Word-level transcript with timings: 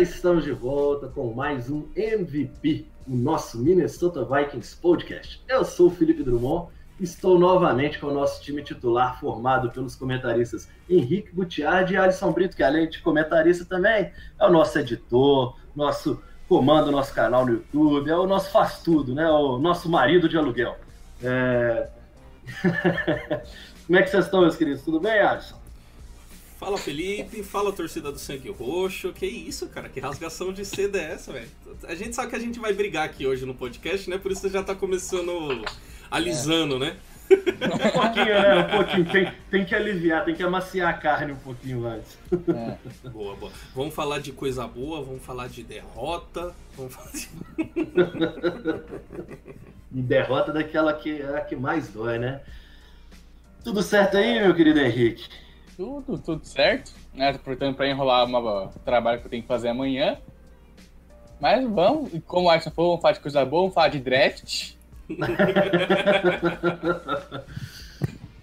estamos 0.00 0.44
de 0.44 0.52
volta 0.52 1.08
com 1.08 1.32
mais 1.32 1.70
um 1.70 1.88
MVP, 1.96 2.86
o 3.08 3.16
nosso 3.16 3.58
Minnesota 3.58 4.26
Vikings 4.26 4.76
Podcast. 4.76 5.42
Eu 5.48 5.64
sou 5.64 5.86
o 5.86 5.90
Felipe 5.90 6.22
Drummond, 6.22 6.70
estou 7.00 7.38
novamente 7.38 7.98
com 7.98 8.08
o 8.08 8.12
nosso 8.12 8.42
time 8.42 8.62
titular 8.62 9.18
formado 9.18 9.70
pelos 9.70 9.96
comentaristas 9.96 10.68
Henrique 10.88 11.32
Gutiardi 11.32 11.94
e 11.94 11.96
Alisson 11.96 12.30
Brito, 12.30 12.54
que 12.54 12.62
além 12.62 12.90
de 12.90 13.00
comentarista 13.00 13.64
também 13.64 14.12
é 14.38 14.46
o 14.46 14.50
nosso 14.50 14.78
editor, 14.78 15.56
nosso 15.74 16.22
comanda 16.46 16.88
o 16.88 16.92
nosso 16.92 17.14
canal 17.14 17.46
no 17.46 17.52
YouTube, 17.52 18.10
é 18.10 18.16
o 18.16 18.26
nosso 18.26 18.50
faz 18.50 18.82
tudo, 18.82 19.14
né? 19.14 19.26
O 19.30 19.56
nosso 19.56 19.88
marido 19.88 20.28
de 20.28 20.36
aluguel. 20.36 20.76
É... 21.22 21.88
Como 23.86 23.98
é 23.98 24.02
que 24.02 24.10
vocês 24.10 24.26
estão, 24.26 24.42
meus 24.42 24.56
queridos? 24.56 24.82
Tudo 24.82 25.00
bem, 25.00 25.20
Alisson? 25.20 25.65
Fala 26.58 26.78
Felipe, 26.78 27.42
fala 27.42 27.70
torcida 27.70 28.10
do 28.10 28.18
Sangue 28.18 28.50
Roxo. 28.50 29.12
Que 29.12 29.26
isso, 29.26 29.68
cara? 29.68 29.88
Que 29.90 30.00
rasgação 30.00 30.52
de 30.52 30.64
seda 30.64 30.98
é 30.98 31.12
essa, 31.12 31.32
velho? 31.32 31.48
A 31.84 31.94
gente 31.94 32.16
sabe 32.16 32.30
que 32.30 32.36
a 32.36 32.40
gente 32.40 32.58
vai 32.58 32.72
brigar 32.72 33.04
aqui 33.04 33.26
hoje 33.26 33.44
no 33.44 33.54
podcast, 33.54 34.08
né? 34.08 34.16
Por 34.16 34.32
isso 34.32 34.40
você 34.40 34.48
já 34.48 34.62
tá 34.62 34.74
começando 34.74 35.62
alisando, 36.10 36.78
né? 36.78 36.96
Um 37.30 37.90
pouquinho, 37.92 38.26
né? 38.26 38.56
Um 38.56 38.70
pouquinho. 38.70 39.04
Tem, 39.12 39.32
tem 39.50 39.64
que 39.66 39.74
aliviar, 39.74 40.24
tem 40.24 40.34
que 40.34 40.42
amaciar 40.42 40.88
a 40.88 40.96
carne 40.96 41.32
um 41.32 41.36
pouquinho 41.36 41.86
antes. 41.86 42.16
É. 42.32 43.08
Boa, 43.10 43.36
boa. 43.36 43.52
Vamos 43.74 43.94
falar 43.94 44.20
de 44.20 44.32
coisa 44.32 44.66
boa, 44.66 45.02
vamos 45.02 45.22
falar 45.22 45.48
de 45.48 45.62
derrota. 45.62 46.54
Vamos 46.74 46.94
falar 46.94 47.10
de... 47.10 47.28
E 49.94 50.00
derrota 50.00 50.52
daquela 50.52 50.94
que 50.94 51.20
é 51.20 51.36
a 51.36 51.40
que 51.42 51.54
mais 51.54 51.88
dói, 51.88 52.18
né? 52.18 52.40
Tudo 53.62 53.82
certo 53.82 54.16
aí, 54.16 54.40
meu 54.40 54.54
querido 54.54 54.80
Henrique? 54.80 55.28
Tudo, 55.76 56.18
tudo 56.18 56.44
certo. 56.44 56.92
Né? 57.12 57.32
Portanto, 57.34 57.76
para 57.76 57.88
enrolar 57.88 58.26
o 58.26 58.68
trabalho 58.84 59.20
que 59.20 59.26
eu 59.26 59.30
tenho 59.30 59.42
que 59.42 59.48
fazer 59.48 59.68
amanhã. 59.68 60.18
Mas 61.40 61.68
vamos, 61.68 62.14
e 62.14 62.20
como 62.20 62.46
o 62.46 62.50
Alisson 62.50 62.70
falou, 62.70 62.92
vamos 62.92 63.02
falar 63.02 63.12
de 63.14 63.20
coisa 63.20 63.44
boa, 63.44 63.62
vamos 63.62 63.74
falar 63.74 63.88
de 63.88 64.00
draft. 64.00 64.72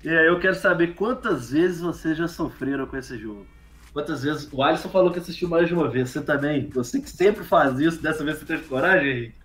e 0.03 0.09
aí, 0.09 0.27
eu 0.27 0.39
quero 0.39 0.55
saber 0.55 0.93
quantas 0.93 1.49
vezes 1.49 1.81
vocês 1.81 2.15
já 2.17 2.27
sofreram 2.27 2.85
com 2.85 2.95
esse 2.95 3.17
jogo. 3.17 3.47
Quantas 3.91 4.23
vezes. 4.23 4.47
O 4.51 4.61
Alisson 4.63 4.89
falou 4.89 5.11
que 5.11 5.19
assistiu 5.19 5.49
mais 5.49 5.67
de 5.67 5.73
uma 5.73 5.89
vez. 5.89 6.11
Você 6.11 6.21
também. 6.21 6.67
Você 6.69 7.01
que 7.01 7.09
sempre 7.09 7.43
faz 7.43 7.79
isso, 7.79 8.01
dessa 8.01 8.23
vez 8.23 8.37
você 8.37 8.45
teve 8.45 8.63
coragem, 8.67 9.09
Henrique? 9.09 9.35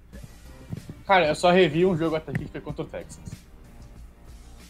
Cara, 1.06 1.28
eu 1.28 1.34
só 1.34 1.50
revi 1.50 1.86
um 1.86 1.97
jogo 1.97 2.16
até 2.16 2.31
aqui 2.31 2.44
que 2.44 2.50
foi 2.50 2.61
contra 2.61 2.83
o 2.83 2.86
Texans. 2.86 3.33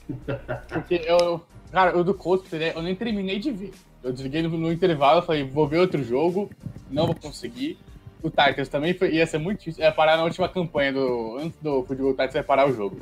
Porque 0.68 1.02
eu. 1.04 1.44
Cara, 1.70 1.96
o 1.96 2.02
do 2.02 2.14
Colts, 2.14 2.50
eu 2.52 2.82
nem 2.82 2.94
terminei 2.94 3.38
de 3.38 3.50
ver. 3.50 3.72
Eu 4.02 4.12
desliguei 4.12 4.42
no, 4.42 4.48
no 4.48 4.72
intervalo, 4.72 5.22
falei, 5.22 5.44
vou 5.44 5.66
ver 5.66 5.78
outro 5.78 6.02
jogo, 6.02 6.50
não 6.90 7.06
vou 7.06 7.14
conseguir. 7.14 7.78
O 8.22 8.30
Titans 8.30 8.68
também 8.68 8.94
foi, 8.94 9.12
ia 9.12 9.26
ser 9.26 9.38
muito 9.38 9.58
difícil. 9.60 9.82
Ia 9.82 9.92
parar 9.92 10.16
na 10.16 10.24
última 10.24 10.48
campanha 10.48 10.92
do. 10.92 11.38
Antes 11.38 11.58
do 11.60 11.84
futebol 11.84 12.12
Titans 12.12 12.34
ia 12.34 12.42
parar 12.42 12.68
o 12.68 12.72
jogo. 12.72 12.98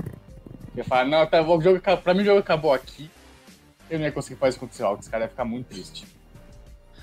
Ia 0.77 0.85
falar, 0.85 1.07
não, 1.07 1.27
tá, 1.27 1.41
o 1.41 1.61
jogo, 1.61 1.81
pra 2.03 2.13
mim 2.13 2.23
o 2.23 2.25
jogo 2.25 2.41
acabou 2.41 2.73
aqui. 2.73 3.11
Eu 3.89 3.99
não 3.99 4.07
ia 4.07 4.13
conseguir 4.13 4.39
fazer 4.39 4.51
isso 4.51 4.61
contra 4.61 4.75
o 4.75 4.77
Seahawks, 4.77 5.09
cara, 5.09 5.25
ia 5.25 5.29
ficar 5.29 5.45
muito 5.45 5.67
triste. 5.67 6.07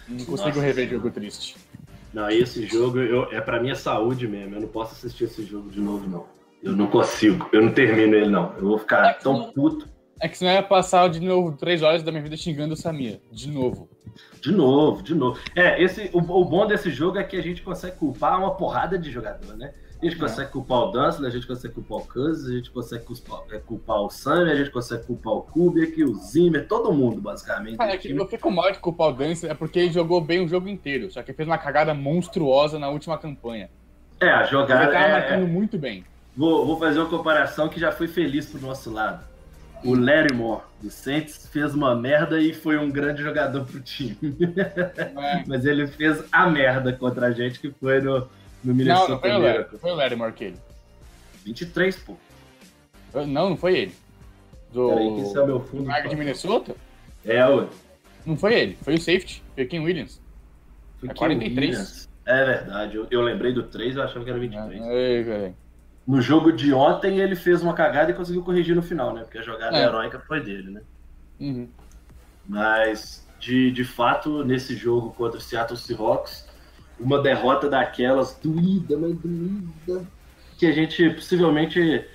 Não 0.08 0.18
consigo 0.26 0.50
Nossa, 0.50 0.62
rever 0.62 0.90
jogo 0.90 1.10
triste. 1.10 1.56
Não, 2.14 2.30
esse 2.30 2.68
jogo 2.68 3.00
eu, 3.00 3.32
é 3.32 3.42
pra 3.42 3.60
minha 3.60 3.74
saúde 3.74 4.28
mesmo. 4.28 4.56
Eu 4.56 4.62
não 4.62 4.68
posso 4.68 4.94
assistir 4.94 5.24
esse 5.24 5.44
jogo 5.44 5.72
de 5.72 5.80
novo, 5.80 6.08
não. 6.08 6.26
Eu 6.62 6.74
não 6.74 6.88
consigo. 6.88 7.50
Eu 7.52 7.62
não 7.64 7.72
termino 7.72 8.16
ele, 8.16 8.30
não. 8.30 8.54
Eu 8.58 8.68
vou 8.68 8.78
ficar 8.78 9.10
é 9.10 9.14
tão 9.14 9.52
puto. 9.52 9.90
É 10.20 10.28
que 10.28 10.38
senão 10.38 10.54
ia 10.54 10.64
passar 10.64 11.10
de 11.10 11.20
novo 11.20 11.52
três 11.58 11.82
horas 11.82 12.04
da 12.04 12.12
minha 12.12 12.24
vida 12.24 12.38
xingando 12.38 12.74
o 12.74 12.78
Samir. 12.78 13.20
De 13.32 13.50
novo. 13.50 13.90
De 14.42 14.52
novo, 14.52 15.02
de 15.02 15.16
novo. 15.16 15.40
É, 15.56 15.82
esse, 15.82 16.10
o, 16.14 16.20
o 16.20 16.46
bom 16.46 16.68
desse 16.68 16.92
jogo 16.92 17.18
é 17.18 17.24
que 17.24 17.38
a 17.38 17.42
gente 17.42 17.62
consegue 17.62 17.96
culpar 17.98 18.38
uma 18.38 18.52
porrada 18.56 18.98
de 18.98 19.12
jogador, 19.12 19.56
né? 19.56 19.74
A 20.02 20.06
gente 20.06 20.18
é. 20.18 20.20
consegue 20.20 20.52
culpar 20.52 20.80
o 20.80 20.92
Dunsler, 20.92 21.30
a 21.30 21.34
gente 21.34 21.48
consegue 21.48 21.74
culpar 21.74 21.98
o 22.00 22.08
Cousins, 22.08 22.50
a 22.50 22.52
gente 22.54 22.72
consegue 22.72 23.06
culpar, 23.06 23.42
é, 23.52 23.58
culpar 23.60 24.02
o 24.02 24.10
Sam, 24.10 24.52
a 24.52 24.56
gente 24.56 24.70
consegue 24.70 25.06
culpar 25.06 25.34
o 25.34 25.42
Kubiak, 25.44 26.04
o 26.04 26.14
Zimmer, 26.16 26.68
todo 26.68 26.92
mundo, 26.92 27.22
basicamente. 27.22 27.78
Cara, 27.78 27.94
é 27.94 27.98
que 27.98 28.10
eu 28.10 28.28
fico 28.28 28.52
mal 28.52 28.70
de 28.70 28.80
culpar 28.80 29.08
o 29.08 29.14
Dunsler 29.14 29.52
é 29.52 29.56
porque 29.56 29.80
ele 29.80 29.94
jogou 29.94 30.20
bem 30.20 30.44
o 30.44 30.48
jogo 30.48 30.68
inteiro, 30.68 31.10
só 31.10 31.24
que 31.24 31.32
fez 31.32 31.48
uma 31.48 31.58
cagada 31.58 31.94
monstruosa 31.94 32.78
na 32.78 32.90
última 32.90 33.18
campanha. 33.18 33.70
É, 34.20 34.30
a 34.30 34.44
jogada. 34.44 34.84
Ele 34.84 34.92
tava 34.92 35.06
é, 35.06 35.12
marcando 35.12 35.48
muito 35.48 35.78
bem. 35.78 36.04
Vou, 36.36 36.66
vou 36.66 36.78
fazer 36.78 37.00
uma 37.00 37.10
comparação 37.10 37.70
que 37.70 37.80
já 37.80 37.92
foi 37.92 38.08
feliz 38.08 38.46
pro 38.46 38.60
nosso 38.60 38.92
lado 38.92 39.33
o 39.84 39.96
Larry 39.96 40.34
Moore 40.34 40.64
do 40.82 40.90
Saints 40.90 41.48
fez 41.52 41.74
uma 41.74 41.96
merda 41.96 42.40
e 42.40 42.54
foi 42.54 42.78
um 42.78 42.90
grande 42.90 43.22
jogador 43.22 43.66
pro 43.66 43.80
time. 43.82 44.18
É. 44.58 45.44
Mas 45.48 45.66
ele 45.66 45.88
fez 45.88 46.24
a 46.32 46.50
merda 46.50 46.94
contra 46.94 47.28
a 47.28 47.32
gente 47.32 47.60
que 47.60 47.72
foi 47.72 48.02
no, 48.02 48.28
no 48.64 48.74
Minnesota. 48.74 49.08
Não, 49.08 49.16
não 49.16 49.20
foi 49.20 49.32
o 49.32 49.40
Larry, 49.40 49.78
foi 49.78 49.92
o 49.92 49.96
Larry 49.96 50.16
Moore 50.16 50.34
que 50.34 50.44
ele. 50.46 50.58
23, 51.46 51.96
pô. 51.98 52.16
Não, 53.14 53.50
não 53.50 53.58
foi 53.58 53.78
ele. 53.78 53.96
Do... 54.72 54.90
Peraí, 54.90 55.16
que 55.16 55.38
é 55.38 55.42
o 55.42 55.46
meu 55.46 55.60
fundo. 55.60 55.84
Do 55.84 56.10
de 56.10 56.16
Minnesota? 56.16 56.76
É, 57.26 57.46
ué. 57.46 57.68
Não 58.26 58.38
foi 58.38 58.54
ele, 58.56 58.78
foi 58.82 58.96
o 58.96 59.00
safety, 59.00 59.44
foi 59.54 59.80
o 59.80 59.84
Williams. 59.84 60.22
Foi 61.00 61.10
é 61.10 61.14
43. 61.14 61.58
Williams. 61.58 62.10
É 62.26 62.46
verdade, 62.46 62.96
eu, 62.96 63.06
eu, 63.12 63.22
lembrei 63.22 63.52
do 63.52 63.64
3, 63.64 63.98
eu 63.98 64.04
achava 64.04 64.24
que 64.24 64.30
era 64.30 64.40
23. 64.40 64.82
Ai, 64.82 65.24
velho 65.24 65.63
no 66.06 66.22
jogo 66.22 66.52
de 66.52 66.74
ontem 66.74 67.20
ele 67.20 67.36
fez 67.36 67.62
uma 67.62 67.74
cagada 67.74 68.12
e 68.12 68.14
conseguiu 68.14 68.44
corrigir 68.44 68.76
no 68.76 68.82
final, 68.82 69.14
né? 69.14 69.22
Porque 69.22 69.38
a 69.38 69.42
jogada 69.42 69.78
é. 69.78 69.84
heróica 69.84 70.20
foi 70.20 70.42
dele, 70.42 70.72
né? 70.72 70.82
Uhum. 71.40 71.70
Mas, 72.48 73.28
de, 73.40 73.72
de 73.72 73.86
fato, 73.86 74.44
nesse 74.44 74.76
jogo 74.76 75.12
contra 75.12 75.38
o 75.38 75.42
Seattle 75.42 75.80
Seahawks, 75.80 76.46
uma 77.00 77.22
derrota 77.22 77.70
daquelas 77.70 78.38
doída, 78.42 78.98
mas 78.98 79.16
doída, 79.18 80.06
que 80.58 80.66
a 80.66 80.72
gente 80.74 81.10
possivelmente, 81.12 82.06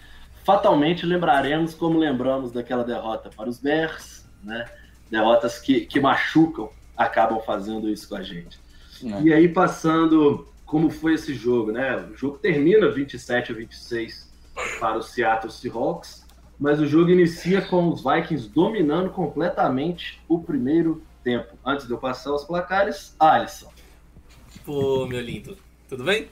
fatalmente 0.44 1.06
lembraremos 1.06 1.74
como 1.74 1.98
lembramos 1.98 2.52
daquela 2.52 2.84
derrota 2.84 3.30
para 3.34 3.48
os 3.48 3.58
Bears, 3.58 4.26
né? 4.42 4.66
Derrotas 5.10 5.58
que, 5.58 5.86
que 5.86 5.98
machucam, 5.98 6.68
acabam 6.94 7.40
fazendo 7.40 7.88
isso 7.88 8.06
com 8.08 8.16
a 8.16 8.22
gente. 8.22 8.60
É. 9.02 9.22
E 9.22 9.32
aí, 9.32 9.48
passando 9.48 10.46
como 10.68 10.90
foi 10.90 11.14
esse 11.14 11.34
jogo, 11.34 11.72
né? 11.72 11.96
O 11.96 12.14
jogo 12.14 12.36
termina 12.36 12.90
27 12.90 13.52
a 13.52 13.54
26 13.54 14.30
para 14.78 14.98
o 14.98 15.02
Seattle 15.02 15.50
Seahawks, 15.50 16.26
mas 16.60 16.78
o 16.78 16.86
jogo 16.86 17.10
inicia 17.10 17.62
com 17.62 17.88
os 17.88 18.04
Vikings 18.04 18.50
dominando 18.50 19.08
completamente 19.08 20.20
o 20.28 20.38
primeiro 20.38 21.02
tempo. 21.24 21.58
Antes 21.64 21.86
de 21.86 21.92
eu 21.92 21.98
passar 21.98 22.34
os 22.34 22.44
placares, 22.44 23.16
Alisson. 23.18 23.72
Pô, 24.62 25.06
meu 25.06 25.22
lindo, 25.22 25.56
tudo 25.88 26.04
bem? 26.04 26.28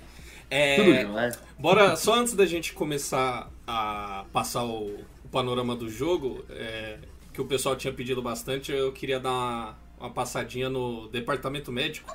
É, 0.51 0.77
tudo 0.77 0.93
bem, 0.93 1.09
né? 1.09 1.33
Bora, 1.59 1.97
só 1.97 2.17
antes 2.17 2.35
da 2.35 2.45
gente 2.45 2.75
começar 2.75 3.51
a 3.67 4.27
passar 4.35 4.65
o, 4.65 5.01
o 5.25 5.29
panorama 5.33 5.75
do 5.75 5.89
jogo, 5.89 6.45
é, 6.51 6.99
que 7.33 7.41
o 7.41 7.47
pessoal 7.47 7.75
tinha 7.75 7.93
pedido 7.93 8.21
bastante, 8.21 8.71
eu 8.71 8.93
queria 8.93 9.19
dar 9.19 9.33
uma, 9.33 9.79
uma 9.99 10.11
passadinha 10.11 10.69
no 10.69 11.09
departamento 11.09 11.73
médico 11.73 12.15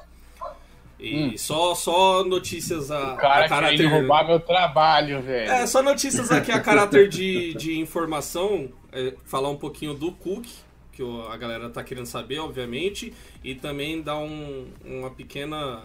e 1.02 1.16
hum. 1.16 1.38
só, 1.38 1.74
só 1.74 2.24
notícias 2.24 2.92
a, 2.92 3.16
o 3.16 3.18
cara 3.18 3.46
a 3.46 3.50
caráter. 3.50 3.78
Querendo 3.78 3.92
roubar 3.94 4.28
meu 4.28 4.40
trabalho, 4.40 5.20
velho. 5.22 5.52
É, 5.52 5.66
só 5.66 5.82
notícias 5.82 6.32
aqui 6.32 6.52
a 6.52 6.60
caráter 6.60 7.10
de, 7.10 7.56
de 7.56 7.80
informação. 7.80 8.70
É, 8.92 9.16
falar 9.26 9.50
um 9.50 9.58
pouquinho 9.58 9.96
do 9.96 10.12
Cook, 10.12 10.46
que 10.92 11.02
a 11.28 11.36
galera 11.38 11.70
tá 11.72 11.84
querendo 11.84 12.06
saber, 12.06 12.38
obviamente. 12.38 13.14
E 13.44 13.56
também 13.56 14.02
dar 14.02 14.18
um, 14.18 14.68
uma 14.86 15.10
pequena 15.10 15.82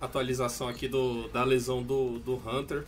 atualização 0.00 0.66
aqui 0.66 0.88
do, 0.88 1.28
da 1.28 1.44
lesão 1.44 1.80
do, 1.80 2.18
do 2.18 2.34
Hunter. 2.34 2.84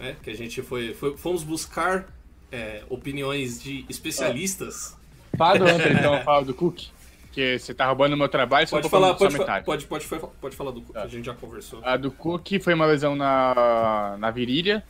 Né, 0.00 0.16
que 0.22 0.30
a 0.30 0.36
gente 0.36 0.62
foi, 0.62 0.94
foi 0.94 1.16
fomos 1.16 1.44
buscar 1.44 2.08
é, 2.50 2.82
opiniões 2.88 3.62
de 3.62 3.84
especialistas. 3.88 4.96
Fala 5.38 5.60
do 5.60 5.64
Hunter, 5.64 5.96
então, 5.96 6.20
fala 6.24 6.44
do 6.44 6.54
Cook. 6.54 6.88
Porque 7.30 7.60
você 7.60 7.72
tá 7.72 7.86
roubando 7.86 8.14
o 8.14 8.16
meu 8.16 8.28
trabalho, 8.28 8.68
pode 8.68 8.88
falar, 8.88 9.14
pode, 9.14 9.36
fa 9.36 9.62
pode, 9.62 9.86
pode, 9.86 10.04
pode, 10.04 10.26
pode 10.40 10.56
falar 10.56 10.72
do 10.72 10.80
Cook, 10.82 10.92
tá. 10.92 11.04
a 11.04 11.06
gente 11.06 11.26
já 11.26 11.34
conversou. 11.34 11.80
A 11.84 11.96
do 11.96 12.10
Cook 12.10 12.58
foi 12.60 12.74
uma 12.74 12.86
lesão 12.86 13.14
na, 13.14 14.16
na 14.18 14.32
virilha. 14.32 14.82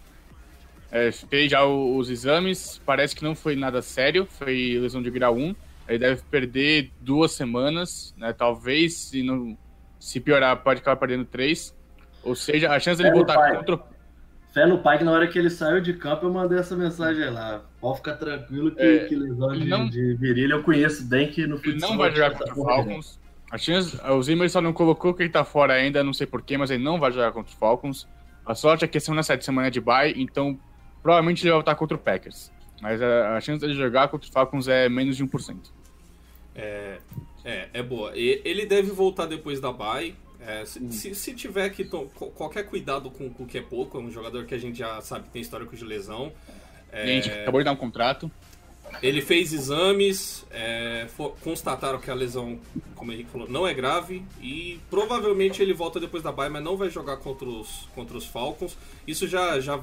É, 0.91 1.13
fez 1.13 1.51
já 1.51 1.63
os 1.67 2.09
exames, 2.09 2.81
parece 2.85 3.15
que 3.15 3.23
não 3.23 3.35
foi 3.35 3.55
nada 3.55 3.83
sério, 3.83 4.27
foi 4.27 4.79
lesão 4.81 5.03
de 5.03 5.11
grau 5.11 5.37
1. 5.37 5.55
Ele 5.87 5.99
deve 5.99 6.23
perder 6.31 6.91
duas 6.99 7.33
semanas, 7.33 8.15
né? 8.17 8.33
Talvez, 8.33 8.95
se 8.95 9.23
não, 9.23 9.57
Se 9.99 10.19
piorar, 10.19 10.57
pode 10.63 10.81
acabar 10.81 10.97
perdendo 10.97 11.27
três. 11.27 11.77
Ou 12.23 12.35
seja, 12.35 12.73
a 12.73 12.81
chance 12.81 13.03
dele 13.03 13.11
É, 13.11 13.15
voltar 13.15 13.55
contra 13.55 13.75
o 13.75 13.83
Fé 14.53 14.67
no 14.67 14.79
pai 14.79 14.99
que 14.99 15.05
na 15.05 15.13
hora 15.13 15.29
que 15.29 15.39
ele 15.39 15.49
saiu 15.51 15.81
de 15.81 15.93
campo 15.93 16.27
eu 16.27 16.33
mandei 16.33 16.59
essa 16.59 16.77
mensagem 16.77 17.31
lá. 17.31 17.63
Pode 17.81 17.99
ficar 17.99 18.15
tranquilo 18.17 18.73
que, 18.73 18.83
É, 18.83 19.05
que 19.05 19.15
lesão 19.15 19.53
de, 19.53 19.65
não- 19.69 19.89
de 19.89 20.15
virilha 20.15 20.55
eu 20.55 20.63
conheço 20.63 21.05
bem 21.05 21.29
que 21.31 21.47
no 21.47 21.55
Ele 21.57 21.73
futsal 21.73 21.91
não 21.91 21.99
vai 21.99 22.11
jogar 22.11 22.31
tá 22.33 22.39
contra 22.39 22.61
o. 22.61 22.65
Falcons. 22.65 23.21
A 23.51 23.59
chance, 23.59 24.01
o 24.11 24.23
Zimmer 24.23 24.49
só 24.51 24.61
não 24.61 24.73
colocou 24.73 25.13
que 25.15 25.23
ele 25.23 25.31
tá 25.31 25.45
fora 25.45 25.75
ainda, 25.75 26.03
não 26.05 26.13
sei 26.13 26.27
porquê, 26.27 26.57
mas 26.57 26.71
ele 26.71 26.83
não 26.83 26.99
vai 27.01 27.11
jogar 27.13 27.33
contra 27.33 27.51
os 27.53 27.59
Falcons. 27.59 28.09
A 28.47 28.55
sorte 28.55 28.85
é 28.85 28.89
que 28.89 28.99
semana 29.01 29.23
7 29.23 29.45
semana 29.45 29.71
de 29.71 29.81
bye, 29.81 30.15
então 30.17 30.59
provavelmente 31.03 31.43
ele 31.43 31.51
vai 31.51 31.57
voltar 31.59 31.75
contra 31.77 31.97
o 31.97 32.01
Packers. 32.01 32.51
Mas 32.81 33.01
a, 33.03 33.37
a 33.37 33.41
chance 33.41 33.61
dele 33.61 33.75
jogar 33.75 34.09
contra 34.09 34.27
os 34.27 34.33
Falcons 34.33 34.67
é 34.69 34.89
menos 34.89 35.17
de 35.17 35.25
1%. 35.25 35.57
É, 36.55 36.99
é, 37.45 37.69
é 37.73 37.83
boa. 37.83 38.13
E- 38.17 38.41
ele 38.45 38.67
deve 38.67 38.91
voltar 38.91 39.27
depois 39.27 39.61
da 39.61 39.73
bye. 39.73 40.15
É, 40.47 40.65
se, 40.65 40.79
Hum. 40.81 40.91
se, 40.91 41.15
se 41.15 41.35
tiver 41.35 41.69
que 41.71 41.85
qualquer 41.85 42.65
cuidado 42.67 43.11
com 43.11 43.27
o 43.27 43.31
Cook 43.31 43.55
é 43.55 43.61
pouco, 43.61 43.99
é 43.99 44.01
um 44.01 44.11
jogador 44.11 44.45
que 44.47 44.55
a 44.55 44.59
gente 44.59 44.79
já 44.79 45.01
sabe 45.01 45.29
tem 45.29 45.43
histórico 45.43 45.77
de 45.77 45.85
lesão. 45.85 46.33
É, 46.93 47.07
E 47.07 47.11
a 47.11 47.15
gente 47.15 47.31
acabou 47.31 47.61
de 47.61 47.65
dar 47.67 47.73
um 47.73 47.77
contrato. 47.77 48.31
Ele 49.03 49.21
fez 49.23 49.53
exames, 49.53 50.45
é, 50.51 51.07
fo- 51.17 51.31
constataram 51.43 52.01
que 52.01 52.11
a 52.11 52.15
lesão, 52.15 52.59
como 52.97 53.11
o 53.11 53.15
Henrique 53.15 53.31
falou, 53.31 53.49
não 53.49 53.65
é 53.65 53.73
grave 53.73 54.25
e 54.43 54.81
provavelmente 54.91 55.63
ele 55.63 55.73
volta 55.73 56.01
depois 56.01 56.23
da 56.25 56.33
bye, 56.33 56.49
mas 56.49 56.65
não 56.65 56.77
vai 56.77 56.91
jogar 56.91 57.19
contra 57.19 57.47
os, 57.49 57.89
contra 57.95 58.17
os 58.17 58.25
Falcons. 58.27 58.77
Isso 59.07 59.29
já 59.29 59.61
já 59.61 59.81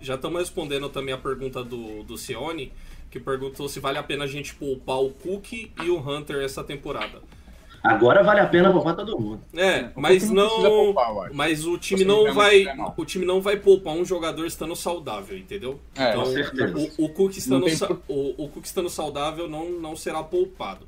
já 0.00 0.14
estamos 0.14 0.38
respondendo 0.40 0.88
também 0.88 1.12
a 1.12 1.18
pergunta 1.18 1.62
do, 1.62 2.04
do 2.04 2.16
Cione, 2.16 2.72
que 3.10 3.18
perguntou 3.20 3.68
se 3.68 3.80
vale 3.80 3.98
a 3.98 4.02
pena 4.02 4.24
a 4.24 4.28
gente 4.28 4.54
poupar 4.54 5.02
o 5.02 5.10
Cook 5.10 5.52
e 5.52 5.90
o 5.90 5.98
Hunter 5.98 6.42
essa 6.42 6.62
temporada. 6.64 7.20
Agora 7.82 8.22
vale 8.22 8.40
a 8.40 8.46
pena 8.46 8.72
poupar 8.72 8.96
todo 8.96 9.18
mundo. 9.18 9.40
É, 9.54 9.90
O 9.94 10.00
mas 10.00 10.28
não. 10.30 10.46
precisa 10.46 10.68
poupar, 10.68 11.32
mas 11.32 11.64
o 11.64 11.78
time 11.78 12.00
Você 12.00 12.06
não 12.06 12.34
vai. 12.34 12.62
é 12.66 12.74
mal. 12.74 12.92
O 12.96 13.04
time 13.04 13.24
não 13.24 13.40
vai 13.40 13.56
poupar 13.56 13.94
um 13.94 14.04
jogador 14.04 14.44
estando 14.46 14.74
saudável, 14.74 15.38
entendeu? 15.38 15.80
É, 15.96 16.10
então, 16.10 16.24
com 16.24 16.30
certeza. 16.30 16.74
o, 16.98 17.04
o 17.04 17.08
Cook 17.10 17.36
estando, 17.36 17.64
tem 17.66 17.74
o, 18.08 18.44
o 18.44 18.48
Cook 18.48 18.64
estando 18.64 18.88
saudável 18.90 19.48
não, 19.48 19.70
não 19.70 19.94
será 19.96 20.22
poupado. 20.22 20.86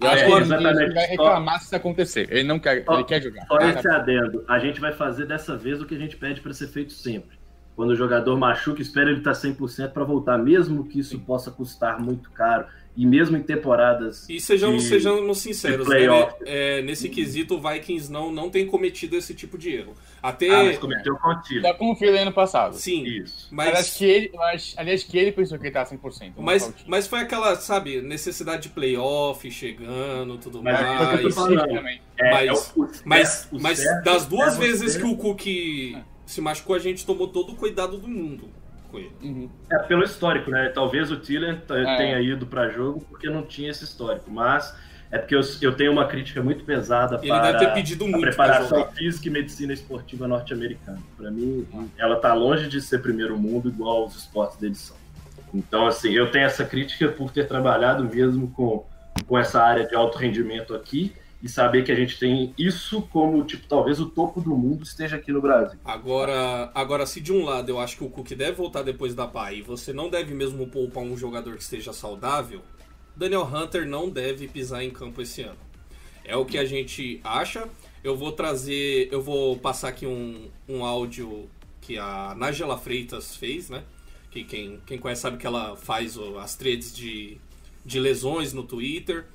Eu 0.00 0.08
acho 0.08 0.24
É, 0.24 0.26
que 0.26 0.32
ele 0.32 0.94
vai 0.94 1.06
reclamar 1.06 1.58
se 1.60 1.66
isso 1.66 1.76
acontecer. 1.76 2.26
Ele 2.32 2.42
não 2.44 2.58
quer, 2.58 2.82
Só- 2.84 2.94
ele 2.94 3.04
quer 3.04 3.22
jogar. 3.22 3.46
Só 3.46 3.58
esse 3.58 3.88
adendo. 3.88 4.44
A 4.48 4.58
gente 4.58 4.80
vai 4.80 4.92
fazer 4.92 5.26
dessa 5.26 5.56
vez 5.56 5.80
o 5.80 5.86
que 5.86 5.94
a 5.94 5.98
gente 5.98 6.16
pede 6.16 6.40
para 6.40 6.52
ser 6.52 6.66
feito 6.68 6.92
sempre. 6.92 7.38
Quando 7.76 7.90
o 7.90 7.96
jogador 7.96 8.36
machuca, 8.38 8.82
espera 8.82 9.10
ele 9.10 9.18
estar 9.18 9.32
100% 9.32 9.92
para 9.92 10.04
voltar, 10.04 10.38
mesmo 10.38 10.84
que 10.88 10.98
isso 10.98 11.18
possa 11.20 11.50
custar 11.50 12.00
muito 12.00 12.30
caro. 12.32 12.66
E 12.94 13.06
mesmo 13.06 13.38
em 13.38 13.42
temporadas. 13.42 14.28
E 14.28 14.38
sejamos, 14.38 14.82
de- 14.82 14.88
sejamos 14.90 15.38
sinceros, 15.38 15.86
de 15.86 15.90
né? 15.90 15.96
playoff. 15.98 16.34
É, 16.44 16.82
nesse 16.82 17.08
quesito, 17.08 17.54
o 17.56 17.60
Vikings 17.60 18.12
não, 18.12 18.30
não 18.30 18.50
tem 18.50 18.66
cometido 18.66 19.16
esse 19.16 19.32
tipo 19.34 19.56
de 19.56 19.74
erro. 19.74 19.94
Até. 20.22 20.50
Ah, 20.50 20.64
mas 20.64 20.78
cometeu 20.78 21.16
contigo. 21.16 21.62
Já 21.62 21.72
como 21.72 21.96
ele 21.98 22.18
ano 22.18 22.32
passado. 22.32 22.74
Sim, 22.74 23.02
Isso. 23.04 23.48
Mas... 23.50 23.70
mas. 23.70 23.78
acho 23.80 23.96
que 23.98 24.04
ele, 24.04 24.30
mas, 24.34 24.74
aliás, 24.76 25.02
que 25.04 25.16
ele 25.18 25.32
pensou 25.32 25.58
que 25.58 25.64
ele 25.64 25.72
tá 25.72 25.86
100%. 25.86 26.32
não 26.36 26.42
Mas, 26.44 26.66
o 26.68 26.74
mas 26.86 27.06
foi 27.06 27.20
aquela, 27.20 27.56
sabe, 27.56 28.02
necessidade 28.02 28.64
de 28.64 28.68
playoff 28.68 29.50
chegando, 29.50 30.36
tudo 30.36 30.62
Mas 30.62 30.78
é 30.78 30.82
o 30.82 31.18
que 31.18 31.24
eu 31.26 31.34
tô 31.34 31.80
mais. 31.82 32.00
É, 32.18 32.30
Mas- 32.30 32.46
é 32.48 32.52
o- 32.52 32.82
o 32.84 32.88
Mas, 33.06 33.28
certo- 33.28 33.56
o 33.56 33.60
mas 33.62 33.84
das 34.04 34.26
duas 34.26 34.56
é 34.56 34.58
vezes 34.58 34.96
que 34.98 35.04
o 35.06 35.16
Cook 35.16 35.46
se 36.26 36.40
machucou, 36.42 36.76
a 36.76 36.78
gente 36.78 37.06
tomou 37.06 37.28
todo 37.28 37.52
o 37.52 37.56
cuidado 37.56 37.96
do 37.96 38.06
mundo 38.06 38.50
com 38.61 38.61
ele. 38.98 39.12
Uhum. 39.22 39.48
É 39.70 39.78
pelo 39.80 40.02
histórico, 40.04 40.50
né? 40.50 40.68
Talvez 40.68 41.10
o 41.10 41.16
Tiller 41.16 41.60
t- 41.60 41.74
É. 41.74 41.96
tenha 41.96 42.20
ido 42.20 42.46
para 42.46 42.68
jogo 42.68 43.04
porque 43.08 43.28
não 43.28 43.42
tinha 43.42 43.70
esse 43.70 43.84
histórico, 43.84 44.30
mas 44.30 44.74
é 45.10 45.18
porque 45.18 45.34
eu, 45.34 45.40
eu 45.60 45.74
tenho 45.74 45.92
uma 45.92 46.06
crítica 46.06 46.42
muito 46.42 46.64
pesada 46.64 47.16
Ele 47.16 47.28
para 47.28 47.52
deve 47.52 47.58
ter 47.66 47.74
pedido 47.74 48.04
a 48.04 48.08
muito 48.08 48.20
pra 48.20 48.28
preparação 48.30 48.86
física 48.92 49.28
e 49.28 49.30
medicina 49.30 49.72
esportiva 49.72 50.26
norte-americana. 50.26 50.98
Para 51.16 51.30
mim, 51.30 51.66
ela 51.98 52.16
tá 52.16 52.32
longe 52.34 52.68
de 52.68 52.80
ser 52.80 53.00
primeiro 53.02 53.36
mundo 53.38 53.68
igual 53.68 54.06
os 54.06 54.16
esportes 54.16 54.56
deles 54.58 54.78
são. 54.78 54.96
Então, 55.54 55.86
assim, 55.86 56.12
eu 56.12 56.30
tenho 56.30 56.46
essa 56.46 56.64
crítica 56.64 57.08
por 57.08 57.30
ter 57.30 57.46
trabalhado 57.46 58.04
mesmo 58.04 58.50
com, 58.52 58.86
com 59.26 59.38
essa 59.38 59.62
área 59.62 59.86
de 59.86 59.94
alto 59.94 60.16
rendimento 60.16 60.74
aqui 60.74 61.12
e 61.42 61.48
saber 61.48 61.84
que 61.84 61.90
a 61.90 61.94
gente 61.96 62.18
tem 62.18 62.54
isso 62.56 63.02
como, 63.02 63.44
tipo, 63.44 63.66
talvez 63.66 63.98
o 63.98 64.06
topo 64.06 64.40
do 64.40 64.56
mundo 64.56 64.84
esteja 64.84 65.16
aqui 65.16 65.32
no 65.32 65.40
Brasil. 65.40 65.78
Agora, 65.84 66.70
agora, 66.74 67.04
se 67.04 67.20
de 67.20 67.32
um 67.32 67.44
lado 67.44 67.68
eu 67.68 67.80
acho 67.80 67.96
que 67.96 68.04
o 68.04 68.08
Cook 68.08 68.30
deve 68.30 68.52
voltar 68.52 68.82
depois 68.82 69.14
da 69.14 69.26
bye 69.26 69.58
e 69.58 69.62
você 69.62 69.92
não 69.92 70.08
deve 70.08 70.34
mesmo 70.34 70.66
poupar 70.68 71.02
um 71.02 71.16
jogador 71.16 71.56
que 71.56 71.62
esteja 71.62 71.92
saudável, 71.92 72.62
Daniel 73.16 73.42
Hunter 73.42 73.86
não 73.86 74.08
deve 74.08 74.46
pisar 74.46 74.84
em 74.84 74.90
campo 74.90 75.20
esse 75.20 75.42
ano. 75.42 75.58
É 76.24 76.36
o 76.36 76.44
que 76.44 76.56
a 76.56 76.64
gente 76.64 77.20
acha. 77.24 77.68
Eu 78.04 78.16
vou 78.16 78.32
trazer, 78.32 79.08
eu 79.12 79.20
vou 79.20 79.56
passar 79.56 79.88
aqui 79.88 80.06
um, 80.06 80.48
um 80.68 80.84
áudio 80.84 81.48
que 81.80 81.98
a 81.98 82.36
Nigela 82.38 82.78
Freitas 82.78 83.36
fez, 83.36 83.68
né? 83.68 83.82
Que 84.30 84.44
quem, 84.44 84.80
quem 84.86 84.98
conhece 84.98 85.22
sabe 85.22 85.36
que 85.36 85.46
ela 85.46 85.76
faz 85.76 86.16
as 86.40 86.54
threads 86.54 86.94
de, 86.94 87.36
de 87.84 87.98
lesões 87.98 88.52
no 88.52 88.62
Twitter. 88.62 89.26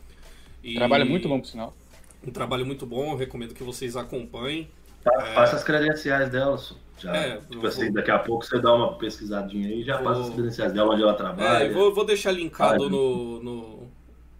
E- 0.64 0.76
Trabalho 0.76 1.06
muito 1.06 1.28
bom, 1.28 1.40
por 1.40 1.48
sinal. 1.48 1.76
Um 2.28 2.32
trabalho 2.32 2.66
muito 2.66 2.86
bom, 2.86 3.12
eu 3.14 3.18
recomendo 3.18 3.54
que 3.54 3.64
vocês 3.64 3.96
acompanhem. 3.96 4.68
Tá? 5.04 5.12
Faça 5.34 5.56
as 5.56 5.64
credenciais 5.64 6.30
dela. 6.30 6.62
Já, 7.00 7.16
É, 7.16 7.38
tipo 7.38 7.60
vou- 7.60 7.68
assim, 7.68 7.92
daqui 7.94 8.12
a 8.12 8.20
pouco 8.20 8.44
você 8.46 8.60
dá 8.60 8.74
uma 8.74 8.94
pesquisadinha 8.96 9.68
aí 9.70 9.82
e 9.82 9.84
já 9.84 9.96
Vou- 9.98 10.06
passa 10.06 10.22
as 10.22 10.30
credenciais 10.32 10.74
dela 10.74 10.94
onde 10.94 11.04
ela 11.04 11.14
trabalha. 11.14 11.64
É, 11.64 11.70
vou, 11.72 11.94
vou 11.94 12.04
deixar 12.06 12.32
linkado 12.32 12.86
Ah, 12.86 12.90
no, 12.90 13.42
no, 13.44 13.88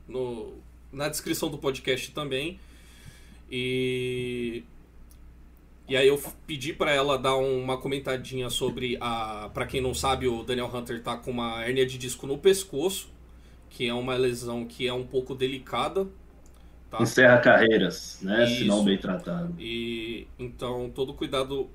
no- 0.08 0.54
na 0.92 1.08
descrição 1.08 1.50
do 1.50 1.58
podcast 1.58 2.12
também. 2.12 2.60
E. 3.50 4.64
E 5.88 5.96
aí 5.96 6.08
eu 6.10 6.22
pedi 6.46 6.74
pra 6.74 6.92
ela 6.92 7.18
dar 7.18 7.38
uma 7.38 7.78
comentadinha 7.78 8.50
sobre 8.50 8.98
a. 9.00 9.50
Pra 9.54 9.66
quem 9.66 9.80
não 9.80 9.94
sabe, 9.94 10.28
o 10.28 10.44
Daniel 10.44 10.70
Hunter 10.74 11.02
tá 11.02 11.16
com 11.16 11.32
uma 11.32 11.64
hérnia 11.64 11.86
de 11.86 11.98
disco 11.98 12.28
no 12.28 12.38
pescoço, 12.38 13.08
que 13.70 13.88
é 13.88 13.94
uma 13.94 14.16
lesão 14.16 14.66
que 14.66 14.86
é 14.88 14.94
um 14.94 15.06
pouco 15.06 15.34
delicada. 15.34 16.06
Tá? 16.90 17.02
Encerra 17.02 17.38
carreiras, 17.40 18.20
né? 18.22 18.46
Isso. 18.46 18.60
Se 18.60 18.64
não 18.66 18.84
bem 18.84 18.98
tratado. 18.98 19.54
E 19.60 20.28
então 20.40 20.90
todo 20.90 21.14
cuidado 21.14 21.70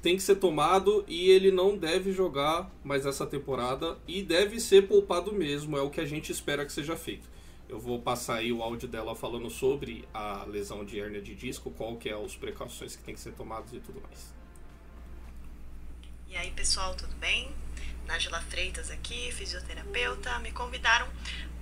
tem 0.00 0.16
que 0.16 0.22
ser 0.22 0.36
tomado 0.36 1.04
e 1.08 1.30
ele 1.30 1.50
não 1.50 1.76
deve 1.76 2.12
jogar 2.12 2.70
mais 2.84 3.06
essa 3.06 3.26
temporada 3.26 3.96
e 4.06 4.22
deve 4.22 4.60
ser 4.60 4.86
poupado 4.86 5.32
mesmo, 5.32 5.78
é 5.78 5.80
o 5.80 5.90
que 5.90 6.00
a 6.00 6.04
gente 6.04 6.30
espera 6.30 6.64
que 6.64 6.72
seja 6.72 6.94
feito. 6.94 7.26
Eu 7.68 7.80
vou 7.80 7.98
passar 7.98 8.36
aí 8.36 8.52
o 8.52 8.62
áudio 8.62 8.86
dela 8.86 9.14
falando 9.14 9.48
sobre 9.48 10.06
a 10.12 10.44
lesão 10.44 10.84
de 10.84 11.00
hérnia 11.00 11.22
de 11.22 11.34
disco, 11.34 11.70
qual 11.70 11.96
que 11.96 12.10
é 12.10 12.12
as 12.12 12.36
precauções 12.36 12.94
que 12.94 13.02
tem 13.02 13.14
que 13.14 13.20
ser 13.20 13.32
tomadas 13.32 13.72
e 13.72 13.80
tudo 13.80 14.00
mais. 14.02 14.34
E 16.28 16.36
aí, 16.36 16.50
pessoal, 16.50 16.94
tudo 16.94 17.14
bem? 17.16 17.50
Nájila 18.06 18.42
Freitas 18.42 18.90
aqui, 18.90 19.32
fisioterapeuta. 19.32 20.38
Me 20.40 20.52
convidaram 20.52 21.08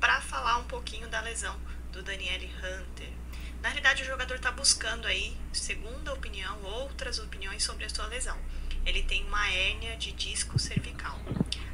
para 0.00 0.20
falar 0.20 0.58
um 0.58 0.64
pouquinho 0.64 1.08
da 1.08 1.20
lesão 1.20 1.56
do 1.92 2.02
Daniele 2.02 2.50
Hunter. 2.58 3.08
Na 3.60 3.68
realidade, 3.68 4.02
o 4.02 4.06
jogador 4.06 4.34
está 4.34 4.50
buscando 4.50 5.06
aí, 5.06 5.36
segunda 5.52 6.12
opinião, 6.12 6.60
outras 6.62 7.18
opiniões 7.18 7.62
sobre 7.62 7.84
a 7.84 7.90
sua 7.90 8.06
lesão. 8.06 8.36
Ele 8.84 9.02
tem 9.04 9.24
uma 9.24 9.48
hérnia 9.48 9.96
de 9.96 10.10
disco 10.10 10.58
cervical. 10.58 11.16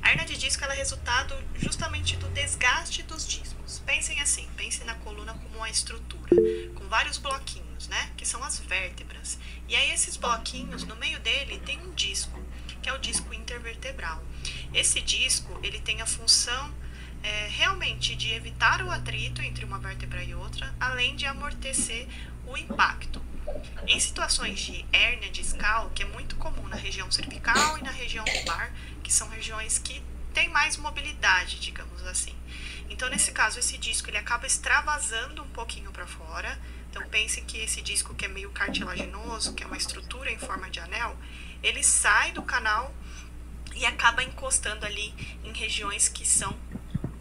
A 0.02 0.10
hérnia 0.10 0.26
de 0.26 0.36
disco 0.36 0.64
é 0.64 0.74
resultado 0.74 1.34
justamente 1.54 2.16
do 2.16 2.28
desgaste 2.30 3.02
dos 3.04 3.26
discos. 3.26 3.78
Pensem 3.86 4.20
assim, 4.20 4.46
pensem 4.56 4.84
na 4.84 4.96
coluna 4.96 5.32
como 5.32 5.56
uma 5.56 5.70
estrutura, 5.70 6.28
com 6.74 6.86
vários 6.88 7.16
bloquinhos, 7.16 7.88
né? 7.88 8.12
Que 8.16 8.26
são 8.26 8.42
as 8.44 8.58
vértebras. 8.58 9.38
E 9.66 9.76
aí 9.76 9.90
esses 9.92 10.16
bloquinhos, 10.16 10.84
no 10.84 10.96
meio 10.96 11.18
dele 11.20 11.58
tem 11.60 11.80
um 11.80 11.92
disco, 11.92 12.38
que 12.82 12.90
é 12.90 12.92
o 12.92 12.98
disco 12.98 13.32
intervertebral. 13.32 14.22
Esse 14.74 15.00
disco, 15.00 15.58
ele 15.62 15.80
tem 15.80 16.02
a 16.02 16.06
função 16.06 16.74
é, 17.22 17.48
realmente 17.48 18.14
de 18.14 18.32
evitar 18.32 18.82
o 18.82 18.90
atrito 18.90 19.42
entre 19.42 19.64
uma 19.64 19.78
vértebra 19.78 20.22
e 20.22 20.34
outra, 20.34 20.74
além 20.78 21.16
de 21.16 21.26
amortecer 21.26 22.06
o 22.46 22.56
impacto. 22.56 23.22
Em 23.86 23.98
situações 23.98 24.60
de 24.60 24.84
hérnia 24.92 25.30
discal, 25.30 25.90
que 25.94 26.02
é 26.02 26.06
muito 26.06 26.36
comum 26.36 26.68
na 26.68 26.76
região 26.76 27.10
cervical 27.10 27.78
e 27.78 27.82
na 27.82 27.90
região 27.90 28.24
lombar, 28.24 28.72
que 29.02 29.12
são 29.12 29.28
regiões 29.28 29.78
que 29.78 30.02
têm 30.34 30.48
mais 30.50 30.76
mobilidade, 30.76 31.58
digamos 31.58 32.04
assim. 32.06 32.34
Então, 32.90 33.08
nesse 33.08 33.32
caso, 33.32 33.58
esse 33.58 33.78
disco 33.78 34.08
ele 34.10 34.18
acaba 34.18 34.46
extravasando 34.46 35.42
um 35.42 35.48
pouquinho 35.48 35.90
para 35.90 36.06
fora. 36.06 36.58
Então, 36.90 37.06
pense 37.08 37.40
que 37.42 37.58
esse 37.58 37.82
disco 37.82 38.14
que 38.14 38.24
é 38.24 38.28
meio 38.28 38.50
cartilaginoso, 38.50 39.54
que 39.54 39.62
é 39.62 39.66
uma 39.66 39.76
estrutura 39.76 40.30
em 40.30 40.38
forma 40.38 40.70
de 40.70 40.80
anel, 40.80 41.16
ele 41.62 41.82
sai 41.82 42.32
do 42.32 42.42
canal 42.42 42.94
e 43.74 43.84
acaba 43.84 44.22
encostando 44.22 44.84
ali 44.84 45.14
em 45.44 45.52
regiões 45.52 46.08
que 46.08 46.26
são 46.26 46.56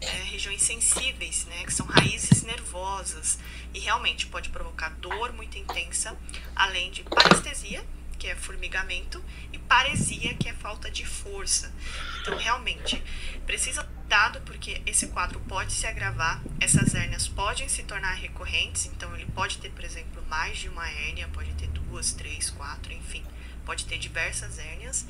é, 0.00 0.06
regiões 0.24 0.62
sensíveis, 0.62 1.44
né, 1.46 1.64
que 1.64 1.72
são 1.72 1.86
raízes 1.86 2.42
nervosas 2.42 3.38
e 3.74 3.78
realmente 3.78 4.26
pode 4.26 4.48
provocar 4.50 4.90
dor 5.00 5.32
muito 5.32 5.58
intensa, 5.58 6.16
além 6.54 6.90
de 6.90 7.02
parestesia, 7.02 7.84
que 8.18 8.26
é 8.26 8.34
formigamento, 8.34 9.22
e 9.52 9.58
paresia, 9.58 10.34
que 10.34 10.48
é 10.48 10.52
falta 10.52 10.90
de 10.90 11.06
força. 11.06 11.72
Então, 12.20 12.36
realmente, 12.36 13.00
precisa 13.46 13.84
cuidado 14.08 14.40
porque 14.40 14.80
esse 14.86 15.08
quadro 15.08 15.38
pode 15.40 15.70
se 15.70 15.86
agravar, 15.86 16.40
essas 16.58 16.94
hérnias 16.94 17.28
podem 17.28 17.68
se 17.68 17.82
tornar 17.82 18.14
recorrentes, 18.14 18.86
então 18.86 19.14
ele 19.14 19.26
pode 19.26 19.58
ter, 19.58 19.68
por 19.70 19.84
exemplo, 19.84 20.24
mais 20.28 20.56
de 20.56 20.70
uma 20.70 20.88
hérnia, 20.88 21.28
pode 21.28 21.52
ter 21.52 21.66
duas, 21.68 22.14
três, 22.14 22.48
quatro, 22.48 22.90
enfim, 22.90 23.22
pode 23.66 23.84
ter 23.84 23.98
diversas 23.98 24.58
hérnias. 24.58 25.06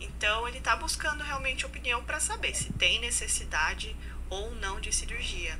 Então 0.00 0.48
ele 0.48 0.58
está 0.58 0.74
buscando 0.74 1.22
realmente 1.22 1.66
opinião 1.66 2.02
para 2.04 2.18
saber 2.18 2.54
se 2.54 2.72
tem 2.72 2.98
necessidade 3.00 3.94
ou 4.30 4.54
não 4.56 4.80
de 4.80 4.92
cirurgia. 4.92 5.58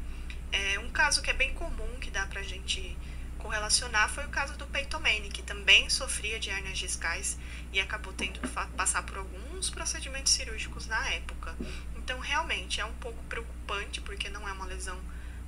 É 0.50 0.78
um 0.78 0.90
caso 0.90 1.20
que 1.22 1.30
é 1.30 1.34
bem 1.34 1.52
comum 1.54 1.98
que 2.00 2.10
dá 2.10 2.26
para 2.26 2.40
a 2.40 2.44
gente 2.44 2.96
correlacionar 3.38 4.10
foi 4.10 4.26
o 4.26 4.28
caso 4.28 4.56
do 4.56 4.68
Manning, 5.00 5.30
que 5.30 5.42
também 5.42 5.88
sofria 5.88 6.38
de 6.38 6.50
hérnias 6.50 6.78
discais 6.78 7.38
e 7.72 7.80
acabou 7.80 8.12
tendo 8.12 8.40
que 8.40 8.48
passar 8.76 9.02
por 9.04 9.18
alguns 9.18 9.70
procedimentos 9.70 10.32
cirúrgicos 10.32 10.86
na 10.86 11.08
época. 11.10 11.56
Então, 11.96 12.18
realmente 12.18 12.80
é 12.80 12.84
um 12.84 12.92
pouco 12.94 13.22
preocupante 13.24 14.00
porque 14.00 14.28
não 14.28 14.46
é 14.48 14.52
uma 14.52 14.66
lesão 14.66 14.98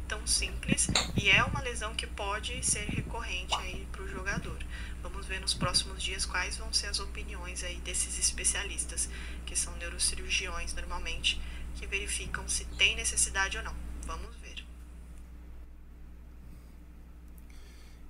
tão 0.08 0.26
simples 0.26 0.88
e 1.16 1.30
é 1.30 1.42
uma 1.44 1.60
lesão 1.60 1.94
que 1.94 2.06
pode 2.06 2.64
ser 2.64 2.84
recorrente 2.86 3.54
aí 3.56 3.86
para 3.92 4.02
o 4.02 4.08
jogador. 4.08 4.58
Vamos 5.02 5.26
ver 5.26 5.40
nos 5.40 5.54
próximos 5.54 6.02
dias 6.02 6.26
quais 6.26 6.56
vão 6.56 6.72
ser 6.72 6.88
as 6.88 7.00
opiniões 7.00 7.62
aí 7.62 7.76
desses 7.76 8.18
especialistas, 8.18 9.08
que 9.46 9.54
são 9.56 9.74
neurocirurgiões 9.76 10.74
normalmente, 10.74 11.40
que 11.76 11.86
verificam 11.86 12.46
se 12.48 12.64
tem 12.76 12.96
necessidade 12.96 13.56
ou 13.56 13.64
não. 13.64 13.74
Vamos 14.02 14.34
ver. 14.36 14.64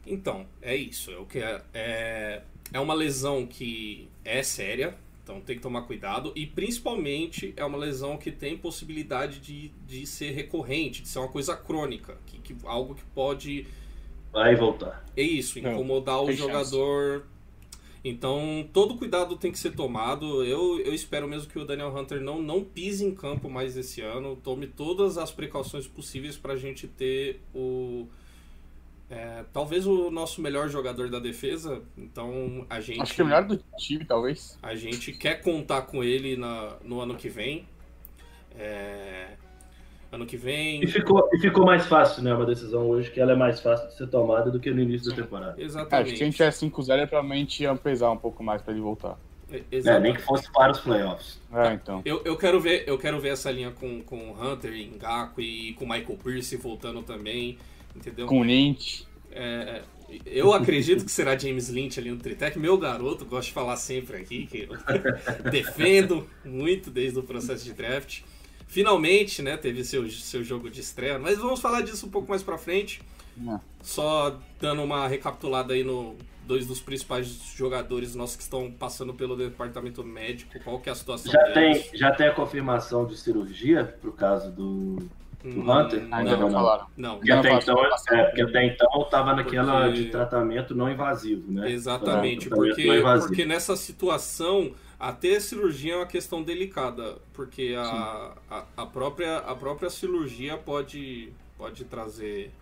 Então, 0.07 0.47
é 0.61 0.75
isso. 0.75 1.11
É, 1.11 1.19
o 1.19 1.27
que 1.27 1.39
é, 1.39 1.63
é, 1.73 2.43
é 2.73 2.81
uma 2.81 2.95
lesão 2.95 3.47
que 3.47 4.09
é 4.25 4.43
séria, 4.43 4.97
então 5.23 5.41
tem 5.41 5.57
que 5.57 5.63
tomar 5.63 5.83
cuidado. 5.83 6.33
E 6.35 6.47
principalmente 6.47 7.55
é 7.57 7.65
uma 7.65 7.79
lesão 7.79 8.17
que 8.17 8.33
tem 8.33 8.57
possibilidade 8.57 9.39
de, 9.41 9.69
de 9.87 10.07
ser 10.07 10.33
recorrente, 10.33 11.03
de 11.03 11.09
ser 11.09 11.19
uma 11.19 11.29
coisa 11.29 11.57
crônica, 11.57 12.19
que, 12.27 12.39
que 12.39 12.57
algo 12.67 12.95
que 12.95 13.05
pode. 13.15 13.67
Vai 14.33 14.55
voltar. 14.55 15.05
É 15.17 15.23
isso, 15.23 15.59
incomodar 15.59 16.17
Não, 16.17 16.25
o 16.25 16.33
jogador. 16.33 17.21
Chance. 17.21 17.40
Então, 18.03 18.67
todo 18.73 18.97
cuidado 18.97 19.37
tem 19.37 19.53
que 19.53 19.59
ser 19.59 19.73
tomado. 19.73 20.45
Eu, 20.45 20.81
eu 20.81 20.95
espero 20.95 21.29
mesmo 21.29 21.51
que 21.51 21.59
o 21.59 21.67
Daniel 21.67 21.95
Hunter 21.95 22.21
não, 22.21 22.41
não 22.41 22.65
pise 22.65 23.05
em 23.05 23.15
campo 23.15 23.51
mais 23.51 23.77
esse 23.77 24.01
ano. 24.01 24.37
Tome 24.37 24.67
todas 24.67 25.19
as 25.19 25.31
precauções 25.31 25.87
possíveis 25.87 26.37
para 26.37 26.55
a 26.55 26.57
gente 26.57 26.87
ter 26.89 27.41
o, 27.55 28.09
é, 29.11 29.45
talvez 29.53 29.89
o 29.89 30.09
nosso 30.09 30.41
melhor 30.41 30.69
jogador 30.69 31.11
da 31.11 31.19
defesa, 31.19 31.83
então 31.99 32.65
a 32.71 32.81
gente. 32.81 33.03
Acho 33.03 33.13
que 33.13 33.21
é 33.21 33.25
o 33.25 33.27
melhor 33.27 33.45
do 33.45 33.61
time, 33.77 34.05
talvez. 34.05 34.57
A 34.63 34.77
gente 34.77 35.13
quer 35.13 35.43
contar 35.43 35.83
com 35.83 36.05
ele 36.05 36.37
na, 36.37 36.77
no 36.85 37.01
ano 37.01 37.17
que 37.17 37.29
vem. 37.29 37.67
É, 38.57 39.37
ano 40.13 40.27
que 40.27 40.37
vem. 40.37 40.83
E 40.83 40.87
ficou, 40.87 41.29
e 41.33 41.39
ficou 41.39 41.65
mais 41.65 41.87
fácil, 41.87 42.23
né? 42.23 42.35
Uma 42.35 42.47
decisão 42.47 42.89
hoje 42.89 43.11
que 43.11 43.21
ela 43.21 43.33
é 43.33 43.37
mais 43.37 43.61
fácil 43.61 43.89
de 43.89 43.97
ser 43.97 44.09
tomada 44.09 44.51
do 44.51 44.59
que 44.59 44.71
no 44.71 44.81
início 44.81 45.11
da 45.11 45.17
temporada. 45.17 45.55
Exatamente. 45.61 45.95
É, 45.95 45.97
acho 45.99 46.11
que 46.11 46.17
se 46.17 46.23
a 46.23 46.27
gente 46.27 46.37
tiver 46.37 46.51
5-0, 46.51 47.09
provavelmente 47.09 47.63
ia 47.63 47.75
pesar 47.77 48.11
um 48.11 48.17
pouco 48.17 48.43
mais 48.43 48.61
para 48.63 48.73
ele 48.73 48.83
voltar. 48.83 49.19
É, 49.73 49.99
nem 49.99 50.15
que 50.15 50.23
fosse 50.23 50.51
para 50.53 50.71
os 50.71 50.79
playoffs. 50.79 51.41
É, 51.53 51.73
então. 51.73 52.03
Eu, 52.05 52.23
eu, 52.25 52.37
quero 52.37 52.61
ver, 52.61 52.85
eu 52.87 52.97
quero 52.97 53.19
ver 53.19 53.31
essa 53.31 53.51
linha 53.51 53.73
com, 53.73 54.01
com 54.03 54.31
o 54.31 54.41
Hunter, 54.41 54.73
Ngaku 54.97 55.41
e 55.41 55.75
com 55.75 55.85
o 55.85 55.89
Michael 55.89 56.19
Pierce 56.23 56.57
voltando 56.57 57.03
também. 57.03 57.59
Entendeu? 57.95 58.27
Com 58.27 58.43
Lynch. 58.45 59.07
É, 59.33 59.83
eu 60.27 60.53
acredito 60.53 61.05
que 61.05 61.11
será 61.11 61.37
James 61.37 61.69
Lynch 61.69 61.99
ali 61.99 62.11
no 62.11 62.17
Tritec, 62.17 62.59
meu 62.59 62.77
garoto, 62.79 63.25
gosto 63.25 63.49
de 63.49 63.55
falar 63.55 63.77
sempre 63.77 64.17
aqui, 64.19 64.47
que 64.47 64.69
defendo 65.51 66.29
muito 66.45 66.91
desde 66.91 67.19
o 67.19 67.23
processo 67.23 67.65
de 67.65 67.73
draft. 67.73 68.23
Finalmente, 68.71 69.43
né, 69.43 69.57
teve 69.57 69.83
seu, 69.83 70.09
seu 70.09 70.45
jogo 70.45 70.71
de 70.71 70.81
estreia, 70.81 71.19
mas 71.19 71.39
vamos 71.39 71.59
falar 71.61 71.81
disso 71.81 72.07
um 72.07 72.09
pouco 72.09 72.31
mais 72.31 72.41
pra 72.41 72.57
frente. 72.57 73.03
É. 73.49 73.59
Só 73.83 74.39
dando 74.61 74.85
uma 74.85 75.09
recapitulada 75.09 75.75
aí 75.75 75.83
no 75.83 76.15
dois 76.47 76.69
dos 76.69 76.81
principais 76.81 77.27
jogadores 77.57 78.15
nossos 78.15 78.37
que 78.37 78.43
estão 78.43 78.71
passando 78.71 79.13
pelo 79.13 79.37
departamento 79.37 80.05
médico, 80.05 80.53
qual 80.63 80.79
que 80.79 80.89
é 80.89 80.93
a 80.93 80.95
situação 80.95 81.33
já 81.33 81.43
deles? 81.49 81.89
Tem, 81.89 81.99
já 81.99 82.13
tem 82.13 82.29
a 82.29 82.33
confirmação 82.33 83.05
de 83.07 83.17
cirurgia 83.17 83.85
pro 84.01 84.13
caso 84.13 84.53
do 84.53 84.99
do 85.43 85.69
Hunter? 85.69 86.07
Ainda 86.13 86.37
não, 86.37 86.43
não 86.43 86.51
falaram. 86.53 86.87
Não. 86.97 87.17
Porque, 87.17 87.33
até 87.33 87.53
então, 87.53 87.77
é, 87.85 88.25
porque 88.25 88.43
até 88.43 88.67
então 88.67 89.03
estava 89.03 89.35
naquela 89.35 89.87
porque... 89.87 90.05
de 90.05 90.11
tratamento 90.11 90.77
não 90.77 90.89
invasivo, 90.89 91.51
né? 91.51 91.73
Exatamente, 91.73 92.49
porque, 92.49 93.01
porque 93.27 93.45
nessa 93.45 93.75
situação 93.75 94.71
até 95.01 95.37
a 95.37 95.41
cirurgia 95.41 95.95
é 95.95 95.97
uma 95.97 96.07
questão 96.07 96.43
delicada, 96.43 97.17
porque 97.33 97.75
a, 97.75 98.35
a, 98.51 98.65
a, 98.77 98.87
própria, 98.87 99.39
a 99.39 99.55
própria 99.55 99.89
cirurgia 99.89 100.59
pode, 100.59 101.33
pode 101.57 101.85
trazer 101.87 102.53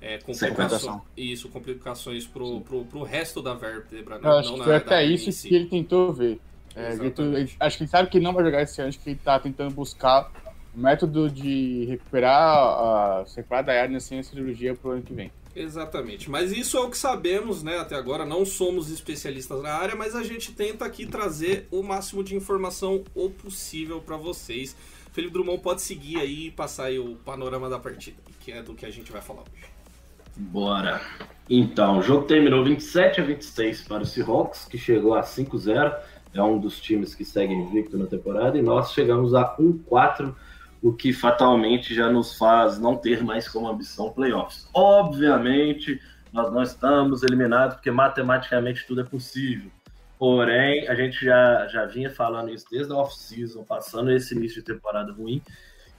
é, 0.00 0.18
complicações, 0.18 1.02
isso, 1.16 1.48
complicações 1.48 2.26
pro, 2.26 2.60
pro, 2.62 2.84
pro 2.84 3.02
resto 3.04 3.40
da 3.40 3.54
vértebra. 3.54 4.18
Né? 4.18 4.28
acho 4.28 4.50
não 4.50 4.58
que 4.58 4.64
foi 4.64 4.74
até 4.74 5.04
isso 5.04 5.30
si. 5.30 5.48
que 5.48 5.54
ele 5.54 5.66
tentou 5.66 6.12
ver. 6.12 6.40
É, 6.74 6.92
ele, 6.92 7.50
acho 7.60 7.78
que 7.78 7.84
ele 7.84 7.90
sabe 7.90 8.10
que 8.10 8.18
não 8.18 8.32
vai 8.32 8.44
jogar 8.44 8.62
esse 8.62 8.80
ano, 8.80 8.88
acho 8.88 8.98
que 8.98 9.10
ele 9.10 9.16
está 9.16 9.38
tentando 9.38 9.72
buscar 9.72 10.30
método 10.74 11.30
de 11.30 11.86
recuperar 11.86 12.42
a 12.42 13.24
separada 13.26 13.72
hérnia 13.72 14.00
sem 14.00 14.18
a 14.18 14.22
cirurgia 14.24 14.74
para 14.74 14.88
o 14.88 14.92
ano 14.92 15.02
que 15.02 15.14
vem. 15.14 15.30
Exatamente, 15.56 16.30
mas 16.30 16.52
isso 16.52 16.76
é 16.76 16.80
o 16.80 16.90
que 16.90 16.98
sabemos, 16.98 17.62
né? 17.62 17.78
Até 17.78 17.96
agora 17.96 18.26
não 18.26 18.44
somos 18.44 18.90
especialistas 18.90 19.62
na 19.62 19.72
área, 19.72 19.96
mas 19.96 20.14
a 20.14 20.22
gente 20.22 20.52
tenta 20.52 20.84
aqui 20.84 21.06
trazer 21.06 21.66
o 21.70 21.82
máximo 21.82 22.22
de 22.22 22.36
informação 22.36 23.02
o 23.14 23.30
possível 23.30 23.98
para 24.02 24.18
vocês. 24.18 24.76
Felipe 25.12 25.32
Drummond 25.32 25.62
pode 25.62 25.80
seguir 25.80 26.18
aí 26.18 26.48
e 26.48 26.50
passar 26.50 26.84
aí 26.84 26.98
o 26.98 27.16
panorama 27.16 27.70
da 27.70 27.78
partida, 27.78 28.18
que 28.40 28.52
é 28.52 28.62
do 28.62 28.74
que 28.74 28.84
a 28.84 28.90
gente 28.90 29.10
vai 29.10 29.22
falar 29.22 29.40
hoje. 29.40 29.64
Bora. 30.36 31.00
Então, 31.48 32.00
o 32.00 32.02
jogo 32.02 32.26
terminou 32.26 32.62
27 32.62 33.22
a 33.22 33.24
26 33.24 33.82
para 33.88 34.02
o 34.02 34.06
Seahawks, 34.06 34.66
que 34.66 34.76
chegou 34.76 35.14
a 35.14 35.22
5-0. 35.22 35.96
É 36.34 36.42
um 36.42 36.58
dos 36.58 36.78
times 36.78 37.14
que 37.14 37.24
seguem 37.24 37.62
invicto 37.62 37.96
na 37.96 38.04
temporada, 38.04 38.58
e 38.58 38.62
nós 38.62 38.92
chegamos 38.92 39.32
a 39.34 39.56
1-4 39.56 40.34
o 40.86 40.92
que 40.92 41.12
fatalmente 41.12 41.92
já 41.92 42.08
nos 42.08 42.38
faz 42.38 42.78
não 42.78 42.94
ter 42.94 43.20
mais 43.20 43.48
como 43.48 43.66
ambição 43.66 44.12
playoffs. 44.12 44.68
Obviamente, 44.72 46.00
nós 46.32 46.52
não 46.52 46.62
estamos 46.62 47.24
eliminados, 47.24 47.74
porque 47.74 47.90
matematicamente 47.90 48.86
tudo 48.86 49.00
é 49.00 49.04
possível. 49.04 49.68
Porém, 50.16 50.86
a 50.86 50.94
gente 50.94 51.24
já, 51.24 51.66
já 51.66 51.86
vinha 51.86 52.08
falando 52.08 52.50
isso 52.50 52.66
desde 52.70 52.92
a 52.92 52.96
off-season, 52.96 53.64
passando 53.64 54.12
esse 54.12 54.32
início 54.36 54.62
de 54.62 54.72
temporada 54.72 55.12
ruim, 55.12 55.42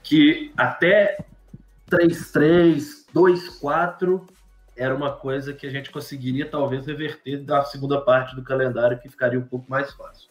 que 0.02 0.54
até 0.56 1.18
3-3, 1.90 3.04
2-4 3.14 4.26
era 4.74 4.94
uma 4.94 5.12
coisa 5.12 5.52
que 5.52 5.66
a 5.66 5.70
gente 5.70 5.90
conseguiria 5.90 6.48
talvez 6.48 6.86
reverter 6.86 7.44
da 7.44 7.62
segunda 7.62 8.00
parte 8.00 8.34
do 8.34 8.42
calendário, 8.42 8.98
que 8.98 9.10
ficaria 9.10 9.38
um 9.38 9.44
pouco 9.46 9.70
mais 9.70 9.92
fácil. 9.92 10.30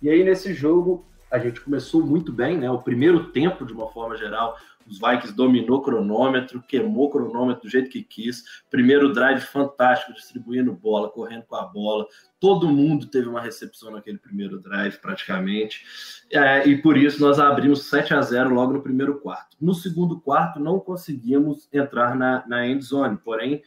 E 0.00 0.08
aí, 0.08 0.24
nesse 0.24 0.54
jogo, 0.54 1.04
a 1.30 1.38
gente 1.38 1.60
começou 1.60 2.04
muito 2.04 2.32
bem, 2.32 2.58
né? 2.58 2.70
O 2.70 2.82
primeiro 2.82 3.30
tempo, 3.30 3.64
de 3.64 3.72
uma 3.72 3.88
forma 3.88 4.16
geral, 4.16 4.56
os 4.90 4.98
Vikings 4.98 5.32
dominou 5.32 5.78
o 5.78 5.82
cronômetro, 5.82 6.60
queimou 6.62 7.06
o 7.06 7.10
cronômetro 7.10 7.62
do 7.62 7.70
jeito 7.70 7.88
que 7.88 8.02
quis. 8.02 8.42
Primeiro 8.68 9.12
drive 9.12 9.40
fantástico, 9.40 10.12
distribuindo 10.12 10.72
bola, 10.72 11.08
correndo 11.08 11.44
com 11.44 11.54
a 11.54 11.62
bola. 11.62 12.06
Todo 12.40 12.68
mundo 12.68 13.06
teve 13.06 13.28
uma 13.28 13.40
recepção 13.40 13.92
naquele 13.92 14.18
primeiro 14.18 14.58
drive, 14.58 14.96
praticamente. 14.98 15.84
É, 16.32 16.66
e 16.66 16.82
por 16.82 16.96
isso 16.96 17.20
nós 17.20 17.38
abrimos 17.38 17.84
7 17.84 18.14
a 18.14 18.20
0 18.20 18.52
logo 18.52 18.72
no 18.72 18.82
primeiro 18.82 19.20
quarto. 19.20 19.56
No 19.60 19.74
segundo 19.74 20.18
quarto, 20.18 20.58
não 20.58 20.80
conseguimos 20.80 21.68
entrar 21.72 22.16
na, 22.16 22.44
na 22.48 22.66
end 22.66 22.84
zone, 22.84 23.16
porém, 23.16 23.62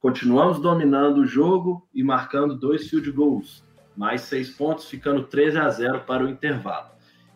continuamos 0.00 0.58
dominando 0.58 1.18
o 1.18 1.26
jogo 1.26 1.86
e 1.92 2.02
marcando 2.02 2.54
dois 2.54 2.88
field 2.88 3.10
goals. 3.10 3.62
Mais 3.94 4.22
seis 4.22 4.48
pontos, 4.48 4.88
ficando 4.88 5.24
13 5.24 5.58
a 5.58 5.68
0 5.68 6.00
para 6.06 6.24
o 6.24 6.28
intervalo. 6.30 6.91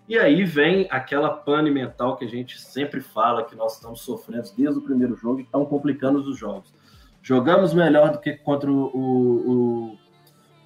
E 0.08 0.16
aí 0.16 0.44
vem 0.44 0.86
aquela 0.90 1.30
pane 1.30 1.70
mental 1.70 2.16
que 2.16 2.24
a 2.24 2.28
gente 2.28 2.60
sempre 2.60 3.00
fala 3.00 3.44
que 3.44 3.56
nós 3.56 3.74
estamos 3.74 4.02
sofrendo 4.02 4.48
desde 4.56 4.78
o 4.78 4.82
primeiro 4.82 5.16
jogo 5.16 5.40
e 5.40 5.42
estão 5.42 5.64
complicando 5.64 6.20
os 6.20 6.38
jogos. 6.38 6.72
Jogamos 7.20 7.74
melhor 7.74 8.12
do 8.12 8.20
que 8.20 8.34
contra 8.34 8.70
o, 8.70 8.86
o, 8.86 9.98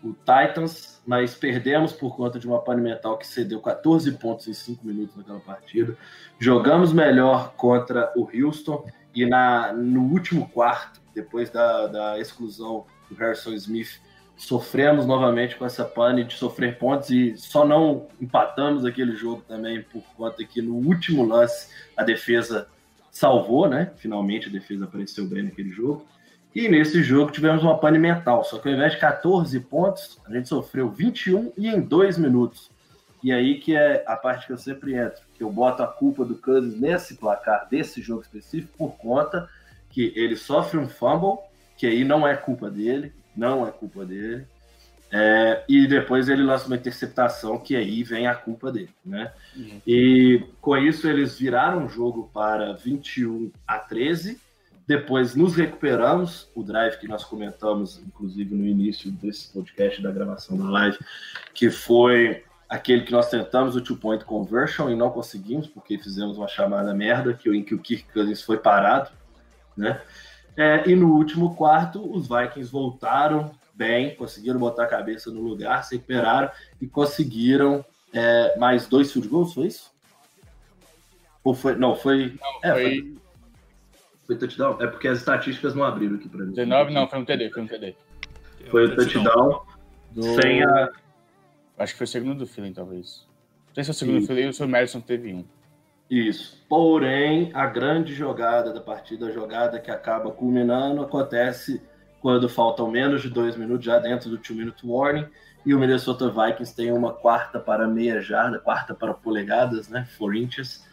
o, 0.04 0.12
Titans, 0.12 1.00
mas 1.06 1.34
perdemos 1.34 1.90
por 1.90 2.14
conta 2.14 2.38
de 2.38 2.46
uma 2.46 2.60
pane 2.60 2.82
mental 2.82 3.16
que 3.16 3.26
cedeu 3.26 3.60
14 3.60 4.12
pontos 4.18 4.46
em 4.46 4.52
5 4.52 4.86
minutos 4.86 5.16
naquela 5.16 5.40
partida. 5.40 5.96
Jogamos 6.38 6.92
melhor 6.92 7.54
contra 7.54 8.12
o 8.14 8.28
Houston 8.34 8.86
e 9.14 9.24
na, 9.24 9.72
no 9.72 10.02
último 10.02 10.50
quarto, 10.50 11.00
depois 11.14 11.48
da, 11.48 11.86
da 11.86 12.18
exclusão 12.18 12.84
do 13.08 13.16
Harrison 13.16 13.54
Smith, 13.54 13.98
sofremos 14.40 15.04
novamente 15.04 15.54
com 15.54 15.66
essa 15.66 15.84
pane 15.84 16.24
de 16.24 16.32
sofrer 16.32 16.78
pontos 16.78 17.10
e 17.10 17.36
só 17.36 17.62
não 17.64 18.08
empatamos 18.18 18.86
aquele 18.86 19.14
jogo 19.14 19.42
também 19.46 19.82
por 19.82 20.02
conta 20.16 20.42
que 20.42 20.62
no 20.62 20.76
último 20.76 21.26
lance 21.26 21.68
a 21.94 22.02
defesa 22.02 22.66
salvou, 23.10 23.68
né? 23.68 23.92
Finalmente 23.96 24.48
a 24.48 24.50
defesa 24.50 24.86
apareceu 24.86 25.26
bem 25.26 25.42
naquele 25.42 25.70
jogo. 25.70 26.06
E 26.54 26.68
nesse 26.68 27.02
jogo 27.02 27.30
tivemos 27.30 27.62
uma 27.62 27.78
pane 27.78 27.98
mental, 27.98 28.42
só 28.42 28.58
que 28.58 28.66
ao 28.68 28.74
invés 28.74 28.92
de 28.92 28.98
14 28.98 29.60
pontos, 29.60 30.18
a 30.26 30.32
gente 30.32 30.48
sofreu 30.48 30.88
21 30.90 31.52
e 31.56 31.68
em 31.68 31.78
2 31.78 32.16
minutos. 32.16 32.70
E 33.22 33.30
aí 33.30 33.60
que 33.60 33.76
é 33.76 34.02
a 34.06 34.16
parte 34.16 34.46
que 34.46 34.54
eu 34.54 34.58
sempre 34.58 34.94
entro, 34.94 35.20
que 35.36 35.44
eu 35.44 35.52
boto 35.52 35.82
a 35.82 35.86
culpa 35.86 36.24
do 36.24 36.34
Cousins 36.34 36.80
nesse 36.80 37.16
placar 37.16 37.68
desse 37.70 38.00
jogo 38.00 38.22
específico 38.22 38.72
por 38.78 38.96
conta 38.96 39.46
que 39.90 40.14
ele 40.16 40.34
sofre 40.34 40.78
um 40.78 40.88
fumble, 40.88 41.38
que 41.76 41.86
aí 41.86 42.04
não 42.04 42.26
é 42.26 42.34
culpa 42.34 42.70
dele, 42.70 43.12
não 43.40 43.66
é 43.66 43.70
culpa 43.70 44.04
dele. 44.04 44.46
É, 45.12 45.64
e 45.68 45.88
depois 45.88 46.28
ele 46.28 46.42
lança 46.42 46.66
uma 46.66 46.76
interceptação, 46.76 47.58
que 47.58 47.74
aí 47.74 48.04
vem 48.04 48.28
a 48.28 48.34
culpa 48.34 48.70
dele, 48.70 48.94
né? 49.04 49.32
Uhum. 49.56 49.80
E 49.84 50.44
com 50.60 50.76
isso 50.76 51.08
eles 51.08 51.36
viraram 51.36 51.86
o 51.86 51.88
jogo 51.88 52.30
para 52.32 52.74
21 52.74 53.50
a 53.66 53.78
13. 53.78 54.38
Depois 54.86 55.34
nos 55.34 55.56
recuperamos, 55.56 56.48
o 56.54 56.62
drive 56.62 56.98
que 56.98 57.08
nós 57.08 57.24
comentamos, 57.24 58.00
inclusive 58.06 58.54
no 58.54 58.64
início 58.64 59.10
desse 59.10 59.52
podcast 59.52 60.00
da 60.00 60.12
gravação 60.12 60.56
da 60.56 60.68
live, 60.68 60.98
que 61.54 61.70
foi 61.70 62.44
aquele 62.68 63.02
que 63.02 63.10
nós 63.10 63.28
tentamos 63.28 63.74
o 63.74 63.80
two-point 63.80 64.24
conversion 64.24 64.90
e 64.90 64.94
não 64.94 65.10
conseguimos, 65.10 65.66
porque 65.66 65.98
fizemos 65.98 66.36
uma 66.36 66.46
chamada 66.46 66.94
merda, 66.94 67.34
que, 67.34 67.48
em 67.50 67.64
que 67.64 67.74
o 67.74 67.80
Kirk 67.80 68.12
Cousins 68.12 68.42
foi 68.42 68.58
parado, 68.58 69.10
né? 69.76 70.00
É, 70.56 70.88
e 70.88 70.94
no 70.94 71.14
último 71.14 71.54
quarto, 71.54 72.00
os 72.14 72.28
Vikings 72.28 72.70
voltaram 72.70 73.52
bem, 73.74 74.14
conseguiram 74.14 74.58
botar 74.58 74.84
a 74.84 74.88
cabeça 74.88 75.30
no 75.30 75.40
lugar, 75.40 75.82
se 75.84 75.96
recuperaram 75.96 76.50
e 76.80 76.86
conseguiram 76.86 77.84
é, 78.12 78.58
mais 78.58 78.86
dois 78.86 79.12
field 79.12 79.28
goals, 79.28 79.54
foi 79.54 79.68
isso? 79.68 79.90
Ou 81.42 81.54
foi. 81.54 81.74
Não, 81.76 81.94
foi. 81.96 82.38
Não, 82.40 82.70
é, 82.70 82.72
foi... 82.72 82.82
foi. 82.82 83.20
Foi 84.26 84.36
touchdown? 84.36 84.76
É 84.80 84.86
porque 84.86 85.08
as 85.08 85.18
estatísticas 85.18 85.74
não 85.74 85.82
abriram 85.82 86.14
aqui 86.14 86.28
pra 86.28 86.44
mim. 86.44 86.52
19, 86.52 86.92
não, 86.92 87.08
foi 87.08 87.18
um 87.18 87.24
TD, 87.24 87.50
foi 87.50 87.62
um 87.62 87.66
TD. 87.66 87.96
Foi 88.70 88.84
o 88.84 88.94
touchdown 88.94 89.62
do... 90.12 90.22
sem 90.40 90.62
a. 90.62 90.88
Acho 91.78 91.94
que 91.94 91.98
foi 91.98 92.04
o 92.04 92.08
segundo 92.08 92.38
do 92.38 92.46
Feeling, 92.46 92.72
talvez. 92.72 93.26
Não 93.68 93.74
sei 93.74 93.84
se 93.84 93.90
é 93.90 93.92
o 93.92 93.94
segundo 93.94 94.20
do 94.20 94.26
Feeling 94.26 94.46
ou 94.46 94.52
se 94.52 94.62
o 94.62 94.68
Madison 94.68 95.00
teve 95.00 95.34
um. 95.34 95.44
Isso. 96.10 96.58
Porém, 96.68 97.52
a 97.54 97.66
grande 97.66 98.12
jogada 98.14 98.72
da 98.72 98.80
partida, 98.80 99.26
a 99.26 99.30
jogada 99.30 99.78
que 99.78 99.92
acaba 99.92 100.32
culminando, 100.32 101.02
acontece 101.02 101.80
quando 102.20 102.48
faltam 102.48 102.90
menos 102.90 103.22
de 103.22 103.30
dois 103.30 103.56
minutos 103.56 103.86
já 103.86 103.98
dentro 103.98 104.28
do 104.28 104.36
two-minute 104.36 104.84
warning 104.84 105.26
e 105.64 105.72
o 105.74 105.78
Minnesota 105.78 106.28
Vikings 106.28 106.74
tem 106.74 106.90
uma 106.90 107.12
quarta 107.12 107.60
para 107.60 107.86
meia 107.86 108.20
jarda, 108.20 108.58
quarta 108.58 108.94
para 108.94 109.14
polegadas, 109.14 109.88
né, 109.88 110.06
four 110.18 110.34
inches, 110.34 110.84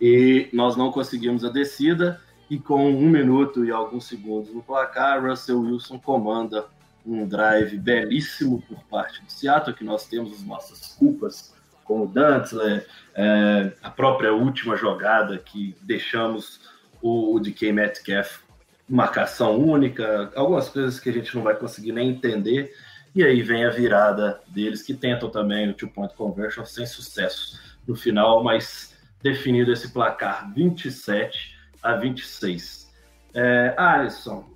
e 0.00 0.48
nós 0.52 0.76
não 0.76 0.92
conseguimos 0.92 1.44
a 1.44 1.50
descida 1.50 2.20
e 2.50 2.58
com 2.58 2.90
um 2.90 3.08
minuto 3.08 3.64
e 3.64 3.70
alguns 3.70 4.06
segundos 4.06 4.52
no 4.52 4.62
placar, 4.62 5.24
Russell 5.24 5.60
Wilson 5.60 5.98
comanda 5.98 6.66
um 7.06 7.26
drive 7.26 7.78
belíssimo 7.78 8.62
por 8.68 8.78
parte 8.84 9.22
do 9.22 9.30
Seattle, 9.30 9.74
que 9.74 9.84
nós 9.84 10.06
temos 10.06 10.32
as 10.32 10.42
nossas 10.42 10.94
culpas 10.98 11.54
com 11.88 12.02
o 12.02 12.06
Dantzler, 12.06 12.86
é, 13.14 13.72
a 13.82 13.90
própria 13.90 14.32
última 14.32 14.76
jogada 14.76 15.38
que 15.38 15.74
deixamos 15.80 16.60
o, 17.00 17.34
o 17.34 17.40
DK 17.40 17.72
Metcalf 17.72 18.40
marcação 18.88 19.58
única, 19.58 20.32
algumas 20.34 20.68
coisas 20.68 20.98
que 20.98 21.10
a 21.10 21.12
gente 21.12 21.34
não 21.34 21.42
vai 21.42 21.54
conseguir 21.54 21.92
nem 21.92 22.10
entender. 22.10 22.72
E 23.14 23.22
aí 23.22 23.42
vem 23.42 23.64
a 23.64 23.70
virada 23.70 24.40
deles, 24.48 24.82
que 24.82 24.94
tentam 24.94 25.28
também 25.28 25.68
o 25.68 25.74
two-point 25.74 26.14
conversion 26.14 26.64
sem 26.64 26.86
sucesso 26.86 27.60
no 27.86 27.94
final, 27.94 28.42
mas 28.42 28.96
definido 29.22 29.72
esse 29.72 29.92
placar 29.92 30.52
27 30.54 31.56
a 31.82 31.96
26. 31.96 32.90
É, 33.34 33.74
Alisson, 33.76 34.48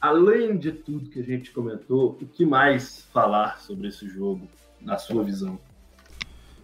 além 0.00 0.58
de 0.58 0.72
tudo 0.72 1.08
que 1.08 1.20
a 1.20 1.24
gente 1.24 1.50
comentou, 1.50 2.18
o 2.20 2.26
que 2.26 2.44
mais 2.44 3.02
falar 3.12 3.58
sobre 3.60 3.88
esse 3.88 4.08
jogo, 4.08 4.48
na 4.80 4.98
sua 4.98 5.24
visão? 5.24 5.58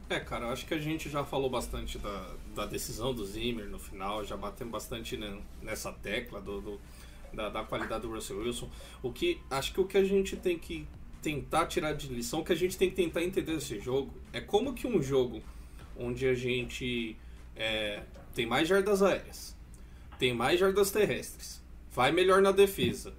É, 0.09 0.21
cara, 0.21 0.47
eu 0.47 0.51
acho 0.51 0.67
que 0.67 0.75
a 0.75 0.79
gente 0.79 1.09
já 1.09 1.25
falou 1.25 1.49
bastante 1.49 1.99
da, 1.99 2.35
da 2.55 2.67
decisão 2.67 3.15
do 3.15 3.25
Zimmer 3.25 3.67
no 3.67 3.79
final, 3.79 4.25
já 4.25 4.37
batemos 4.37 4.73
bastante 4.73 5.19
nessa 5.63 5.93
tecla 5.93 6.41
do, 6.41 6.61
do 6.61 6.81
da, 7.33 7.49
da 7.49 7.65
qualidade 7.65 8.03
do 8.03 8.13
Russell 8.13 8.39
Wilson. 8.39 8.71
O 9.03 9.13
que 9.13 9.41
acho 9.51 9.73
que 9.73 9.81
o 9.81 9.87
que 9.87 9.97
a 9.97 10.05
gente 10.05 10.37
tem 10.37 10.59
que 10.59 10.87
tentar 11.23 11.67
tirar 11.67 11.95
de 11.95 12.07
lição, 12.09 12.41
o 12.41 12.45
que 12.45 12.53
a 12.53 12.57
gente 12.57 12.77
tem 12.77 12.91
que 12.91 12.97
tentar 12.97 13.23
entender 13.23 13.55
desse 13.55 13.81
jogo 13.81 14.13
é 14.33 14.41
como 14.41 14.75
que 14.75 14.87
um 14.87 15.03
jogo 15.03 15.43
onde 15.97 16.27
a 16.27 16.35
gente 16.35 17.17
é, 17.57 18.03
tem 18.35 18.45
mais 18.47 18.69
jardas 18.69 19.03
aéreas, 19.03 19.57
tem 20.19 20.35
mais 20.35 20.61
jardas 20.61 20.91
terrestres, 20.91 21.63
vai 21.91 22.13
melhor 22.13 22.43
na 22.43 22.53
defesa, 22.53 23.15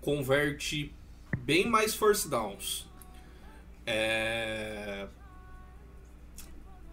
converte 0.00 0.92
bem 1.38 1.68
mais 1.68 1.94
force 1.94 2.28
downs. 2.28 2.88
É... 3.86 5.06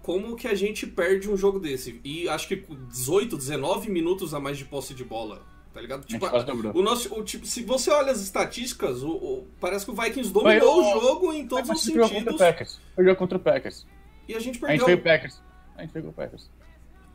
Como 0.02 0.36
que 0.36 0.48
a 0.48 0.56
gente 0.56 0.88
perde 0.88 1.30
um 1.30 1.38
jogo 1.38 1.60
desse? 1.60 2.02
E 2.04 2.28
acho 2.28 2.48
que 2.48 2.56
18, 2.56 3.38
19 3.38 3.90
minutos 3.90 4.34
a 4.34 4.40
mais 4.40 4.58
de 4.58 4.66
posse 4.66 4.94
de 4.94 5.04
bola 5.04 5.42
Tá 5.74 5.80
ligado? 5.80 6.06
Tipo, 6.06 6.26
o 6.78 6.82
nosso, 6.82 7.14
o, 7.18 7.24
tipo, 7.24 7.46
se 7.46 7.64
você 7.64 7.90
olha 7.92 8.12
as 8.12 8.20
estatísticas, 8.20 9.04
o, 9.04 9.12
o 9.12 9.48
parece 9.60 9.86
que 9.86 9.92
o 9.92 9.96
Vikings 9.96 10.32
dominou 10.32 10.82
o 10.82 11.00
jogo 11.00 11.34
em 11.34 11.48
todos 11.48 11.70
os 11.70 11.82
sentidos. 11.82 12.12
Contra 12.12 12.34
o 12.34 12.38
Packers. 12.38 12.82
Perdeu 12.94 13.16
contra 13.16 13.38
o 13.38 13.42
Packers. 13.42 13.88
E 14.28 14.36
a 14.36 14.40
gente 14.40 14.60
perdeu. 14.60 14.76
A 14.76 14.78
gente 14.78 14.84
foi 14.84 14.94
o 14.96 15.02
Packers. 15.02 15.42
A 15.78 15.82
gente 15.82 15.94
pegou 15.94 16.10
o 16.10 16.14
Packers. 16.14 16.52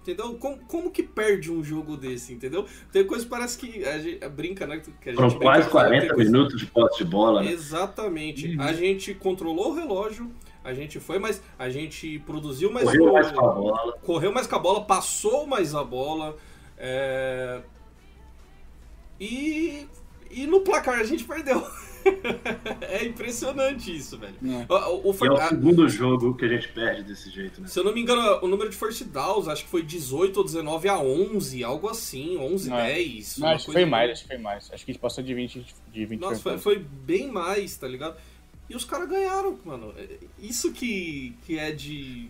Entendeu? 0.01 0.35
Como, 0.39 0.59
como 0.67 0.91
que 0.91 1.03
perde 1.03 1.53
um 1.53 1.63
jogo 1.63 1.97
desse, 1.97 2.33
entendeu? 2.33 2.65
Tem 2.93 3.05
coisa 3.05 3.25
que 3.25 3.31
parece 3.31 3.59
que 3.59 3.85
a 3.85 3.99
gente 3.99 4.27
brinca, 4.29 4.67
né? 4.67 4.81
Que 5.01 5.11
a 5.11 5.13
gente 5.13 5.21
Foram 5.21 5.39
quase 5.39 5.69
40 5.69 6.17
minutos 6.17 6.59
de 6.59 6.67
posse 6.67 6.99
de 6.99 7.05
bola, 7.05 7.43
né? 7.43 7.51
Exatamente. 7.51 8.57
Uhum. 8.57 8.63
A 8.63 8.73
gente 8.73 9.13
controlou 9.15 9.73
o 9.73 9.75
relógio, 9.75 10.33
a 10.67 10.75
gente 10.75 10.99
foi, 10.99 11.21
mas 11.21 11.41
a 11.57 11.71
gente 11.71 12.19
produziu 12.27 12.73
mais 12.73 12.87
Correu 12.87 13.13
mais 13.13 13.31
com 13.31 13.41
a 13.41 13.53
bola. 13.53 13.99
Correu 14.03 14.33
mais 14.33 14.47
com 14.49 14.57
a 14.57 14.59
bola, 14.59 14.85
passou 14.85 15.47
mais 15.47 15.75
a 15.77 15.85
bola. 15.85 16.37
É... 16.77 17.61
E, 19.21 19.87
e 20.29 20.45
no 20.47 20.61
placar 20.61 20.99
a 20.99 21.05
gente 21.05 21.23
perdeu. 21.23 21.65
é 22.83 23.05
impressionante 23.05 23.97
isso, 23.97 24.19
velho. 24.19 24.35
É. 24.45 24.73
O, 24.73 25.09
o, 25.09 25.13
o, 25.13 25.27
é 25.27 25.31
o 25.31 25.49
segundo 25.49 25.89
jogo 25.89 26.35
que 26.35 26.45
a 26.45 26.49
gente 26.49 26.69
perde 26.69 27.05
desse 27.05 27.31
jeito, 27.31 27.61
né? 27.61 27.69
Se 27.69 27.79
eu 27.79 27.85
não 27.85 27.95
me 27.95 28.01
engano, 28.01 28.41
o 28.43 28.49
número 28.49 28.69
de 28.69 28.77
first 28.77 29.05
downs 29.05 29.47
acho 29.47 29.65
que 29.65 29.71
foi 29.71 29.83
18 29.83 30.37
ou 30.37 30.45
19 30.45 30.89
a 30.89 30.99
11, 30.99 31.63
algo 31.63 31.89
assim, 31.89 32.37
11, 32.39 32.71
não, 32.71 32.77
10. 32.77 33.39
Não, 33.39 33.49
acho 33.49 33.67
que 33.67 33.73
foi 33.73 33.85
mais, 33.85 34.11
acho 34.11 34.23
que 34.23 34.29
foi 34.29 34.39
mais. 34.39 34.71
Acho 34.73 34.85
que 34.85 34.91
a 34.91 34.95
gente 34.95 35.01
passou 35.01 35.23
de 35.23 35.33
20, 35.33 35.67
de 35.93 36.07
20 36.07 36.21
Nossa, 36.21 36.41
foi, 36.41 36.59
foi, 36.59 36.79
bem 36.79 37.31
mais, 37.31 37.77
tá 37.77 37.87
ligado? 37.87 38.17
E 38.69 38.75
os 38.75 38.85
caras 38.85 39.09
ganharam, 39.09 39.59
mano. 39.65 39.95
É, 39.97 40.19
isso 40.39 40.73
que, 40.73 41.37
que 41.45 41.59
é 41.59 41.71
de. 41.71 42.29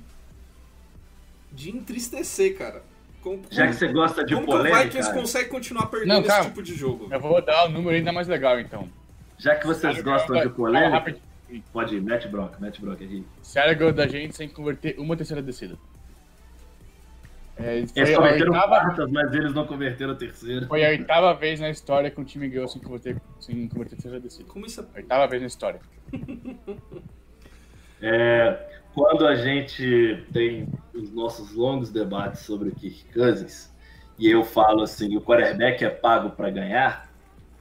de 1.53 1.70
entristecer, 1.70 2.57
cara. 2.57 2.83
Como, 3.22 3.42
Já 3.51 3.66
que 3.66 3.75
você 3.75 3.88
gosta 3.88 4.25
de 4.25 4.35
como 4.35 4.46
polêmica... 4.46 4.77
Como 4.77 4.90
que 4.90 4.99
o 4.99 5.01
Vikings 5.01 5.20
consegue 5.20 5.49
continuar 5.49 5.87
perdendo 5.87 6.20
não, 6.20 6.20
esse 6.20 6.42
tipo 6.42 6.62
de 6.62 6.75
jogo? 6.77 7.09
Eu 7.11 7.18
vou 7.18 7.44
dar 7.44 7.64
o 7.64 7.68
um 7.68 7.72
número 7.72 7.96
ainda 7.96 8.12
mais 8.12 8.29
legal, 8.29 8.61
então. 8.61 8.88
Já 9.37 9.57
que 9.57 9.66
vocês 9.66 10.01
gostam 10.01 10.40
de 10.40 10.49
polêmica... 10.51 11.16
Pode 11.72 11.96
ir, 11.96 12.01
mete 12.01 12.29
broca, 12.29 12.57
mete 12.61 12.81
broca 12.81 13.05
aqui. 13.05 13.25
Ganhou 13.55 13.92
da 13.92 14.07
gente 14.07 14.37
sem 14.37 14.49
converter 14.49 14.96
uma 14.99 15.16
terceira 15.16 15.42
descida. 15.42 15.77
É, 17.57 17.79
eles 17.79 17.92
converteram 17.92 18.53
oitava... 18.53 18.69
quartas, 18.69 19.11
mas 19.11 19.33
eles 19.33 19.55
não 19.55 19.66
converteram 19.66 20.12
a 20.12 20.16
terceira. 20.16 20.66
Foi 20.66 20.85
a 20.85 20.88
oitava 20.90 21.35
vez 21.35 21.59
na 21.59 21.71
história 21.71 22.11
que 22.11 22.21
um 22.21 22.25
time 22.25 22.49
ganhou 22.49 22.69
sem 22.69 22.83
converter, 22.83 23.21
sem 23.40 23.66
converter 23.69 23.95
a 23.95 23.97
terceira 23.97 24.21
descida. 24.21 24.49
Como 24.49 24.66
isso 24.66 24.81
é... 24.81 24.99
Oitava 24.99 25.27
vez 25.27 25.40
na 25.40 25.49
história. 25.49 25.81
é, 28.03 28.81
quando 28.95 29.27
a 29.27 29.35
gente 29.35 30.23
tem 30.33 30.69
os 30.95 31.11
nossos 31.12 31.53
longos 31.55 31.90
debates 31.90 32.40
sobre 32.40 32.69
o 32.69 32.75
Kirk 32.75 33.07
Cousins, 33.12 33.75
e 34.19 34.31
eu 34.31 34.45
falo 34.45 34.83
assim, 34.83 35.16
o 35.16 35.21
quarterback 35.21 35.83
é 35.83 35.90
pago 35.90 36.31
para 36.31 36.51
ganhar, 36.51 37.11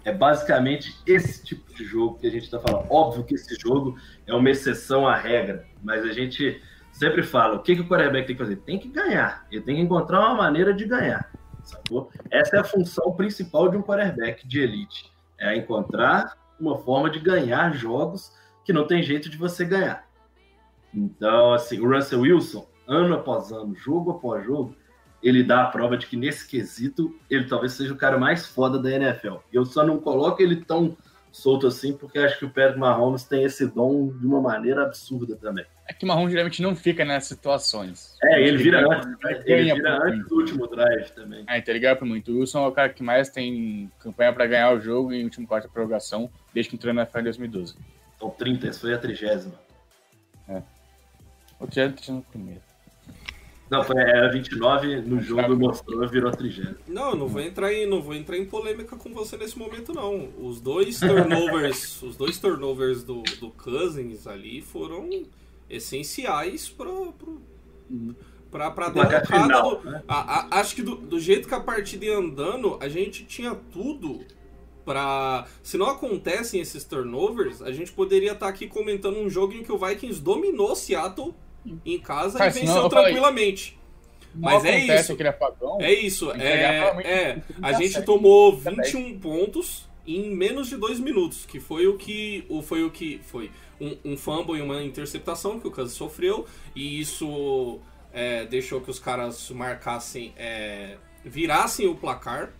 é 0.03 0.11
basicamente 0.11 0.95
esse 1.05 1.43
tipo 1.43 1.73
de 1.73 1.83
jogo 1.83 2.19
que 2.19 2.27
a 2.27 2.31
gente 2.31 2.43
está 2.43 2.59
falando. 2.59 2.85
Óbvio 2.89 3.23
que 3.23 3.33
esse 3.33 3.55
jogo 3.59 3.97
é 4.27 4.33
uma 4.33 4.49
exceção 4.49 5.07
à 5.07 5.15
regra, 5.15 5.65
mas 5.81 6.03
a 6.03 6.11
gente 6.11 6.61
sempre 6.95 7.23
fala, 7.23 7.55
o 7.55 7.59
que, 7.59 7.75
que 7.75 7.81
o 7.81 7.87
quarterback 7.87 8.25
tem 8.25 8.35
que 8.35 8.41
fazer? 8.41 8.55
Tem 8.57 8.79
que 8.79 8.87
ganhar, 8.87 9.45
ele 9.51 9.61
tem 9.61 9.75
que 9.75 9.81
encontrar 9.81 10.21
uma 10.21 10.35
maneira 10.35 10.73
de 10.73 10.85
ganhar, 10.85 11.29
sacou? 11.61 12.09
Essa 12.31 12.55
é 12.55 12.59
a 12.59 12.63
função 12.63 13.11
principal 13.11 13.69
de 13.69 13.75
um 13.75 13.81
quarterback 13.81 14.47
de 14.47 14.61
elite, 14.61 15.11
é 15.37 15.55
encontrar 15.55 16.37
uma 16.57 16.77
forma 16.77 17.09
de 17.09 17.19
ganhar 17.19 17.73
jogos 17.73 18.31
que 18.63 18.71
não 18.71 18.87
tem 18.87 19.03
jeito 19.03 19.29
de 19.29 19.37
você 19.37 19.65
ganhar. 19.65 20.07
Então, 20.93 21.53
assim, 21.53 21.81
o 21.81 21.93
Russell 21.93 22.21
Wilson, 22.21 22.65
ano 22.87 23.15
após 23.15 23.51
ano, 23.51 23.75
jogo 23.75 24.11
após 24.11 24.45
jogo, 24.45 24.73
ele 25.21 25.43
dá 25.43 25.63
a 25.63 25.67
prova 25.67 25.97
de 25.97 26.07
que 26.07 26.15
nesse 26.15 26.47
quesito 26.47 27.13
ele 27.29 27.45
talvez 27.45 27.73
seja 27.73 27.93
o 27.93 27.97
cara 27.97 28.17
mais 28.17 28.47
foda 28.47 28.79
da 28.79 28.89
NFL. 28.89 29.37
Eu 29.51 29.65
só 29.65 29.85
não 29.85 29.99
coloco 29.99 30.41
ele 30.41 30.63
tão 30.63 30.95
solto 31.35 31.67
assim 31.67 31.91
porque 31.91 32.17
acho 32.17 32.39
que 32.39 32.45
o 32.45 32.49
Patrick 32.49 32.79
Mahomes 32.79 33.25
tem 33.25 33.43
esse 33.43 33.67
dom 33.67 34.07
de 34.07 34.25
uma 34.25 34.39
maneira 34.39 34.83
absurda 34.83 35.35
também. 35.35 35.65
É 35.85 35.93
que 35.93 36.05
o 36.05 36.07
Mahomes 36.07 36.31
geralmente 36.31 36.61
não 36.61 36.73
fica 36.75 37.03
nessas 37.03 37.27
situações. 37.27 38.17
É, 38.23 38.39
ele, 38.39 38.49
ele 38.49 38.57
vira 38.57 38.79
antes, 38.79 39.05
né? 39.05 39.43
ele 39.45 39.73
vira 39.73 39.99
antes 40.01 40.29
do 40.29 40.35
último 40.35 40.65
drive 40.65 41.09
também. 41.11 41.43
É, 41.47 41.57
então 41.57 41.75
ele 41.75 41.95
por 41.95 42.07
muito. 42.07 42.31
O 42.31 42.39
Wilson 42.39 42.63
é 42.63 42.67
o 42.67 42.71
cara 42.71 42.89
que 42.89 43.03
mais 43.03 43.29
tem 43.29 43.91
campanha 43.99 44.31
para 44.31 44.47
ganhar 44.47 44.71
o 44.71 44.79
jogo 44.79 45.11
em 45.11 45.25
último 45.25 45.45
quarto 45.45 45.67
de 45.67 45.73
prorrogação 45.73 46.29
desde 46.53 46.69
que 46.69 46.77
entrou 46.77 46.93
na 46.93 47.01
NFL 47.01 47.19
em 47.19 47.23
2012. 47.23 47.75
Então 48.15 48.29
30, 48.29 48.67
essa 48.69 48.79
foi 48.79 48.93
a 48.93 48.97
trigésima. 48.97 49.55
É. 50.47 50.61
O 51.59 51.67
Jared 51.69 52.01
tinha 52.01 52.15
no 52.15 52.23
primeiro. 52.23 52.61
Não, 53.77 53.83
foi, 53.83 53.97
era 53.97 54.31
29 54.31 55.01
no 55.01 55.21
jogo 55.21 55.55
mostrou, 55.55 56.07
virou 56.07 56.31
30. 56.31 56.77
Não, 56.87 57.09
eu 57.11 57.15
não 57.15 57.27
vou 57.27 57.41
entrar 57.41 57.73
em, 57.73 57.85
não 57.87 58.01
vou 58.01 58.13
entrar 58.15 58.37
em 58.37 58.45
polêmica 58.45 58.95
com 58.95 59.13
você 59.13 59.37
nesse 59.37 59.57
momento 59.57 59.93
não. 59.93 60.29
Os 60.39 60.59
dois 60.61 60.99
turnovers, 60.99 62.01
os 62.03 62.15
dois 62.15 62.37
turnovers 62.37 63.03
do, 63.03 63.21
do 63.39 63.49
Cousins 63.51 64.27
ali 64.27 64.61
foram 64.61 65.09
essenciais 65.69 66.69
para 66.69 66.89
para 68.51 68.71
para 68.71 68.89
Placar 68.91 69.21
derrocada 69.27 69.43
final, 69.43 69.75
do, 69.81 69.89
né? 69.89 70.03
a- 70.07 70.39
a- 70.55 70.59
acho 70.59 70.75
que 70.75 70.81
do, 70.81 70.95
do 70.95 71.19
jeito 71.19 71.47
que 71.47 71.53
a 71.53 71.59
partida 71.59 72.05
ia 72.05 72.17
andando, 72.17 72.77
a 72.79 72.87
gente 72.87 73.25
tinha 73.25 73.53
tudo 73.53 74.21
pra. 74.85 75.45
Se 75.61 75.77
não 75.77 75.87
acontecem 75.87 76.61
esses 76.61 76.83
turnovers, 76.85 77.61
a 77.61 77.71
gente 77.71 77.91
poderia 77.91 78.31
estar 78.31 78.47
aqui 78.47 78.67
comentando 78.67 79.17
um 79.17 79.29
jogo 79.29 79.53
em 79.53 79.63
que 79.63 79.71
o 79.71 79.77
Vikings 79.77 80.21
dominou 80.21 80.75
Seattle 80.75 81.33
em 81.85 81.99
casa 81.99 82.37
Cara, 82.37 82.49
e 82.49 82.53
venceu 82.53 82.75
eu 82.75 82.89
falei- 82.89 83.05
tranquilamente. 83.05 83.77
Não 84.33 84.41
Mas 84.51 84.65
é 84.65 84.79
isso. 84.99 85.13
aquele 85.13 85.29
apagão. 85.29 85.77
É 85.79 85.93
isso, 85.93 86.31
é, 86.31 86.61
é. 87.03 87.41
A 87.61 87.69
37, 87.73 87.93
gente 87.93 88.05
tomou 88.05 88.51
37. 88.57 88.97
21 88.97 89.19
pontos 89.19 89.85
em 90.05 90.29
menos 90.35 90.67
de 90.67 90.75
dois 90.77 90.99
minutos, 90.99 91.45
que 91.45 91.59
foi 91.59 91.87
o 91.87 91.97
que 91.97 92.43
o 92.49 92.61
foi 92.61 92.83
o 92.83 92.91
que 92.91 93.19
foi 93.23 93.49
um, 93.79 93.95
um 94.03 94.17
fumble 94.17 94.57
e 94.57 94.61
uma 94.61 94.83
interceptação 94.83 95.59
que 95.59 95.67
o 95.67 95.71
Kansas 95.71 95.93
sofreu 95.95 96.45
e 96.75 96.99
isso 96.99 97.79
é, 98.13 98.45
deixou 98.45 98.81
que 98.81 98.89
os 98.89 98.99
caras 98.99 99.49
marcassem, 99.51 100.33
é, 100.37 100.97
virassem 101.23 101.87
o 101.87 101.95
placar 101.95 102.53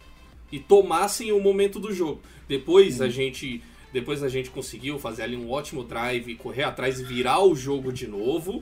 e 0.52 0.60
tomassem 0.60 1.32
o 1.34 1.40
momento 1.40 1.80
do 1.80 1.94
jogo. 1.94 2.22
Depois 2.48 3.02
a 3.02 3.10
gente 3.10 3.62
depois 3.94 4.24
a 4.24 4.28
gente 4.30 4.50
conseguiu 4.50 4.98
fazer 5.00 5.24
ali 5.24 5.38
um 5.38 5.50
ótimo 5.50 5.84
drive, 5.84 6.36
correr 6.36 6.64
atrás 6.64 7.00
e 7.00 7.04
virar 7.04 7.42
o 7.42 7.56
jogo 7.56 7.94
de 7.94 8.08
novo. 8.08 8.62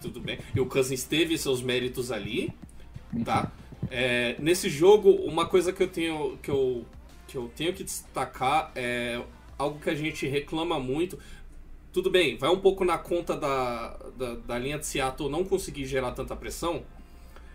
Tudo 0.00 0.20
bem. 0.20 0.38
E 0.54 0.60
o 0.60 0.66
Cousins 0.66 1.04
teve 1.04 1.36
seus 1.38 1.62
méritos 1.62 2.12
ali, 2.12 2.52
tá? 3.24 3.50
É, 3.90 4.36
nesse 4.38 4.68
jogo, 4.68 5.10
uma 5.10 5.46
coisa 5.46 5.72
que 5.72 5.82
eu 5.82 5.88
tenho 5.88 6.38
que 6.42 6.50
eu, 6.50 6.84
que 7.28 7.36
eu 7.36 7.50
tenho 7.54 7.72
que 7.72 7.84
destacar 7.84 8.72
é 8.74 9.22
algo 9.58 9.78
que 9.78 9.90
a 9.90 9.94
gente 9.94 10.26
reclama 10.26 10.78
muito. 10.78 11.18
Tudo 11.92 12.10
bem, 12.10 12.36
vai 12.36 12.50
um 12.50 12.60
pouco 12.60 12.84
na 12.84 12.98
conta 12.98 13.34
da, 13.36 13.96
da, 14.16 14.34
da 14.34 14.58
linha 14.58 14.78
de 14.78 14.86
Seattle 14.86 15.30
não 15.30 15.44
conseguir 15.44 15.86
gerar 15.86 16.12
tanta 16.12 16.36
pressão, 16.36 16.82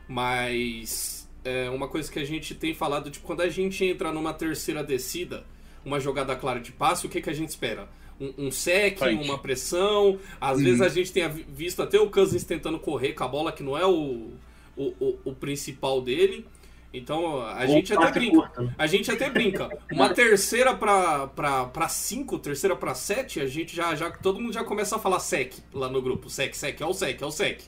mas 0.08 1.30
é 1.45 1.69
uma 1.69 1.88
coisa 1.88 2.12
que 2.12 2.17
a 2.17 2.25
gente 2.25 2.56
tem 2.56 2.73
falado, 2.73 3.12
tipo, 3.12 3.25
quando 3.25 3.41
a 3.41 3.49
gente 3.49 3.86
entra 3.86 4.12
numa 4.12 4.34
terceira 4.34 4.84
descida, 4.84 5.45
uma 5.86 5.99
jogada 5.99 6.36
clara 6.36 6.60
de 6.60 6.71
passe, 6.71 7.06
o 7.06 7.10
que, 7.10 7.21
que 7.21 7.30
a 7.30 7.34
gente 7.34 7.49
espera? 7.49 7.88
Um, 8.21 8.47
um 8.47 8.51
sec, 8.51 8.99
Frente. 8.99 9.23
uma 9.27 9.38
pressão. 9.39 10.19
Às 10.39 10.62
vezes 10.62 10.79
a 10.81 10.89
gente 10.89 11.12
tem 11.12 11.27
vi- 11.27 11.45
visto 11.49 11.81
até 11.81 11.99
o 11.99 12.10
Cousins 12.12 12.43
tentando 12.43 12.77
correr 12.77 13.13
com 13.13 13.23
a 13.23 13.27
bola, 13.27 13.51
que 13.51 13.63
não 13.63 13.75
é 13.75 13.84
o, 13.86 14.29
o, 14.77 14.84
o, 14.99 15.19
o 15.25 15.34
principal 15.34 15.99
dele. 16.01 16.45
Então 16.93 17.38
a 17.41 17.62
Ou 17.62 17.67
gente 17.67 17.93
até 17.93 18.12
brinca. 18.12 18.62
né? 18.62 18.75
A 18.77 18.86
gente 18.86 19.10
até 19.10 19.29
brinca. 19.29 19.69
Uma 19.91 20.13
terceira 20.13 20.75
pra, 20.75 21.25
pra, 21.27 21.65
pra 21.65 21.88
cinco, 21.88 22.38
terceira 22.38 22.75
pra 22.75 22.93
sete, 22.93 23.39
a 23.39 23.47
gente 23.47 23.75
já, 23.75 23.95
já. 23.95 24.12
Todo 24.12 24.39
mundo 24.39 24.53
já 24.53 24.63
começa 24.63 24.97
a 24.97 24.99
falar 24.99 25.19
sec 25.19 25.53
lá 25.73 25.89
no 25.89 26.01
grupo. 26.01 26.29
Sec, 26.29 26.53
sec, 26.53 26.79
é 26.81 26.86
o 26.86 26.93
sec, 26.93 27.21
é 27.21 27.25
o 27.25 27.31
sec. 27.31 27.62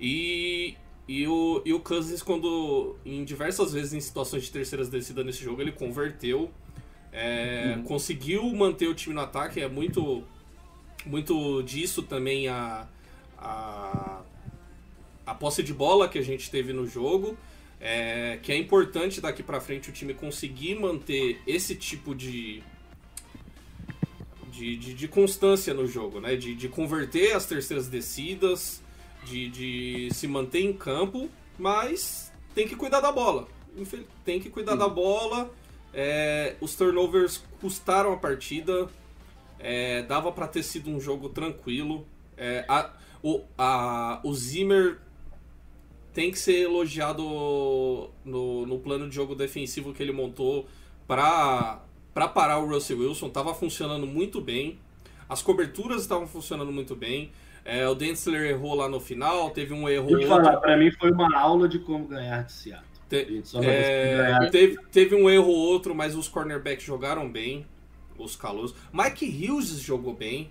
E. 0.00 0.76
E 1.10 1.26
o, 1.26 1.62
e 1.64 1.72
o 1.72 1.80
Cousins, 1.80 2.22
quando 2.22 2.94
em 3.02 3.24
diversas 3.24 3.72
vezes 3.72 3.94
em 3.94 4.00
situações 4.00 4.44
de 4.44 4.50
terceiras 4.52 4.90
descidas 4.90 5.24
nesse 5.24 5.42
jogo, 5.42 5.62
ele 5.62 5.72
converteu, 5.72 6.50
é, 7.12 7.78
conseguiu 7.86 8.44
manter 8.54 8.88
o 8.88 8.94
time 8.94 9.14
no 9.14 9.20
ataque. 9.20 9.60
É 9.60 9.68
muito, 9.68 10.22
muito 11.06 11.62
disso 11.62 12.02
também 12.02 12.48
a, 12.48 12.86
a, 13.38 14.20
a 15.26 15.34
posse 15.34 15.62
de 15.62 15.72
bola 15.72 16.08
que 16.08 16.18
a 16.18 16.22
gente 16.22 16.50
teve 16.50 16.72
no 16.72 16.86
jogo. 16.86 17.36
É, 17.80 18.40
que 18.42 18.50
é 18.50 18.56
importante 18.56 19.20
daqui 19.20 19.40
pra 19.40 19.60
frente 19.60 19.88
o 19.88 19.92
time 19.92 20.12
conseguir 20.12 20.74
manter 20.74 21.40
esse 21.46 21.76
tipo 21.76 22.12
de, 22.12 22.60
de, 24.50 24.76
de, 24.76 24.94
de 24.94 25.08
constância 25.08 25.72
no 25.72 25.86
jogo, 25.86 26.20
né? 26.20 26.34
De, 26.34 26.54
de 26.54 26.68
converter 26.68 27.36
as 27.36 27.46
terceiras 27.46 27.86
descidas, 27.86 28.82
de, 29.24 29.48
de 29.48 30.08
se 30.12 30.26
manter 30.26 30.60
em 30.60 30.72
campo, 30.72 31.30
mas 31.56 32.32
tem 32.52 32.66
que 32.66 32.74
cuidar 32.74 33.00
da 33.00 33.12
bola. 33.12 33.46
Tem 34.24 34.40
que 34.40 34.50
cuidar 34.50 34.74
da 34.74 34.88
bola. 34.88 35.48
É, 35.92 36.56
os 36.60 36.74
turnovers 36.74 37.42
custaram 37.60 38.12
a 38.12 38.16
partida. 38.16 38.88
É, 39.58 40.02
dava 40.02 40.30
pra 40.30 40.46
ter 40.46 40.62
sido 40.62 40.90
um 40.90 41.00
jogo 41.00 41.28
tranquilo. 41.28 42.06
É, 42.36 42.64
a- 42.68 42.90
o, 43.22 43.42
a, 43.56 44.20
o 44.22 44.32
Zimmer 44.32 44.98
tem 46.14 46.30
que 46.30 46.38
ser 46.38 46.62
elogiado 46.62 47.22
no, 48.24 48.66
no 48.66 48.78
plano 48.78 49.08
de 49.08 49.14
jogo 49.14 49.34
defensivo 49.34 49.92
que 49.92 50.02
ele 50.02 50.12
montou 50.12 50.66
para 51.06 51.80
parar 52.34 52.58
o 52.58 52.68
Russell 52.68 52.98
Wilson. 53.00 53.30
Tava 53.30 53.54
funcionando 53.54 54.06
muito 54.06 54.40
bem. 54.40 54.78
As 55.28 55.42
coberturas 55.42 56.02
estavam 56.02 56.26
funcionando 56.26 56.70
muito 56.72 56.94
bem. 56.96 57.30
É, 57.64 57.86
o 57.88 57.94
Densler 57.94 58.50
errou 58.50 58.74
lá 58.74 58.88
no 58.88 58.98
final, 58.98 59.50
teve 59.50 59.74
um 59.74 59.88
erro. 59.88 60.08
Pra 60.60 60.76
mim 60.76 60.90
foi 60.92 61.10
uma 61.10 61.36
aula 61.38 61.68
de 61.68 61.78
como 61.80 62.06
ganhar 62.06 62.44
de 62.44 62.52
Seattle. 62.52 62.86
A 63.08 63.60
Te- 63.60 63.66
é, 63.66 64.48
teve, 64.50 64.78
teve 64.92 65.14
um 65.14 65.28
erro 65.30 65.48
ou 65.48 65.56
outro, 65.56 65.94
mas 65.94 66.14
os 66.14 66.28
cornerbacks 66.28 66.84
jogaram 66.84 67.28
bem. 67.30 67.66
Os 68.18 68.34
calouros. 68.36 68.74
Mike 68.92 69.24
Hughes 69.48 69.68
jogou 69.80 70.12
bem. 70.14 70.50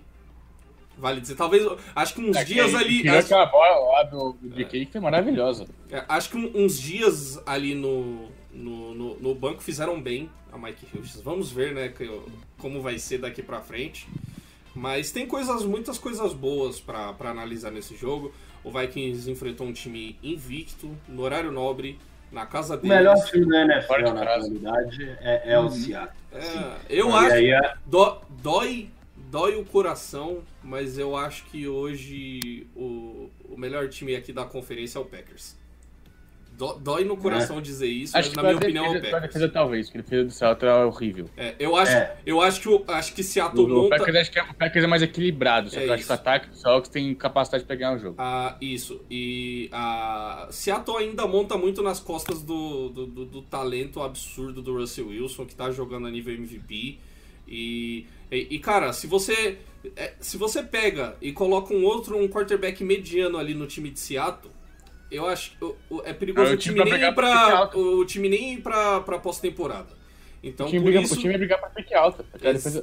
Vale 0.96 1.20
dizer. 1.20 1.36
Talvez. 1.36 1.64
Acho 1.94 2.14
que 2.14 2.20
uns 2.22 2.36
É, 2.36 2.44
dias 2.44 2.70
que- 2.70 2.76
ali. 2.76 3.02
Tirou 3.02 3.18
acho- 3.18 3.26
aquela 3.26 3.46
bola 3.46 3.92
lá 3.92 4.02
do, 4.04 4.32
do 4.40 4.48
DK 4.48 4.86
que 4.86 4.92
foi 4.92 5.00
maravilhosa. 5.00 5.66
É, 5.90 6.04
acho 6.08 6.30
que 6.30 6.36
uns 6.36 6.80
dias 6.80 7.38
ali 7.46 7.74
no, 7.74 8.28
no, 8.52 8.94
no, 8.94 9.14
no 9.20 9.34
banco 9.34 9.62
fizeram 9.62 10.00
bem 10.00 10.28
a 10.50 10.58
Mike 10.58 10.86
Hughes. 10.92 11.20
Vamos 11.22 11.52
ver, 11.52 11.72
né, 11.74 11.88
que- 11.90 12.10
como 12.58 12.80
vai 12.80 12.98
ser 12.98 13.18
daqui 13.18 13.42
pra 13.42 13.60
frente. 13.60 14.08
Mas 14.74 15.10
tem 15.12 15.26
coisas, 15.26 15.64
muitas 15.64 15.98
coisas 15.98 16.32
boas 16.32 16.80
pra 16.80 17.14
analisar 17.20 17.70
nesse 17.70 17.94
jogo. 17.96 18.32
O 18.64 18.70
Vikings 18.70 19.30
enfrentou 19.30 19.66
um 19.66 19.72
time 19.72 20.18
invicto, 20.22 20.90
no 21.08 21.22
horário 21.22 21.52
nobre, 21.52 21.98
na 22.32 22.46
casa 22.46 22.74
O 22.74 22.76
deles. 22.76 22.96
melhor 22.96 23.16
time 23.24 23.46
da 23.48 23.62
NFL 23.62 23.92
na 23.92 24.24
casa. 24.24 24.46
atualidade 24.46 25.16
é, 25.20 25.52
é 25.52 25.58
o 25.58 25.70
Seattle. 25.70 26.16
É, 26.32 26.76
eu 26.88 27.08
e 27.08 27.12
acho. 27.12 27.32
aí 27.34 27.50
é- 27.52 27.74
Dó- 27.86 28.22
dói, 28.42 28.90
dói 29.16 29.56
o 29.56 29.64
coração, 29.64 30.42
mas 30.62 30.98
eu 30.98 31.16
acho 31.16 31.44
que 31.46 31.66
hoje 31.66 32.66
o, 32.76 33.30
o 33.48 33.56
melhor 33.56 33.88
time 33.88 34.14
aqui 34.14 34.32
da 34.32 34.44
conferência 34.44 34.98
é 34.98 35.00
o 35.00 35.04
Packers. 35.04 35.56
Dó- 36.58 36.76
dói 36.82 37.04
no 37.04 37.16
coração 37.16 37.62
dizer 37.62 37.86
isso, 37.86 38.18
Acho 38.18 38.30
mas 38.30 38.36
que 38.36 38.36
na 38.36 38.42
minha 38.42 38.56
opinião 38.56 38.84
é 38.86 38.88
o 38.88 38.92
defesa, 38.94 39.10
Packers. 39.12 39.32
defesa 39.34 39.52
talvez, 39.52 39.86
porque 39.86 39.98
a 39.98 40.02
defesa 40.02 40.24
do 40.24 40.30
Seattle 40.32 40.70
é 40.70 40.84
horrível. 40.84 41.30
É, 41.36 41.54
eu 41.56 41.76
acho, 41.76 41.92
É. 41.92 42.16
eu 42.26 42.40
acho 42.42 42.60
que 42.60 42.68
o- 42.68 42.84
acho 42.88 43.14
que 43.14 43.22
Seattle 43.22 43.60
O, 43.62 43.64
o, 43.66 43.82
monta 43.84 43.96
Packers, 43.96 44.16
acho 44.16 44.32
que 44.32 44.38
é, 44.40 44.42
o 44.42 44.54
Packers 44.54 44.84
é 44.84 44.88
mais 44.88 45.00
equilibrado, 45.02 45.70
só 45.70 45.76
É 45.78 45.84
que 45.84 45.88
eu 45.88 45.94
acho 45.94 46.04
que 46.04 46.10
o 46.10 46.14
ataque 46.14 46.48
do 46.50 46.56
Seahawks 46.56 46.90
tem 46.90 47.14
capacidade 47.14 47.62
de 47.62 47.68
pegar 47.68 47.94
o 47.94 47.98
jogo. 48.00 48.16
Ah, 48.18 48.56
isso. 48.60 49.00
E 49.08 49.68
a 49.70 50.48
Seattle 50.50 50.96
ainda 50.98 51.26
monta 51.28 51.56
muito 51.56 51.80
nas 51.80 52.00
costas 52.00 52.42
do, 52.42 52.88
do, 52.88 53.06
do- 53.06 53.24
do 53.24 53.42
talento 53.42 54.02
absurdo 54.02 54.60
do 54.60 54.76
Russell 54.76 55.06
Wilson, 55.08 55.46
que 55.46 55.54
tá 55.54 55.70
jogando 55.70 56.08
a 56.08 56.10
nível 56.10 56.34
MVP. 56.34 56.98
E, 57.46 58.04
e, 58.30 58.46
e, 58.50 58.58
cara, 58.58 58.92
se 58.92 59.06
você 59.06 59.58
é, 59.96 60.12
se 60.20 60.36
você 60.36 60.62
pega 60.62 61.16
e 61.22 61.32
coloca 61.32 61.72
um 61.72 61.84
outro, 61.84 62.18
um 62.18 62.26
quarterback 62.28 62.82
mediano 62.82 63.38
ali 63.38 63.54
no 63.54 63.66
time 63.66 63.90
de 63.90 64.00
Seattle, 64.00 64.52
eu 65.10 65.26
acho 65.26 65.52
é 66.04 66.12
perigoso 66.12 66.52
o 66.52 66.56
time, 66.56 66.76
time 66.84 67.12
pra 67.12 67.12
pra, 67.12 67.78
o 67.78 68.04
time 68.04 68.28
nem 68.28 68.54
ir 68.54 68.60
pra, 68.60 69.00
pra 69.00 69.18
pós-temporada. 69.18 69.88
Então, 70.42 70.66
o, 70.66 70.70
time 70.70 70.84
briga, 70.84 71.00
isso, 71.00 71.14
o 71.14 71.16
time 71.16 71.30
vai 71.30 71.38
brigar 71.38 71.58
pra 71.60 71.70
pique 71.70 71.94
alta. 71.94 72.24
A 72.42 72.50
Esse- 72.50 72.78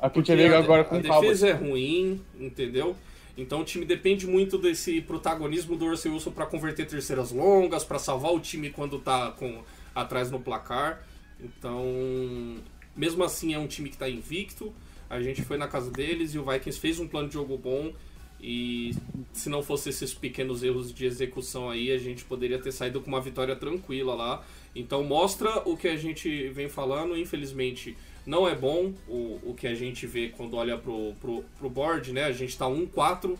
a 0.00 0.08
vai 0.08 0.22
brigar 0.22 0.52
a, 0.54 0.58
agora 0.58 0.82
a 0.82 0.84
com 0.84 0.98
o 0.98 1.02
Cowboys. 1.02 1.40
defesa 1.40 1.48
é 1.48 1.52
ruim, 1.52 2.22
entendeu? 2.38 2.96
Então 3.36 3.60
o 3.60 3.64
time 3.64 3.84
depende 3.84 4.26
muito 4.26 4.58
desse 4.58 5.00
protagonismo 5.00 5.76
do 5.76 5.88
Russell 5.88 6.12
Wilson 6.12 6.32
para 6.32 6.46
converter 6.46 6.86
terceiras 6.86 7.30
longas, 7.30 7.84
para 7.84 7.98
salvar 7.98 8.32
o 8.32 8.40
time 8.40 8.70
quando 8.70 8.98
tá 8.98 9.30
com 9.32 9.62
atrás 9.94 10.30
no 10.30 10.40
placar. 10.40 11.04
Então, 11.40 12.56
mesmo 12.96 13.22
assim 13.22 13.54
é 13.54 13.58
um 13.58 13.66
time 13.66 13.88
que 13.90 13.96
tá 13.96 14.08
invicto. 14.08 14.74
A 15.08 15.20
gente 15.20 15.42
foi 15.42 15.56
na 15.56 15.68
casa 15.68 15.90
deles 15.90 16.34
e 16.34 16.38
o 16.38 16.44
Vikings 16.44 16.80
fez 16.80 16.98
um 16.98 17.06
plano 17.06 17.28
de 17.28 17.34
jogo 17.34 17.56
bom. 17.56 17.92
E 18.40 18.94
se 19.32 19.48
não 19.48 19.62
fosse 19.62 19.88
esses 19.88 20.14
pequenos 20.14 20.62
erros 20.62 20.92
de 20.92 21.04
execução 21.04 21.68
aí, 21.68 21.90
a 21.90 21.98
gente 21.98 22.24
poderia 22.24 22.58
ter 22.58 22.72
saído 22.72 23.00
com 23.00 23.08
uma 23.08 23.20
vitória 23.20 23.56
tranquila 23.56 24.14
lá. 24.14 24.44
Então 24.74 25.02
mostra 25.02 25.62
o 25.68 25.76
que 25.76 25.88
a 25.88 25.96
gente 25.96 26.48
vem 26.50 26.68
falando. 26.68 27.16
Infelizmente, 27.16 27.96
não 28.24 28.48
é 28.48 28.54
bom 28.54 28.92
o, 29.08 29.40
o 29.42 29.54
que 29.54 29.66
a 29.66 29.74
gente 29.74 30.06
vê 30.06 30.28
quando 30.28 30.56
olha 30.56 30.78
pro, 30.78 31.14
pro, 31.20 31.44
pro 31.58 31.70
board, 31.70 32.12
né? 32.12 32.24
A 32.24 32.32
gente 32.32 32.56
tá 32.56 32.66
1-4 32.66 33.36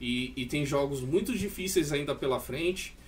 e, 0.00 0.32
e 0.34 0.46
tem 0.46 0.64
jogos 0.64 1.00
muito 1.02 1.36
difíceis 1.36 1.92
ainda 1.92 2.14
pela 2.14 2.40
frente. 2.40 2.98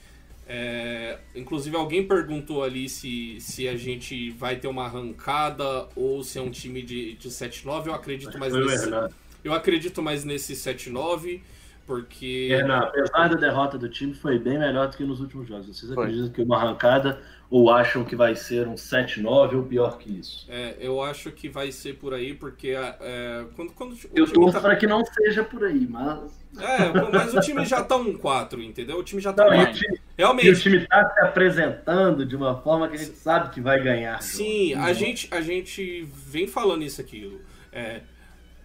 É, 0.47 1.18
inclusive 1.35 1.77
alguém 1.77 2.07
perguntou 2.07 2.64
ali 2.64 2.88
se, 2.88 3.38
se 3.40 3.68
a 3.68 3.77
gente 3.77 4.31
vai 4.33 4.57
ter 4.57 4.66
uma 4.66 4.85
arrancada 4.85 5.88
ou 5.95 6.23
se 6.25 6.38
é 6.38 6.42
um 6.42 6.51
time 6.51 6.83
de, 6.83 7.14
de 7.14 7.29
7-9. 7.29 7.87
Eu 7.87 7.95
acredito 7.95 8.37
mais 8.38 8.53
nesse, 8.53 8.85
Hernando. 8.85 9.22
Eu 9.44 9.52
acredito 9.52 10.02
mais 10.02 10.24
nesse 10.24 10.55
7-9, 10.55 11.40
Porque. 11.87 12.48
Renan, 12.50 12.78
apesar 12.78 13.28
da 13.28 13.35
derrota 13.37 13.76
do 13.76 13.88
time, 13.88 14.14
foi 14.14 14.38
bem 14.38 14.59
melhor 14.59 14.88
do 14.88 14.96
que 14.96 15.05
nos 15.05 15.20
últimos 15.20 15.48
jogos. 15.48 15.66
Vocês 15.66 15.90
acreditam 15.90 16.31
que 16.31 16.40
uma 16.42 16.57
arrancada 16.57 17.20
ou 17.50 17.70
acham 17.70 18.02
que 18.05 18.14
vai 18.16 18.35
ser 18.35 18.66
um 18.68 18.74
7-9 18.76 19.55
ou 19.57 19.62
pior 19.64 19.98
que 19.98 20.11
isso? 20.11 20.46
É, 20.48 20.76
eu 20.81 21.02
acho 21.02 21.31
que 21.33 21.48
vai 21.48 21.70
ser 21.72 21.96
por 21.96 22.14
aí, 22.14 22.33
porque 22.35 22.68
é, 22.70 23.44
quando, 23.57 23.72
quando 23.72 23.96
Eu 24.14 24.26
torço 24.33 24.52
tá- 24.55 24.61
para 24.61 24.76
que 24.76 24.87
não 24.87 25.05
seja 25.05 25.42
por 25.44 25.64
aí, 25.64 25.87
mas. 25.87 26.40
É, 26.59 27.11
mas 27.12 27.35
o 27.35 27.40
time 27.40 27.64
já 27.66 27.83
tá 27.83 27.96
um 27.96 28.16
4, 28.16 28.62
entendeu? 28.62 28.98
O 28.98 29.02
time 29.02 29.20
já 29.20 29.33
tá 29.33 29.44
Não, 29.44 29.50
um 29.52 29.61
o 29.61 29.64
4. 29.64 29.74
time, 29.81 29.96
e 29.96 29.98
o 29.98 30.00
Realmente, 30.18 30.61
time 30.61 30.87
tá 30.87 31.11
se 31.11 31.20
apresentando 31.20 32.24
de 32.24 32.37
uma 32.37 32.61
forma 32.62 32.88
que 32.88 32.94
a 32.94 32.98
gente 32.98 33.16
sabe 33.18 33.50
que 33.50 33.61
vai 33.61 33.83
ganhar. 33.83 34.22
sim, 34.22 34.70
jogo. 34.70 34.83
a 34.85 34.92
gente, 34.92 35.28
a 35.35 35.40
gente 35.40 36.07
vem 36.14 36.46
falando 36.46 36.85
isso 36.85 37.00
aqui. 37.00 37.38
É, 37.72 38.02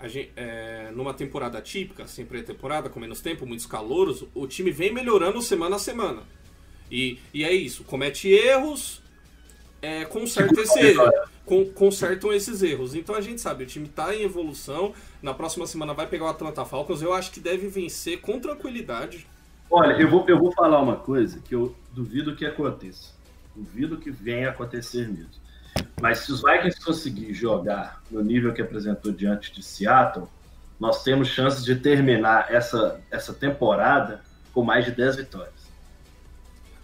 gente, 0.06 0.32
é, 0.36 0.92
numa 0.94 1.14
temporada 1.14 1.62
típica, 1.62 2.06
sem 2.06 2.26
pré-temporada, 2.26 2.90
com 2.90 3.00
menos 3.00 3.22
tempo, 3.22 3.46
muitos 3.46 3.66
calouros, 3.66 4.26
o 4.36 4.46
time 4.46 4.70
vem 4.70 4.94
melhorando 4.94 5.42
semana 5.42 5.78
a 5.78 5.80
semana. 5.80 6.24
E, 6.92 7.20
e 7.34 7.44
é 7.44 7.52
isso, 7.52 7.84
comete 7.84 8.30
erros, 8.30 9.02
é, 9.82 10.06
conserta 10.06 10.62
esse 10.62 10.80
erro, 10.80 11.12
con- 11.46 11.66
consertam 11.74 12.34
esses 12.34 12.62
erros. 12.62 12.96
Então 12.96 13.16
a 13.16 13.22
gente 13.22 13.42
sabe, 13.42 13.64
o 13.64 13.68
time 13.68 13.88
tá 13.88 14.16
em 14.16 14.24
evolução. 14.24 14.94
Na 15.22 15.34
próxima 15.34 15.66
semana 15.66 15.94
vai 15.94 16.08
pegar 16.08 16.26
o 16.26 16.30
Atlanta 16.30 16.66
Falcons. 16.66 17.02
Eu 17.02 17.14
acho 17.14 17.32
que 17.32 17.40
deve 17.40 17.68
vencer 17.68 18.22
com 18.22 18.40
tranquilidade. 18.40 19.26
Olha, 19.70 20.00
eu 20.02 20.10
vou, 20.10 20.24
eu 20.28 20.38
vou 20.40 20.52
falar 20.52 20.80
uma 20.82 20.96
coisa 20.96 21.40
que 21.40 21.54
eu 21.54 21.76
duvido 21.92 22.36
que 22.36 22.46
aconteça. 22.46 23.14
Duvido 23.56 23.98
que 23.98 24.10
venha 24.12 24.50
acontecer 24.50 25.08
mesmo. 25.08 25.30
Mas 26.02 26.20
se 26.20 26.32
os 26.32 26.42
Vikings 26.42 26.80
conseguirem 26.84 27.34
jogar 27.34 28.02
no 28.10 28.22
nível 28.22 28.54
que 28.54 28.62
apresentou 28.62 29.12
diante 29.12 29.52
de 29.52 29.64
Seattle, 29.64 30.28
nós 30.80 31.04
temos 31.04 31.28
chances 31.30 31.64
de 31.66 31.76
terminar 31.76 32.54
essa, 32.54 33.02
essa 33.10 33.34
temporada 33.34 34.22
com 34.54 34.64
mais 34.64 34.86
de 34.86 34.92
10 34.92 35.16
vitórias. 35.16 35.68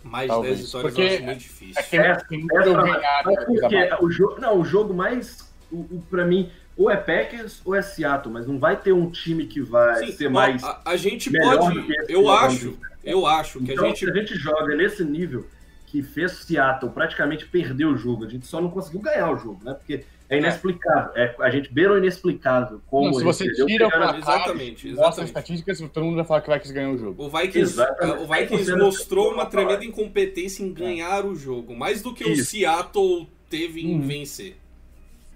Mais 0.03 0.27
Talvez. 0.27 0.57
10 0.57 0.65
vitórias 0.65 0.93
Porque 0.93 1.01
eu 1.01 1.13
acho 1.15 1.23
muito 1.23 1.39
difícil. 1.39 1.83
É 1.91 1.97
mas 1.97 2.17
né, 2.17 3.23
coisa 3.23 3.45
porque 3.45 3.95
o 4.01 4.11
jogo, 4.11 4.41
não, 4.41 4.59
o 4.59 4.65
jogo 4.65 4.93
mais, 4.93 5.53
o, 5.71 5.77
o, 5.77 6.03
para 6.09 6.25
mim, 6.25 6.51
ou 6.75 6.89
é 6.89 6.97
Packers 6.97 7.61
ou 7.63 7.75
é 7.75 7.81
Seattle, 7.81 8.33
mas 8.33 8.47
não 8.47 8.57
vai 8.57 8.75
ter 8.75 8.91
um 8.91 9.09
time 9.09 9.45
que 9.45 9.61
vai 9.61 10.05
Sim, 10.07 10.11
ser 10.11 10.29
mais. 10.29 10.63
a, 10.63 10.81
a 10.85 10.97
gente 10.97 11.31
pode. 11.31 11.85
Eu 12.09 12.29
acho, 12.31 12.77
eu 13.03 13.25
acho 13.25 13.59
que 13.59 13.71
Então, 13.71 13.85
a 13.85 13.87
gente. 13.89 13.99
se 13.99 14.09
a 14.09 14.13
gente 14.13 14.35
joga 14.35 14.75
nesse 14.75 15.03
nível 15.03 15.45
que 15.93 16.01
fez 16.01 16.31
Seattle 16.31 16.89
praticamente 16.91 17.45
perder 17.45 17.85
o 17.85 17.95
jogo, 17.95 18.25
a 18.25 18.27
gente 18.27 18.47
só 18.47 18.59
não 18.59 18.71
conseguiu 18.71 18.99
ganhar 18.99 19.29
o 19.31 19.37
jogo, 19.37 19.63
né? 19.63 19.75
Porque 19.75 20.03
é 20.27 20.39
inexplicável. 20.39 21.11
É, 21.15 21.35
a 21.39 21.51
gente 21.51 21.71
beira 21.71 21.93
o 21.93 21.97
inexplicável. 21.99 22.81
Como 22.87 23.05
Não, 23.05 23.13
se 23.13 23.23
você 23.23 23.45
perdeu 23.45 23.67
tira 23.67 23.85
o 23.85 23.91
placar, 23.91 24.17
Exatamente, 24.17 24.87
mostra 24.87 24.89
as 24.89 24.97
exatamente. 24.97 25.27
estatísticas, 25.27 25.79
todo 25.91 26.03
mundo 26.03 26.15
vai 26.15 26.25
falar 26.25 26.41
que 26.41 26.49
vai 26.49 26.59
ganhar 26.59 26.89
o 26.89 26.97
jogo. 26.97 27.23
O 27.25 27.29
Vikings, 27.29 27.79
o 27.79 28.25
Vikings 28.25 28.71
100% 28.73 28.79
mostrou 28.79 29.31
uma 29.33 29.45
tremenda 29.45 29.85
incompetência 29.85 30.63
em 30.63 30.73
ganhar 30.73 31.27
o 31.27 31.35
jogo, 31.35 31.75
mais 31.75 32.01
do 32.01 32.11
que 32.11 32.23
o 32.23 32.31
Isso. 32.31 32.49
Seattle 32.49 33.29
teve 33.47 33.81
em 33.85 33.93
Uhum. 33.93 34.01
vencer. 34.01 34.55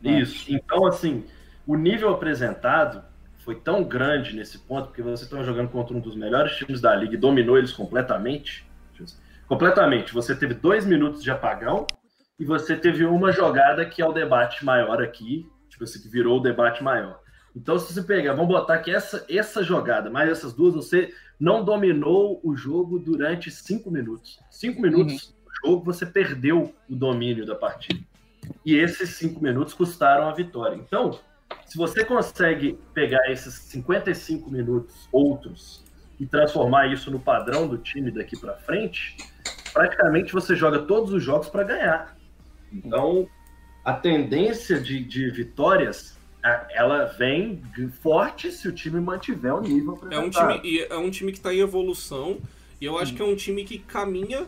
Isso. 0.04 0.52
Então, 0.52 0.88
assim, 0.88 1.24
o 1.68 1.76
nível 1.76 2.10
apresentado 2.10 3.04
foi 3.46 3.54
tão 3.54 3.84
grande 3.84 4.36
nesse 4.36 4.58
ponto, 4.58 4.88
porque 4.88 5.04
você 5.04 5.24
estava 5.26 5.44
jogando 5.44 5.70
contra 5.70 5.96
um 5.96 6.00
dos 6.00 6.16
melhores 6.16 6.54
times 6.58 6.82
da 6.82 6.96
liga 6.96 7.14
e 7.14 7.18
dominou 7.18 7.60
eles 7.60 7.72
completamente. 7.74 8.66
Completamente. 9.48 10.14
Você 10.14 10.36
teve 10.36 10.54
dois 10.54 10.86
minutos 10.86 11.24
de 11.24 11.32
apagão 11.32 11.88
e 12.40 12.46
você 12.46 12.76
teve 12.76 13.06
uma 13.06 13.32
jogada 13.32 13.86
que 13.86 14.02
é 14.02 14.06
o 14.06 14.12
debate 14.12 14.64
maior 14.64 15.02
aqui, 15.02 15.50
tipo 15.70 15.84
assim, 15.84 16.02
que 16.02 16.10
virou 16.10 16.38
o 16.38 16.44
debate 16.44 16.84
maior. 16.84 17.20
Então, 17.56 17.80
se 17.80 17.92
você 17.92 18.04
pegar, 18.04 18.34
vamos 18.34 18.50
botar 18.50 18.78
que 18.80 18.92
essa, 18.92 19.26
essa 19.28 19.64
jogada, 19.64 20.10
mais 20.10 20.30
essas 20.30 20.54
duas, 20.54 20.76
você 20.76 21.12
não 21.40 21.64
dominou 21.64 22.40
o 22.44 22.56
jogo 22.56 23.00
durante 23.00 23.50
cinco 23.50 23.90
minutos. 23.90 24.40
Cinco 24.52 24.82
minutos 24.82 25.34
do 25.34 25.68
jogo, 25.68 25.84
você 25.84 26.06
perdeu 26.06 26.74
o 26.88 26.96
domínio 26.96 27.46
da 27.46 27.56
partida. 27.56 28.00
E 28.66 28.76
esses 28.76 29.12
cinco 29.12 29.42
minutos 29.42 29.74
custaram 29.74 30.30
a 30.30 30.34
vitória. 30.34 30.76
Então, 30.76 31.20
se 31.66 31.78
você 31.78 32.06
consegue 32.06 32.80
pegar 32.94 33.32
esses 33.32 33.54
55 33.54 34.50
minutos 34.52 35.08
outros 35.12 35.84
e 36.20 36.26
transformar 36.26 36.88
isso 36.88 37.10
no 37.12 37.20
padrão 37.20 37.68
do 37.68 37.78
time 37.78 38.12
daqui 38.12 38.40
para 38.40 38.56
frente, 38.56 39.18
praticamente 39.78 40.34
você 40.34 40.56
joga 40.56 40.80
todos 40.80 41.12
os 41.14 41.24
jogos 41.24 41.48
para 41.50 41.64
ganhar. 41.64 42.18
Então, 42.72 43.28
a 43.84 43.94
tendência 43.94 44.80
de, 44.80 45.04
de 45.04 45.30
vitórias, 45.32 46.18
a- 46.44 46.68
ela 46.72 47.06
vem 47.06 47.62
forte 48.02 48.52
se 48.52 48.68
o 48.68 48.72
time 48.74 49.00
mantiver 49.00 49.54
o 49.56 49.62
nível 49.62 49.98
É 50.12 50.20
um 50.20 50.30
time, 50.30 50.62
e 50.64 50.80
é 50.82 50.98
um 50.98 51.10
time 51.10 51.32
que 51.32 51.38
está 51.38 51.54
em 51.54 51.60
evolução 51.60 52.38
e 52.82 52.86
eu 52.86 52.98
acho 52.98 53.14
que 53.14 53.22
é 53.22 53.26
um 53.26 53.36
time 53.36 53.64
que 53.64 53.80
caminha 53.80 54.46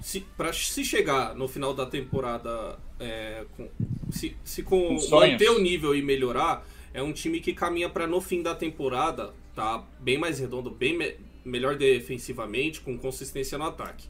se, 0.00 0.20
para 0.36 0.52
se 0.52 0.84
chegar 0.84 1.34
no 1.34 1.46
final 1.48 1.74
da 1.74 1.84
temporada, 1.86 2.78
é, 3.00 3.44
com- 3.56 3.68
se, 4.10 4.36
se 4.44 4.62
com 4.62 4.96
Com 4.96 5.10
manter 5.32 5.50
o 5.50 5.58
nível 5.58 5.94
e 5.94 6.02
melhorar, 6.02 6.64
é 6.94 7.02
um 7.02 7.12
time 7.12 7.40
que 7.40 7.52
caminha 7.52 7.88
para 7.88 8.06
no 8.06 8.20
fim 8.20 8.42
da 8.42 8.54
temporada 8.54 9.32
tá 9.54 9.82
bem 10.00 10.16
mais 10.16 10.38
redondo, 10.38 10.70
bem 10.70 10.96
me- 10.96 11.16
melhor 11.44 11.76
defensivamente, 11.76 12.80
com 12.80 12.96
consistência 12.96 13.58
no 13.58 13.64
ataque. 13.64 14.06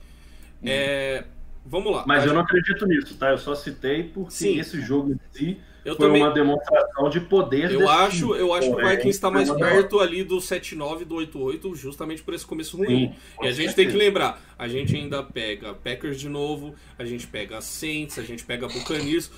É, 0.63 1.25
vamos 1.65 1.93
lá. 1.93 2.05
Mas 2.07 2.25
eu 2.27 2.35
não 2.35 2.41
acredito 2.41 2.87
nisso, 2.87 3.17
tá? 3.17 3.31
Eu 3.31 3.39
só 3.39 3.55
citei 3.55 4.03
porque 4.05 4.33
Sim. 4.33 4.59
esse 4.59 4.81
jogo 4.81 5.13
em 5.13 5.21
si 5.33 5.61
Eu 5.85 5.95
foi 5.97 6.07
também, 6.07 6.23
uma 6.23 6.33
demonstração 6.33 7.09
de 7.09 7.21
poder 7.21 7.71
eu 7.71 7.79
desse 7.81 7.91
acho, 7.91 8.27
time. 8.29 8.39
eu 8.41 8.53
acho 8.53 8.69
que 8.75 8.75
o 8.83 8.89
Vikings 8.89 9.09
está 9.09 9.31
mais 9.31 9.49
foi 9.49 9.57
uma 9.57 9.67
perto 9.67 10.01
ali 10.01 10.25
do 10.25 10.37
7-9, 10.39 11.05
do 11.05 11.15
8-8, 11.17 11.75
justamente 11.77 12.23
por 12.23 12.35
esse 12.35 12.45
começo 12.45 12.77
ruim. 12.77 13.13
Sim, 13.13 13.15
E 13.41 13.47
a 13.47 13.53
gente 13.53 13.73
certeza. 13.73 13.77
tem 13.77 13.89
que 13.89 13.97
lembrar, 13.97 14.41
a 14.59 14.67
gente 14.69 14.95
ainda 14.97 15.23
pega 15.23 15.73
Packers 15.75 16.19
de 16.19 16.29
novo, 16.29 16.75
a 16.99 17.05
gente 17.05 17.27
pega 17.27 17.61
Saints, 17.61 18.19
a 18.19 18.23
gente 18.23 18.45
pega 18.45 18.67
Buccaneers, 18.69 19.31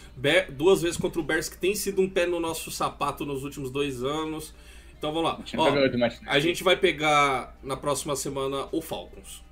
duas 0.51 0.83
vezes 0.83 0.97
contra 0.97 1.21
o 1.21 1.23
Bears, 1.25 1.49
que 1.49 1.59
tem 1.59 1.75
sido 1.75 2.01
um 2.01 2.09
pé 2.09 2.27
no 2.27 2.41
nosso 2.41 2.71
sapato 2.71 3.25
nos 3.27 3.45
últimos 3.45 3.71
dois 3.71 4.03
anos. 4.03 4.55
Então 4.99 5.13
vamos 5.13 5.31
lá. 5.31 5.39
Ó, 5.57 5.71
a 6.27 6.39
gente 6.41 6.63
vai 6.63 6.77
pegar 6.77 7.57
na 7.63 7.77
próxima 7.77 8.15
semana 8.17 8.67
o 8.73 8.83
Falcons. 8.83 9.43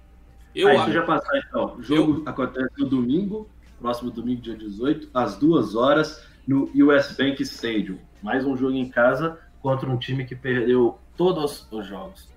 Eu 0.54 0.68
Aí, 0.68 0.76
acho. 0.76 0.84
deixa 0.86 1.00
eu 1.00 1.06
passar 1.06 1.38
então. 1.38 1.76
O 1.76 1.82
jogo 1.82 2.22
acontece 2.26 2.70
no 2.78 2.86
domingo, 2.88 3.48
próximo 3.80 4.10
domingo, 4.10 4.40
dia 4.40 4.56
18, 4.56 5.08
às 5.14 5.36
duas 5.36 5.74
horas, 5.74 6.22
no 6.46 6.64
US 6.74 7.12
Bank 7.16 7.42
Stadium. 7.42 7.98
Mais 8.22 8.44
um 8.44 8.56
jogo 8.56 8.72
em 8.74 8.88
casa 8.88 9.38
contra 9.60 9.88
um 9.88 9.98
time 9.98 10.24
que 10.24 10.34
perdeu 10.34 10.98
todos 11.16 11.66
os 11.70 11.86
jogos. 11.86 12.28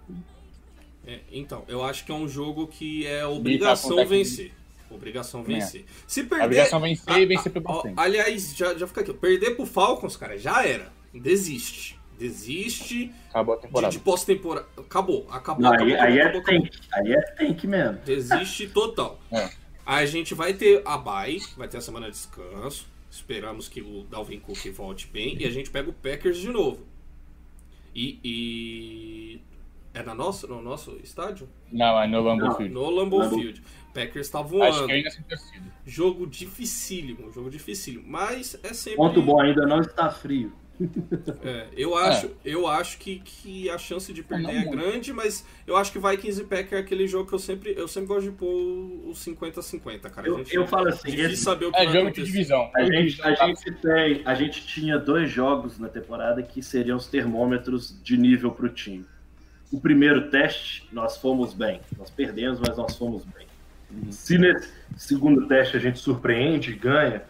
É, 1.05 1.19
então, 1.31 1.63
eu 1.67 1.83
acho 1.83 2.05
que 2.05 2.11
é 2.11 2.15
um 2.15 2.27
jogo 2.27 2.67
que 2.67 3.07
é 3.07 3.25
obrigação 3.25 3.91
acontece 3.97 4.09
vencer. 4.17 4.53
Obrigação 4.89 5.41
É. 5.41 5.43
vencer. 5.43 5.85
Se 6.05 6.19
A 6.21 6.25
perder. 6.25 6.45
obrigação 6.45 6.79
é 6.85 6.89
vencer 6.89 7.17
e 7.17 7.23
Ah, 7.23 7.27
vencer 7.27 7.51
pelo 7.51 7.65
ah, 7.67 7.71
ó, 7.71 7.73
bastante. 7.75 7.93
aliás, 7.97 8.55
já, 8.55 8.73
já 8.75 8.85
fica 8.85 9.01
aqui. 9.01 9.13
Perder 9.13 9.55
pro 9.55 9.65
Falcons, 9.65 10.15
cara, 10.17 10.37
já 10.37 10.63
era. 10.65 10.91
Desiste. 11.13 11.97
Desiste 12.21 13.11
Acabou 13.31 13.55
a 13.55 13.57
de, 13.57 13.63
temporada. 13.63 13.91
de 13.91 13.99
pós-temporada. 13.99 14.67
Acabou. 14.77 15.27
Acabou. 15.31 15.63
Não, 15.63 15.73
acabou, 15.73 15.87
aí, 15.87 15.99
aí 15.99 16.19
é 16.19 16.21
acabou, 16.21 16.41
acabou, 16.41 16.61
tank. 16.61 16.79
Aí 16.93 17.13
é 17.13 17.21
tank 17.21 17.63
mesmo. 17.63 17.97
Desiste 18.05 18.67
total. 18.67 19.19
É. 19.31 19.49
A 19.83 20.05
gente 20.05 20.35
vai 20.35 20.53
ter 20.53 20.83
a 20.85 20.97
bye, 20.99 21.39
vai 21.57 21.67
ter 21.67 21.77
a 21.77 21.81
semana 21.81 22.05
de 22.05 22.11
descanso. 22.11 22.87
Esperamos 23.09 23.67
que 23.67 23.81
o 23.81 24.03
Dalvin 24.03 24.39
Cook 24.39 24.69
volte 24.71 25.07
bem. 25.07 25.35
E 25.39 25.45
a 25.45 25.49
gente 25.49 25.71
pega 25.71 25.89
o 25.89 25.93
Packers 25.93 26.37
de 26.37 26.49
novo. 26.49 26.85
E. 27.95 28.19
e... 28.23 29.41
É 29.93 30.03
na 30.03 30.15
nossa, 30.15 30.47
no 30.47 30.61
nosso 30.61 30.97
estádio? 31.03 31.49
Não, 31.69 32.01
é 32.01 32.07
no 32.07 32.21
Lambeau 32.21 32.49
Não. 32.49 32.55
Field. 32.55 32.73
No 32.73 32.89
Lambeau. 32.89 33.29
Field. 33.29 33.61
Packers 33.93 34.29
tá 34.29 34.39
Acho 34.39 34.47
voando. 34.47 34.85
que 34.85 34.91
ainda 34.93 35.09
sem 35.09 35.23
torcida. 35.23 35.65
Jogo 35.85 36.27
dificílimo, 36.27 37.31
jogo 37.31 37.49
dificílimo. 37.49 38.03
Mas 38.07 38.57
é 38.63 38.73
sempre. 38.73 38.97
Ponto 38.97 39.21
bom, 39.21 39.41
ainda 39.41 39.65
não 39.65 39.81
está 39.81 40.09
frio. 40.09 40.53
É, 41.43 41.67
eu 41.75 41.95
acho, 41.95 42.31
eu 42.43 42.67
acho 42.67 42.97
que, 42.97 43.19
que 43.19 43.69
a 43.69 43.77
chance 43.77 44.11
de 44.13 44.23
perder 44.23 44.49
é 44.49 44.59
muito. 44.65 44.71
grande, 44.71 45.13
mas 45.13 45.45
eu 45.67 45.75
acho 45.77 45.91
que 45.91 45.99
Vikings 45.99 46.41
e 46.41 46.43
Packers 46.45 46.73
é 46.73 46.77
aquele 46.79 47.07
jogo 47.07 47.27
que 47.29 47.35
eu 47.35 47.39
sempre, 47.39 47.73
eu 47.77 47.87
sempre 47.87 48.07
gosto 48.07 48.29
de 48.29 48.35
pôr 48.35 49.01
os 49.07 49.23
50-50, 49.25 50.01
cara. 50.09 50.27
Eu, 50.27 50.43
eu 50.51 50.67
falo 50.67 50.89
assim, 50.89 51.09
esse- 51.13 51.37
saber 51.37 51.65
o 51.65 51.71
que 51.71 51.77
É 51.77 51.83
jogo 51.83 51.93
de 51.93 51.99
acontecer. 51.99 52.25
divisão. 52.25 52.69
a 52.75 52.81
de 52.81 52.91
gente, 53.09 53.21
a 53.21 53.33
gente 53.47 53.71
tem, 53.73 54.21
a 54.25 54.35
gente 54.35 54.65
tinha 54.67 54.97
dois 54.97 55.29
jogos 55.29 55.77
na 55.79 55.87
temporada 55.89 56.41
que 56.41 56.61
seriam 56.63 56.97
os 56.97 57.07
termômetros 57.07 57.95
de 58.03 58.17
nível 58.17 58.51
para 58.51 58.65
o 58.65 58.69
time. 58.69 59.05
O 59.71 59.79
primeiro 59.79 60.29
teste, 60.29 60.87
nós 60.91 61.17
fomos 61.17 61.53
bem. 61.53 61.79
Nós 61.97 62.09
perdemos, 62.09 62.59
mas 62.59 62.75
nós 62.77 62.95
fomos 62.97 63.23
bem. 63.23 63.47
Se 64.09 64.37
nesse 64.37 64.69
segundo 64.97 65.47
teste 65.47 65.75
a 65.75 65.79
gente 65.79 65.99
surpreende 65.99 66.71
e 66.71 66.75
ganha, 66.75 67.23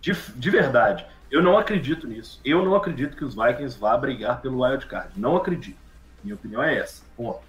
de, 0.00 0.12
de 0.36 0.50
verdade, 0.50 1.06
eu 1.34 1.42
não 1.42 1.58
acredito 1.58 2.06
nisso. 2.06 2.40
Eu 2.44 2.64
não 2.64 2.76
acredito 2.76 3.16
que 3.16 3.24
os 3.24 3.34
Vikings 3.34 3.76
vá 3.76 3.96
brigar 3.96 4.40
pelo 4.40 4.64
wild 4.64 4.86
card. 4.86 5.10
Não 5.16 5.34
acredito. 5.34 5.80
Minha 6.22 6.36
opinião 6.36 6.62
é 6.62 6.78
essa. 6.78 7.02
Ponto. 7.16 7.40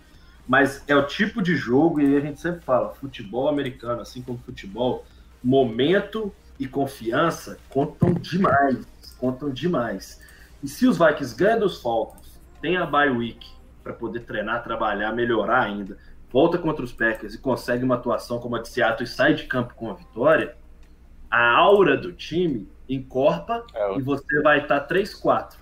Mas 0.47 0.83
é 0.87 0.95
o 0.95 1.05
tipo 1.05 1.39
de 1.39 1.55
jogo, 1.55 2.01
e 2.01 2.17
a 2.17 2.19
gente 2.19 2.41
sempre 2.41 2.61
fala, 2.61 2.95
futebol 2.95 3.47
americano, 3.47 4.01
assim 4.01 4.23
como 4.23 4.39
futebol, 4.39 5.05
momento 5.43 6.33
e 6.59 6.67
confiança 6.67 7.59
contam 7.69 8.11
demais. 8.15 8.87
Contam 9.19 9.51
demais. 9.51 10.19
E 10.63 10.67
se 10.67 10.87
os 10.87 10.97
Vikings 10.97 11.35
ganham 11.35 11.59
dos 11.59 11.79
Falcons, 11.79 12.41
tem 12.59 12.77
a 12.77 12.87
bye 12.87 13.11
week 13.11 13.47
para 13.83 13.93
poder 13.93 14.21
treinar, 14.21 14.63
trabalhar, 14.63 15.13
melhorar 15.13 15.61
ainda, 15.61 15.95
volta 16.31 16.57
contra 16.57 16.83
os 16.83 16.91
Packers 16.91 17.35
e 17.35 17.37
consegue 17.37 17.83
uma 17.83 17.95
atuação 17.95 18.39
como 18.39 18.55
a 18.55 18.61
de 18.63 18.67
Seattle 18.67 19.03
e 19.03 19.07
sai 19.07 19.35
de 19.35 19.43
campo 19.43 19.75
com 19.75 19.91
a 19.91 19.93
vitória, 19.93 20.57
a 21.29 21.51
aura 21.51 21.95
do 21.95 22.11
time 22.11 22.67
encorpa 22.87 23.65
É, 23.73 23.97
e 23.97 24.01
você 24.01 24.41
vai 24.41 24.61
estar 24.61 24.87
3-4. 24.87 25.55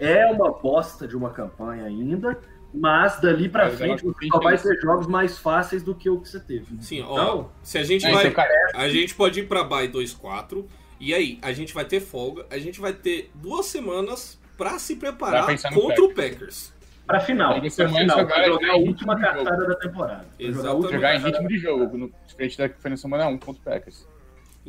É 0.00 0.26
uma 0.26 0.52
bosta 0.52 1.06
de 1.08 1.16
uma 1.16 1.30
campanha 1.30 1.84
ainda, 1.84 2.38
mas 2.72 3.20
dali 3.20 3.48
pra 3.48 3.64
Mas 3.66 3.74
frente 3.78 4.04
você 4.04 4.26
só 4.28 4.40
vai 4.40 4.56
ter 4.56 4.80
jogos 4.80 5.06
mais 5.06 5.38
fáceis 5.38 5.82
do 5.82 5.94
que 5.94 6.08
o 6.08 6.20
que 6.20 6.28
você 6.28 6.38
teve. 6.40 6.80
Sim, 6.82 7.02
ó. 7.02 7.12
Então, 7.12 7.50
Se 7.62 7.78
a 7.78 7.84
gente 7.84 8.06
É, 8.06 8.12
vai. 8.12 8.32
A 8.74 8.88
gente 8.88 9.14
pode 9.14 9.40
ir 9.40 9.48
pra 9.48 9.64
bye 9.64 9.88
2-4. 9.88 10.64
E 11.00 11.14
aí, 11.14 11.38
a 11.42 11.52
gente 11.52 11.72
vai 11.74 11.84
ter 11.84 12.00
folga. 12.00 12.46
A 12.50 12.58
gente 12.58 12.80
vai 12.80 12.92
ter 12.92 13.30
duas 13.34 13.66
semanas 13.66 14.38
pra 14.56 14.78
se 14.78 14.96
preparar 14.96 15.46
contra 15.72 16.04
o 16.04 16.12
Packers. 16.14 16.72
pra 17.06 17.20
final, 17.20 17.60
pra 17.60 17.70
final, 17.70 18.18
jogar 18.18 18.34
pra 18.34 18.44
jogar 18.46 18.70
a 18.72 18.76
em 18.76 18.88
última 18.88 19.14
ritmo 19.14 19.16
de 19.16 19.22
jogo. 19.36 19.44
cartada 19.44 19.66
da 19.68 19.74
temporada. 19.76 20.26
Jogar 20.38 20.48
Exatamente. 20.50 20.92
jogar 20.92 21.14
em 21.14 21.18
ritmo 21.20 21.48
de 21.48 21.58
jogo, 21.58 21.96
no, 21.98 22.12
diferente 22.26 22.58
da 22.58 22.68
que 22.68 22.80
foi 22.80 22.90
na 22.90 22.96
semana 22.96 23.26
1 23.28 23.38
contra 23.38 23.52
o 23.62 23.64
Packers. 23.64 24.06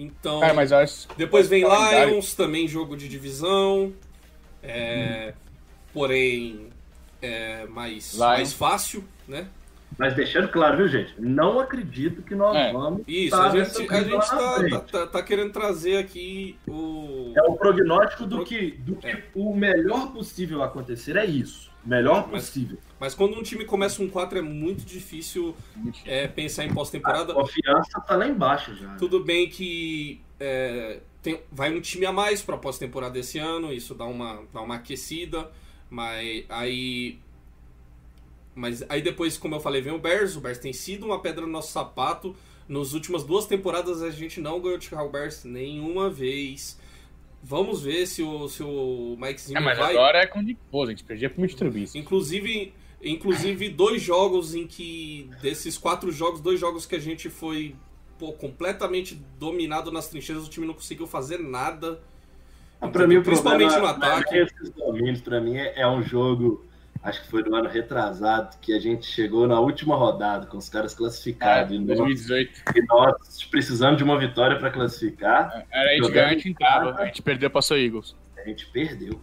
Então. 0.02 0.40
Cara, 0.40 0.54
mas 0.54 0.72
eu 0.72 0.78
acho. 0.78 1.08
Depois 1.18 1.48
vem 1.50 1.62
calendário- 1.64 2.12
Lions, 2.12 2.34
também 2.34 2.68
jogo 2.68 2.96
de 2.96 3.08
divisão. 3.10 3.92
É, 4.64 5.34
Porém, 5.94 6.68
é 7.22 7.66
mais, 7.66 8.14
Lions. 8.14 8.18
mais 8.20 8.54
fácil, 8.54 9.04
né? 9.28 9.48
Mas 9.98 10.14
deixando 10.16 10.48
claro, 10.48 10.78
viu, 10.78 10.88
gente? 10.88 11.14
Não 11.20 11.60
acredito 11.60 12.22
que 12.22 12.36
nós 12.36 12.56
É. 12.56 12.72
vamos. 12.72 13.02
Isso, 13.08 13.36
estar 13.36 13.48
a 13.48 13.50
gente, 13.66 13.92
a 13.92 14.04
gente 14.04 14.30
tá, 14.30 14.70
tá, 14.70 14.80
tá- 14.80 15.08
tá 15.08 15.24
querendo 15.24 15.52
trazer 15.52 15.98
aqui 15.98 16.56
o. 16.68 17.34
É 17.36 17.42
o 17.42 17.56
prognóstico 17.56 18.26
do 18.26 18.46
que, 18.46 18.72
do 18.72 18.96
que 18.96 19.08
É. 19.08 19.24
o 19.36 19.54
melhor 19.54 20.14
possível 20.14 20.62
acontecer 20.64 21.18
é 21.18 21.26
isso. 21.26 21.70
O 21.86 21.90
melhor 21.90 22.30
possível. 22.30 22.78
Mas 22.82 22.89
quando 23.16 23.38
um 23.38 23.42
time 23.44 23.64
começa 23.66 24.02
um 24.04 24.10
4 24.10 24.40
é 24.40 24.42
muito 24.42 24.84
difícil 24.86 25.56
é, 26.06 26.28
pensar 26.28 26.66
em 26.66 26.70
A 26.70 26.74
pós-temporada. 26.74 27.34
confiança 27.34 28.00
tá 28.02 28.16
lá 28.16 28.28
embaixo 28.28 28.76
já. 28.76 28.96
Tudo 28.98 29.24
bem 29.24 29.48
que 29.50 30.20
é, 30.40 31.00
tem- 31.22 31.40
vai 31.52 31.74
um 31.76 31.80
time 31.82 32.06
a 32.06 32.12
mais 32.12 32.42
para 32.42 32.58
pós-temporada 32.58 33.18
esse 33.18 33.38
ano, 33.40 33.72
isso 33.72 33.96
dá 33.96 34.06
uma, 34.06 34.44
dá 34.54 34.62
uma 34.62 34.76
aquecida, 34.76 35.50
mas 35.90 36.44
aí. 36.50 37.20
Mas 38.56 38.84
aí 38.90 39.02
depois, 39.02 39.38
como 39.38 39.56
eu 39.56 39.60
falei, 39.60 39.82
vem 39.82 39.94
o 39.94 40.00
Bears. 40.00 40.36
O 40.36 40.42
Bears 40.42 40.58
tem 40.58 40.74
sido 40.74 41.06
uma 41.06 41.20
pedra 41.22 41.46
no 41.46 41.52
nosso 41.52 41.72
sapato. 41.72 42.36
Nas 42.68 42.94
últimas 42.94 43.24
duas 43.24 43.46
temporadas 43.48 44.02
a 44.04 44.12
gente 44.12 44.40
não 44.42 44.60
ganhou 44.60 44.78
de 44.78 44.86
Chicago 44.86 45.10
Bears 45.10 45.44
nenhuma 45.46 46.10
vez. 46.10 46.78
Vamos 47.42 47.82
ver 47.82 48.06
se 48.06 48.22
o, 48.22 48.50
se 48.50 48.62
o 48.62 49.16
Mike 49.18 49.36
É, 49.36 49.38
Zimmer 49.38 49.64
mas 49.64 49.78
vai. 49.78 49.92
agora 49.96 50.18
é 50.20 50.28
com 50.28 50.40
o 50.40 50.42
Nick 50.42 50.60
Foles, 50.70 50.90
a 50.90 50.92
gente 50.92 51.06
perdia 51.06 51.30
pro 51.30 51.42
Mitch 51.42 51.56
Trubisky. 51.56 51.98
Inclusive, 51.98 52.74
inclusive 53.04 53.70
dois 53.70 54.02
jogos 54.02 54.54
em 54.56 54.68
que 54.68 55.30
desses 55.42 55.78
quatro 55.78 56.12
jogos, 56.12 56.42
dois 56.42 56.60
jogos 56.60 56.86
que 56.86 56.96
a 56.96 57.00
gente 57.00 57.30
foi 57.30 57.76
pô, 58.18 58.34
completamente 58.34 59.16
dominado 59.40 59.92
nas 59.92 60.10
trincheiras, 60.10 60.46
o 60.46 60.50
time 60.50 60.68
não 60.68 60.74
conseguiu 60.74 61.08
fazer 61.08 61.40
nada. 61.40 62.02
Ah, 62.82 62.88
Pra 62.88 63.08
mim, 63.08 63.18
o 63.18 63.24
Principalmente 63.24 63.70
problema, 63.72 63.94
no 63.98 64.06
ataque. 64.06 64.32
não 64.36 64.40
é 64.40 64.44
esses 64.44 64.70
domínios, 64.72 65.22
pra 65.22 65.40
mim, 65.42 65.56
é, 65.58 65.82
é 65.82 65.88
um 65.88 66.02
jogo, 66.04 66.66
acho 67.04 67.22
que 67.24 67.30
foi 67.30 67.44
no 67.44 67.56
ano 67.56 67.70
retrasado, 67.70 68.58
que 68.62 68.74
a 68.74 68.80
gente 68.80 69.06
chegou 69.06 69.48
na 69.48 69.60
última 69.60 69.96
rodada 69.96 70.46
com 70.48 70.58
os 70.58 70.68
caras 70.70 70.94
É, 70.94 70.98
classificados. 70.98 71.74
e 71.74 71.80
nós- 71.80 71.98
2018. 71.98 72.62
e 72.76 72.82
nós 72.88 73.44
precisando 73.50 73.96
de 73.98 74.04
uma 74.04 74.18
vitória 74.18 74.58
para 74.60 74.70
classificar, 74.72 75.66
Era 75.72 75.90
a 75.92 75.94
gente 75.94 76.12
ganhar, 76.12 76.28
a 76.28 76.34
gente 76.34 76.50
entrava. 76.50 76.96
A 77.02 77.06
gente 77.06 77.22
perdeu 77.22 77.50
pra 77.50 77.62
sua 77.62 77.80
Eagles. 77.80 78.16
a 78.38 78.44
gente 78.48 78.66
perdeu. 78.68 79.22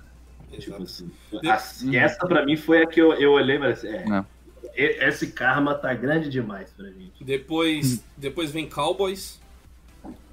Tipo 0.58 0.82
assim, 0.82 1.10
a- 1.44 1.60
e 1.84 1.96
essa 1.96 2.26
pra 2.26 2.44
mim 2.44 2.56
foi 2.56 2.82
a 2.82 2.86
que 2.86 3.00
eu, 3.00 3.12
eu 3.14 3.32
olhei 3.32 3.56
e 3.56 3.58
falei 3.58 3.72
assim, 3.74 3.88
é, 3.88 4.04
Não. 4.06 4.26
esse 4.74 5.28
karma 5.32 5.74
tá 5.74 5.92
grande 5.94 6.28
demais 6.30 6.70
pra 6.72 6.86
gente. 6.86 7.22
Depois, 7.22 8.02
depois 8.16 8.50
vem 8.50 8.68
Cowboys. 8.68 9.40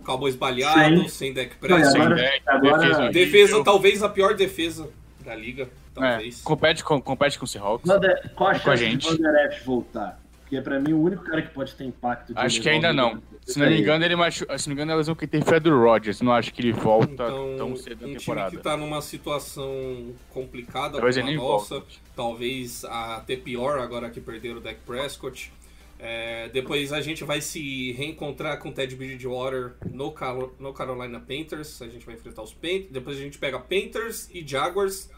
Cowboys 0.06 0.36
baleado, 0.36 1.08
sem 1.10 1.34
deck 1.34 1.56
press. 1.58 1.94
agora- 1.96 2.16
Sem 2.18 2.26
deck, 2.26 2.42
agora- 2.46 2.78
defesa. 2.80 3.10
Defesa, 3.10 3.64
talvez 3.64 4.04
a 4.04 4.10
pior 4.10 4.36
defesa 4.36 4.90
da 5.24 5.34
liga. 5.36 5.64
É, 5.64 5.68
Talvez. 6.00 6.42
compete, 6.42 6.84
com, 6.84 7.00
compete 7.02 7.38
com 7.38 7.46
o 7.46 7.48
Seahawks. 7.48 7.88
Qual 8.36 8.50
a 8.50 8.60
Com 8.60 8.72
a 8.72 8.76
chance 8.78 8.84
de 8.84 8.90
gente. 8.90 9.64
Voltar? 9.64 10.20
Porque 10.54 10.62
pra 10.62 10.80
mim 10.80 10.94
o 10.94 11.02
único 11.02 11.24
cara 11.24 11.42
que 11.42 11.52
pode 11.52 11.74
ter 11.74 11.84
impacto 11.84 12.32
de 12.34 12.40
Acho 12.40 12.62
que 12.62 12.70
ainda 12.70 12.94
não. 12.94 13.22
Se 13.42 13.58
não 13.58 13.68
me 13.68 13.74
é 13.74 13.80
engano, 13.80 14.06
ele 14.06 14.16
machu... 14.16 14.46
Se 14.58 14.68
não 14.68 14.76
me 14.76 14.82
engano, 14.82 14.92
a 14.94 14.96
lesão 14.96 15.16
que 15.16 15.26
tem 15.26 15.42
foi 15.42 15.56
a 15.58 15.60
do 15.60 15.76
Rodgers. 15.76 16.22
Não 16.22 16.32
acho 16.32 16.54
que 16.54 16.62
ele 16.62 16.72
volta 16.72 17.12
Então, 17.12 17.56
tão 17.58 17.76
cedo 17.76 18.02
na 18.02 18.08
um 18.08 18.10
time 18.12 18.20
temporada. 18.20 18.56
que 18.56 18.62
tá 18.62 18.78
numa 18.78 19.02
situação 19.02 20.14
complicada 20.30 20.98
Talvez 20.98 21.18
como 21.18 21.30
a 21.30 21.34
nossa, 21.34 21.76
volte. 21.80 22.02
talvez 22.16 22.86
até 22.86 23.36
pior 23.36 23.80
agora 23.80 24.12
que 24.12 24.22
perderam 24.22 24.58
o 24.58 24.62
Dak 24.62 24.80
Prescott. 24.86 25.52
É, 26.00 26.50
depois 26.50 26.94
a 26.94 27.02
gente 27.02 27.24
vai 27.24 27.42
se 27.42 27.94
reencontrar 27.94 28.60
com 28.60 28.70
o 28.70 28.72
Ted 28.72 28.96
Bridgewater 28.96 29.74
no, 29.90 30.14
no 30.60 30.72
Carolina 30.74 31.20
Panthers. 31.20 31.82
A 31.82 31.88
gente 31.88 32.06
vai 32.06 32.14
enfrentar 32.14 32.44
os 32.44 32.54
Panthers. 32.54 32.90
Depois 32.92 33.18
a 33.18 33.22
gente 33.22 33.40
pega 33.40 33.58
Panthers 33.58 34.30
e 34.32 34.46
Jaguars, 34.46 35.10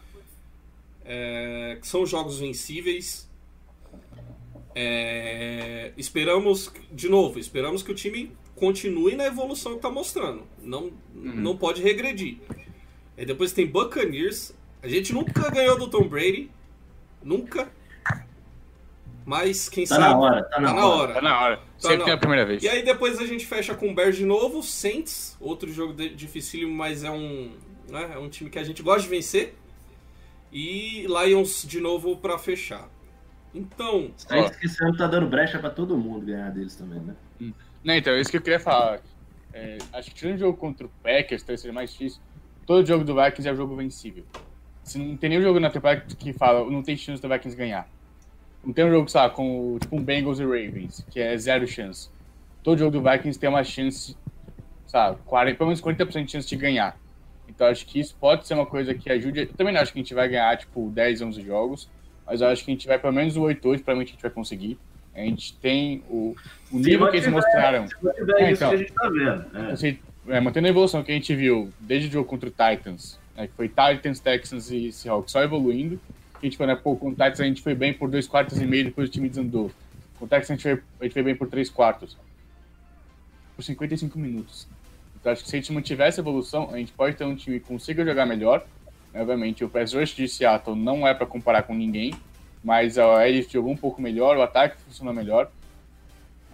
é, 1.03 1.77
que 1.81 1.87
são 1.87 2.05
jogos 2.05 2.39
vencíveis. 2.39 3.24
É, 4.77 5.93
esperamos, 5.97 6.69
de 6.91 7.07
novo, 7.07 7.39
esperamos 7.39 7.81
que 7.81 7.91
o 7.91 7.95
time 7.95 8.35
continue 8.55 9.15
na 9.15 9.25
evolução 9.25 9.71
que 9.71 9.77
está 9.77 9.89
mostrando. 9.89 10.43
Não, 10.61 10.91
não 11.13 11.55
pode 11.55 11.81
regredir. 11.81 12.37
E 13.17 13.25
depois 13.25 13.53
tem 13.53 13.65
Buccaneers. 13.65 14.53
A 14.83 14.87
gente 14.89 15.13
nunca 15.13 15.49
ganhou 15.49 15.79
do 15.79 15.87
Tom 15.89 16.07
Brady. 16.07 16.51
Nunca. 17.23 17.71
Mas 19.25 19.67
quem 19.69 19.85
Tá 19.87 19.95
sabe. 19.95 20.09
na 20.13 20.17
hora, 20.19 20.43
tá 20.43 20.59
na 20.59 20.67
Tá 20.67 20.73
na 20.75 20.85
hora. 20.85 20.97
hora. 21.01 21.13
Tá 21.15 21.21
na 21.21 21.41
hora. 21.41 21.57
Tá 21.57 21.63
Sempre 21.77 21.97
na 21.97 22.03
tem 22.05 22.13
a 22.13 22.17
primeira 22.17 22.45
vez. 22.45 22.61
E 22.61 22.69
aí 22.69 22.83
depois 22.83 23.17
a 23.19 23.25
gente 23.25 23.45
fecha 23.45 23.73
com 23.73 23.89
o 23.89 23.95
Bears 23.95 24.15
de 24.17 24.25
novo, 24.25 24.61
Saints, 24.61 25.35
outro 25.39 25.71
jogo 25.71 25.93
de- 25.93 26.09
dificílimo, 26.13 26.73
mas 26.75 27.03
é 27.03 27.09
um, 27.09 27.51
né, 27.89 28.11
é 28.13 28.19
um 28.19 28.29
time 28.29 28.49
que 28.51 28.59
a 28.59 28.63
gente 28.63 28.83
gosta 28.83 29.01
de 29.01 29.07
vencer. 29.07 29.55
E 30.53 31.07
Lions 31.07 31.63
de 31.67 31.79
novo 31.81 32.17
pra 32.17 32.37
fechar. 32.37 32.87
Então, 33.55 34.11
Saints 34.17 34.57
que 34.57 34.65
esse 34.65 34.83
ano 34.83 34.97
tá 34.97 35.07
dando 35.07 35.27
brecha 35.27 35.57
pra 35.57 35.69
todo 35.69 35.97
mundo 35.97 36.25
ganhar 36.25 36.51
deles 36.51 36.75
também, 36.75 36.99
né? 36.99 37.15
Não, 37.81 37.93
então, 37.93 38.13
é 38.13 38.19
isso 38.19 38.29
que 38.29 38.37
eu 38.37 38.41
queria 38.41 38.59
falar. 38.59 38.99
É, 39.53 39.77
acho 39.93 40.09
que 40.09 40.15
tirando 40.15 40.35
o 40.35 40.39
jogo 40.39 40.57
contra 40.57 40.85
o 40.85 40.89
Packers, 41.01 41.41
talvez 41.41 41.61
seja 41.61 41.73
mais 41.73 41.91
difícil. 41.91 42.21
Todo 42.65 42.85
jogo 42.85 43.05
do 43.05 43.15
Vikings 43.15 43.47
é 43.47 43.53
um 43.53 43.55
jogo 43.55 43.75
vencível. 43.75 44.25
Se 44.83 44.97
não 44.97 45.15
tem 45.15 45.29
nenhum 45.29 45.41
jogo 45.41 45.59
na 45.59 45.69
temporada 45.69 46.01
que 46.01 46.33
fala, 46.33 46.69
não 46.69 46.83
tem 46.83 46.97
chance 46.97 47.21
do 47.21 47.29
Vikings 47.29 47.55
ganhar. 47.55 47.87
Não 48.63 48.73
tem 48.73 48.83
um 48.83 48.89
jogo, 48.89 49.07
sei 49.07 49.21
lá, 49.21 49.29
com 49.29 49.77
tipo 49.79 49.95
um 49.95 50.03
Bengals 50.03 50.39
e 50.39 50.43
Ravens, 50.43 51.05
que 51.09 51.19
é 51.21 51.37
zero 51.37 51.65
chance. 51.65 52.09
Todo 52.61 52.79
jogo 52.79 52.91
do 52.91 53.01
Vikings 53.01 53.39
tem 53.39 53.49
uma 53.49 53.63
chance, 53.63 54.17
sabe, 54.87 55.17
40, 55.25 55.57
pelo 55.57 55.69
menos 55.69 55.81
40% 55.81 56.25
de 56.25 56.31
chance 56.31 56.47
de 56.47 56.55
ganhar. 56.57 56.97
Então 57.47 57.67
acho 57.67 57.85
que 57.85 57.99
isso 57.99 58.15
pode 58.19 58.45
ser 58.45 58.55
uma 58.55 58.65
coisa 58.65 58.93
que 58.93 59.09
ajude. 59.09 59.41
Eu 59.41 59.53
também 59.53 59.73
não 59.73 59.79
acho 59.79 59.93
que 59.93 59.99
a 59.99 60.01
gente 60.01 60.13
vai 60.13 60.27
ganhar, 60.27 60.57
tipo, 60.57 60.89
10, 60.89 61.21
11 61.21 61.41
jogos, 61.43 61.89
mas 62.25 62.41
eu 62.41 62.47
acho 62.47 62.63
que 62.65 62.71
a 62.71 62.73
gente 62.73 62.87
vai 62.87 62.97
pelo 62.99 63.13
menos 63.13 63.35
o 63.37 63.41
8, 63.41 63.67
8, 63.67 63.83
provavelmente 63.83 64.09
a 64.09 64.13
gente 64.13 64.21
vai 64.21 64.31
conseguir. 64.31 64.77
A 65.13 65.19
gente 65.19 65.53
tem 65.57 66.03
o, 66.09 66.35
o 66.71 66.77
nível 66.77 67.09
que 67.09 67.17
eles 67.17 67.27
mantiver- 67.27 67.33
mostraram. 67.33 67.87
Se 67.87 67.95
tiver 68.15 68.41
É, 68.41 68.51
isso 68.51 68.63
então. 68.63 68.69
que 68.69 68.75
a 68.75 68.77
gente 68.79 68.91
tá 68.93 69.09
vendo. 69.09 69.45
É. 69.57 69.71
Assim, 69.71 69.99
é, 70.27 70.39
mantendo 70.41 70.67
a 70.67 70.69
evolução 70.69 71.03
que 71.03 71.11
a 71.11 71.15
gente 71.15 71.33
viu 71.35 71.71
desde 71.79 72.09
o 72.09 72.11
jogo 72.11 72.27
contra 72.27 72.49
o 72.49 72.51
Titans, 72.51 73.17
né, 73.35 73.47
que 73.47 73.53
foi 73.53 73.69
Titans, 73.69 74.19
Texans 74.19 74.71
e 74.71 74.91
Seahawks 74.91 75.31
só 75.31 75.41
evoluindo. 75.41 75.99
A 76.41 76.45
gente 76.45 76.57
foi, 76.57 76.65
né, 76.67 76.75
pô, 76.75 76.95
com 76.97 77.07
o 77.09 77.11
Titans 77.11 77.39
a 77.39 77.45
gente 77.45 77.61
foi 77.61 77.73
bem 77.73 77.93
por 77.93 78.09
dois 78.09 78.27
quartos 78.27 78.59
e 78.59 78.65
meio, 78.65 78.85
depois 78.85 79.07
o 79.07 79.11
time 79.11 79.29
desandou. 79.29 79.71
Com 80.19 80.25
o 80.25 80.27
Texans 80.27 80.49
a 80.51 80.53
gente 80.55 80.63
foi, 80.63 80.83
a 80.99 81.03
gente 81.05 81.13
foi 81.13 81.23
bem 81.23 81.35
por 81.35 81.47
três 81.47 81.69
quartos. 81.69 82.17
Por 83.55 83.63
55 83.63 84.19
minutos. 84.19 84.67
Então 85.19 85.31
acho 85.31 85.43
que 85.43 85.49
se 85.49 85.55
a 85.55 85.59
gente 85.59 85.71
mantiver 85.71 86.07
essa 86.07 86.19
evolução, 86.19 86.69
a 86.73 86.77
gente 86.77 86.91
pode 86.91 87.15
ter 87.15 87.23
um 87.23 87.35
time 87.35 87.59
que 87.59 87.65
consiga 87.67 88.03
jogar 88.03 88.25
melhor. 88.25 88.65
Obviamente, 89.15 89.63
o 89.63 89.69
pass 89.69 89.93
rush 89.93 90.15
de 90.15 90.27
Seattle 90.27 90.75
não 90.75 91.07
é 91.07 91.13
para 91.13 91.25
comparar 91.25 91.63
com 91.63 91.73
ninguém, 91.73 92.13
mas 92.63 92.97
a 92.97 93.07
OL 93.07 93.41
jogou 93.49 93.71
um 93.71 93.77
pouco 93.77 94.01
melhor, 94.01 94.37
o 94.37 94.41
ataque 94.41 94.77
funciona 94.81 95.13
melhor. 95.13 95.49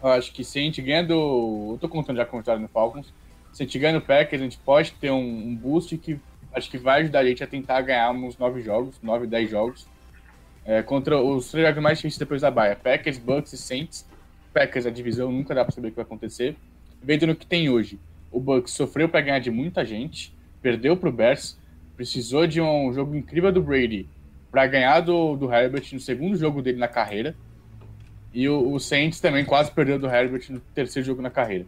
Eu 0.02 0.10
acho 0.10 0.32
que 0.32 0.44
se 0.44 0.60
a 0.60 0.62
gente 0.62 0.82
ganha 0.82 1.04
do. 1.04 1.72
Eu 1.74 1.78
tô 1.80 1.88
contando 1.88 2.18
já 2.18 2.26
com 2.26 2.38
a 2.38 2.40
vitória 2.40 2.62
no 2.62 2.68
Falcons. 2.68 3.14
Se 3.54 3.64
a 3.64 3.66
gente 3.66 3.78
ganha 3.80 3.94
no 3.94 4.02
Packers, 4.02 4.42
a 4.42 4.46
gente 4.46 4.58
pode 4.58 4.92
ter 4.94 5.12
um, 5.12 5.48
um 5.48 5.56
boost 5.56 5.98
que 5.98 6.20
acho 6.54 6.70
que 6.70 6.78
vai 6.78 7.02
ajudar 7.02 7.20
a 7.20 7.26
gente 7.26 7.44
a 7.44 7.48
tentar 7.48 7.82
ganhar 7.82 8.12
uns 8.12 8.38
9 8.38 8.62
jogos, 8.62 8.96
9, 9.02 9.28
10 9.28 9.50
jogos. 9.50 9.88
É, 10.64 10.82
contra 10.84 11.20
os 11.20 11.50
três 11.50 11.68
jogos 11.68 11.82
mais 11.82 11.98
difíceis 11.98 12.20
depois 12.20 12.42
da 12.42 12.52
baia. 12.52 12.76
Packers, 12.76 13.18
Bucks 13.18 13.54
e 13.54 13.58
Saints. 13.58 14.06
Packers, 14.54 14.86
a 14.86 14.90
divisão, 14.90 15.32
nunca 15.32 15.56
dá 15.56 15.64
pra 15.64 15.74
saber 15.74 15.88
o 15.88 15.92
que 15.92 15.96
vai 15.96 16.06
acontecer. 16.06 16.56
Vendo 17.02 17.28
no 17.28 17.36
que 17.36 17.46
tem 17.46 17.70
hoje. 17.70 18.00
O 18.32 18.40
Bucks 18.40 18.74
sofreu 18.74 19.10
para 19.10 19.22
ganhar 19.22 19.40
de 19.40 19.52
muita 19.52 19.86
gente, 19.86 20.34
perdeu 20.62 20.96
pro 20.96 21.12
Bears, 21.12 21.58
precisou 22.02 22.48
de 22.48 22.60
um 22.60 22.92
jogo 22.92 23.16
incrível 23.16 23.52
do 23.52 23.62
Brady 23.62 24.10
para 24.50 24.66
ganhar 24.66 25.02
do, 25.02 25.36
do 25.38 25.54
Herbert 25.54 25.84
no 25.94 26.00
segundo 26.00 26.36
jogo 26.36 26.60
dele 26.60 26.80
na 26.80 26.88
carreira. 26.88 27.36
E 28.34 28.50
o, 28.50 28.74
o 28.74 28.80
Saints 28.80 29.20
também 29.20 29.46
quase 29.46 29.70
perdeu 29.70 30.00
do 30.00 30.08
Herbert 30.08 30.46
no 30.50 30.60
terceiro 30.74 31.06
jogo 31.06 31.22
na 31.22 31.30
carreira. 31.30 31.68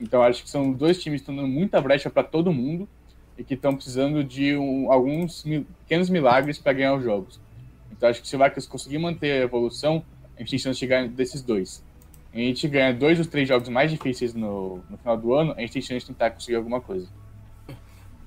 Então 0.00 0.22
acho 0.22 0.42
que 0.42 0.48
são 0.48 0.72
dois 0.72 1.02
times 1.02 1.20
que 1.20 1.24
estão 1.24 1.36
dando 1.36 1.48
muita 1.48 1.82
brecha 1.82 2.08
para 2.08 2.22
todo 2.22 2.50
mundo 2.50 2.88
e 3.36 3.44
que 3.44 3.52
estão 3.52 3.74
precisando 3.74 4.24
de 4.24 4.56
um- 4.56 4.90
alguns 4.90 5.44
mi- 5.44 5.66
pequenos 5.80 6.08
milagres 6.08 6.56
para 6.56 6.72
ganhar 6.72 6.94
os 6.94 7.04
jogos. 7.04 7.38
Então 7.92 8.08
acho 8.08 8.22
que 8.22 8.28
se 8.28 8.34
o 8.36 8.38
Vikings 8.38 8.66
conseguir 8.66 8.96
manter 8.96 9.32
a 9.32 9.44
evolução, 9.44 10.02
a 10.34 10.40
gente 10.40 10.48
tem 10.48 10.58
chance 10.58 10.80
de 10.80 10.86
ganhar 10.86 11.08
desses 11.08 11.42
dois. 11.42 11.84
A 12.32 12.38
gente 12.38 12.66
ganha 12.68 12.94
dois 12.94 13.18
dos 13.18 13.26
três 13.26 13.46
jogos 13.46 13.68
mais 13.68 13.90
difíceis 13.90 14.32
no, 14.32 14.80
no 14.88 14.96
final 14.96 15.16
do 15.18 15.34
ano, 15.34 15.52
a 15.58 15.60
gente 15.60 15.74
tem 15.74 15.82
chance 15.82 16.00
de 16.00 16.06
tentar 16.06 16.30
conseguir 16.30 16.56
alguma 16.56 16.80
coisa. 16.80 17.06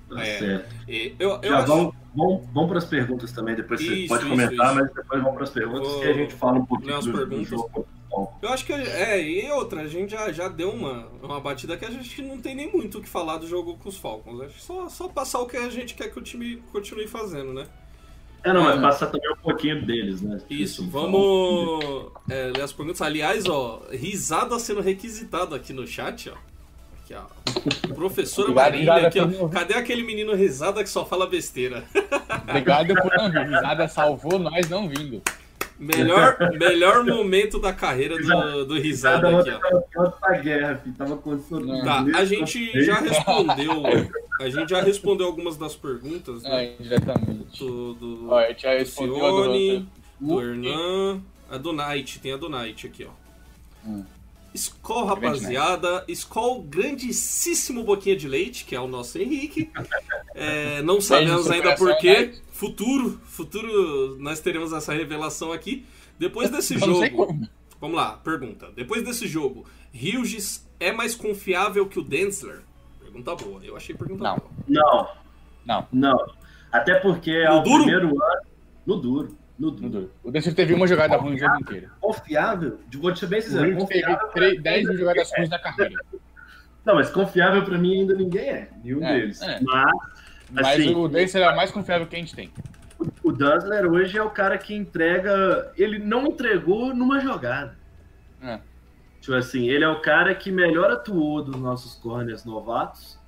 Tá 0.10 0.26
É, 0.26 0.40
certo. 0.40 0.76
Eu, 1.20 1.32
eu 1.42 1.42
Já 1.44 1.58
acho- 1.60 1.68
vamos, 1.68 1.96
vamos, 2.16 2.48
vamos 2.54 2.70
para 2.70 2.78
as 2.78 2.86
perguntas 2.86 3.32
também, 3.32 3.56
depois 3.56 3.82
você 3.82 3.94
Isso, 3.94 4.08
pode 4.08 4.22
isso, 4.24 4.30
comentar, 4.32 4.66
isso. 4.68 4.76
mas 4.76 4.94
depois 4.94 5.22
vamos 5.22 5.34
para 5.36 5.44
as 5.44 5.50
perguntas 5.50 5.88
Vou 5.92 6.00
que 6.02 6.08
a 6.08 6.14
gente 6.14 6.34
fala 6.36 6.60
um 6.60 6.66
pouquinho 6.66 7.02
do, 7.02 7.26
do 7.26 7.44
jogo. 7.44 7.88
Eu 8.42 8.50
acho 8.50 8.66
que 8.66 8.74
é, 8.74 9.22
e 9.22 9.52
outra, 9.52 9.82
a 9.82 9.88
gente 9.88 10.12
já, 10.12 10.32
já 10.32 10.48
deu 10.48 10.72
uma, 10.72 11.08
uma 11.22 11.40
batida 11.40 11.78
que 11.78 11.86
a 11.86 11.92
gente 11.92 12.22
não 12.22 12.40
tem 12.40 12.56
nem 12.56 12.72
muito 12.72 12.98
o 12.98 13.02
que 13.02 13.08
falar 13.10 13.38
do 13.38 13.46
jogo 13.46 13.76
com 13.78 13.90
os 13.90 13.98
Falcons. 13.98 14.42
Acho 14.42 14.60
só, 14.60 14.90
só 14.90 15.08
passar 15.08 15.40
o 15.40 15.46
que 15.46 15.58
a 15.58 15.70
gente 15.70 15.94
quer 15.94 16.10
que 16.12 16.18
o 16.18 16.22
time 16.22 16.58
continue 16.72 17.08
fazendo, 17.08 17.54
né? 17.54 17.68
É, 18.44 18.54
não, 18.54 18.64
mas 18.64 18.78
É. 18.78 18.82
passar 18.82 19.08
também 19.08 19.30
um 19.32 19.36
pouquino 19.36 19.86
deles, 19.86 20.22
né? 20.22 20.40
Isso, 20.50 20.82
Assim, 20.84 20.90
vamos 20.90 22.12
é, 22.30 22.46
ler 22.56 22.62
as 22.62 22.72
perguntas. 22.72 23.02
Aliás, 23.02 23.46
ó, 23.46 23.84
risada 23.92 24.58
sendo 24.58 24.82
requisitada 24.82 25.56
aqui 25.56 25.74
no 25.74 25.86
chat, 25.86 26.30
ó. 26.30 26.36
Aqui, 27.08 27.16
ó. 27.16 27.94
Professora 27.94 28.52
Obrigado, 28.52 28.74
Marília 28.74 29.08
aqui, 29.08 29.20
ó. 29.20 29.48
Cadê 29.48 29.76
aquele 29.76 30.04
menino 30.04 30.36
risada 30.36 30.84
que 30.84 30.90
só 30.90 31.06
fala 31.06 31.26
besteira? 31.26 31.86
Obrigado 32.44 32.94
por 32.96 33.16
não 33.16 33.32
vir. 33.32 33.46
Risada 33.46 33.88
salvou 33.88 34.38
nós 34.38 34.70
não 34.70 34.90
vindo. 34.90 35.22
Melhor, 35.80 36.38
melhor 36.58 37.06
momento 37.06 37.60
da 37.60 37.72
carreira 37.72 38.18
do, 38.18 38.66
do 38.66 38.80
risada 38.80 39.40
aqui, 39.40 39.52
outra 39.52 39.84
ó. 39.96 40.10
tava 40.10 40.38
guerra. 40.42 40.84
Tava. 40.98 41.18
Tá, 41.86 42.06
a 42.18 42.26
gente 42.26 42.84
já 42.84 43.00
respondeu. 43.00 43.84
A 44.42 44.50
gente 44.50 44.70
já 44.70 44.82
respondeu 44.82 45.28
algumas 45.28 45.56
das 45.56 45.76
perguntas, 45.76 46.44
né? 46.44 46.66
É, 46.66 46.76
indiretamente. 46.80 47.60
Do, 47.60 47.94
do, 47.94 48.30
já 48.58 48.72
respondeu 48.72 49.16
Cione, 49.20 49.90
do 50.20 50.42
Hernan, 50.42 51.22
a 51.50 51.58
do 51.58 51.72
Knight, 51.74 52.20
tem 52.20 52.34
a 52.34 52.38
do 52.38 52.50
Knight 52.50 52.88
aqui, 52.88 53.06
ó. 53.06 53.88
Hum. 53.88 54.04
Skol, 54.58 55.06
rapaziada. 55.06 56.04
Skol, 56.08 56.64
grandíssimo 56.64 57.84
boquinha 57.84 58.16
de 58.16 58.28
leite, 58.28 58.66
que 58.66 58.76
é 58.76 58.80
o 58.80 58.88
nosso 58.88 59.18
Henrique. 59.18 59.70
É, 60.40 60.84
não 60.84 61.02
sabemos 61.02 61.50
ainda 61.50 61.76
porquê. 61.76 62.36
Futuro, 62.52 63.20
futuro, 63.26 64.16
nós 64.20 64.40
teremos 64.40 64.72
essa 64.72 64.94
revelação 64.94 65.52
aqui. 65.52 65.84
Depois 66.20 66.52
desse 66.52 66.78
jogo, 66.78 67.36
vamos 67.82 67.96
lá, 67.98 68.12
pergunta. 68.24 68.68
Depois 68.76 69.02
desse 69.04 69.28
jogo, 69.28 69.66
Hughes 69.92 70.64
é 70.80 70.92
mais 70.92 71.16
confiável 71.16 71.88
que 71.88 71.98
o 71.98 72.04
Densler? 72.04 72.60
Pergunta 73.00 73.36
boa. 73.36 73.62
Eu 73.64 73.76
achei 73.76 73.96
pergunta 73.96 74.24
Não. 74.24 74.38
boa. 74.38 74.52
Não, 74.68 75.08
Não, 75.66 75.88
não. 75.92 76.34
Até 76.72 77.00
porque 77.00 77.32
é 77.32 77.50
No 77.50 77.58
o 77.58 77.64
duro? 77.64 77.84
primeiro 77.86 78.08
ano. 78.10 78.42
No 78.86 78.98
duro. 78.98 79.36
No 79.58 79.72
duro. 79.72 80.12
O 80.24 80.30
Dexter 80.32 80.54
teve 80.54 80.74
uma 80.74 80.86
jogada 80.88 81.18
ruim 81.18 81.34
o 81.36 81.38
jogo 81.40 81.56
inteiro. 81.60 81.90
Confiável, 82.00 82.80
de- 82.88 82.98
vou 82.98 83.12
te 83.12 83.20
ser 83.22 83.28
bem 83.28 83.40
O 83.40 83.42
sincero. 83.42 83.64
Teve 83.66 83.80
Confiável, 83.80 84.28
três- 84.30 84.62
10 84.62 84.88
mil 84.88 84.98
jogadas 85.00 85.32
ruins 85.36 85.50
na 85.50 85.58
carreira. 85.60 85.96
não, 86.86 86.96
mas 86.96 87.10
confiável 87.10 87.64
pra 87.66 87.78
mim 87.78 88.02
ainda 88.02 88.14
ninguém 88.14 88.50
é. 88.50 88.70
Nenhum 88.84 89.04
É, 89.04 89.20
deles. 89.20 89.42
é. 89.42 89.60
Mas, 89.62 89.92
Mas 90.52 90.68
assim, 90.68 90.94
o 90.96 91.08
Dexter 91.08 91.42
é 91.42 91.50
o 91.52 91.56
mais 91.56 91.72
confiável 91.72 92.06
que 92.08 92.16
a 92.16 92.20
gente 92.20 92.36
tem. 92.36 92.52
o 93.24 93.32
Dunsler 93.32 93.86
hoje 93.92 94.18
é 94.18 94.22
o 94.24 94.30
cara 94.30 94.58
que 94.58 94.74
entrega. 94.76 95.72
Ele 95.76 95.98
não 96.00 96.28
entregou 96.28 96.94
numa 96.94 97.20
jogada. 97.20 97.76
É. 98.42 98.60
Tipo 99.20 99.34
assim, 99.36 99.68
ele 99.70 99.84
é 99.84 99.90
o 99.90 100.00
cara 100.02 100.34
que 100.36 100.52
melhor 100.52 100.92
atuou 100.92 101.44
dos 101.44 101.56
nossos 101.58 101.96
corners 101.96 102.46
novatos. 102.46 103.20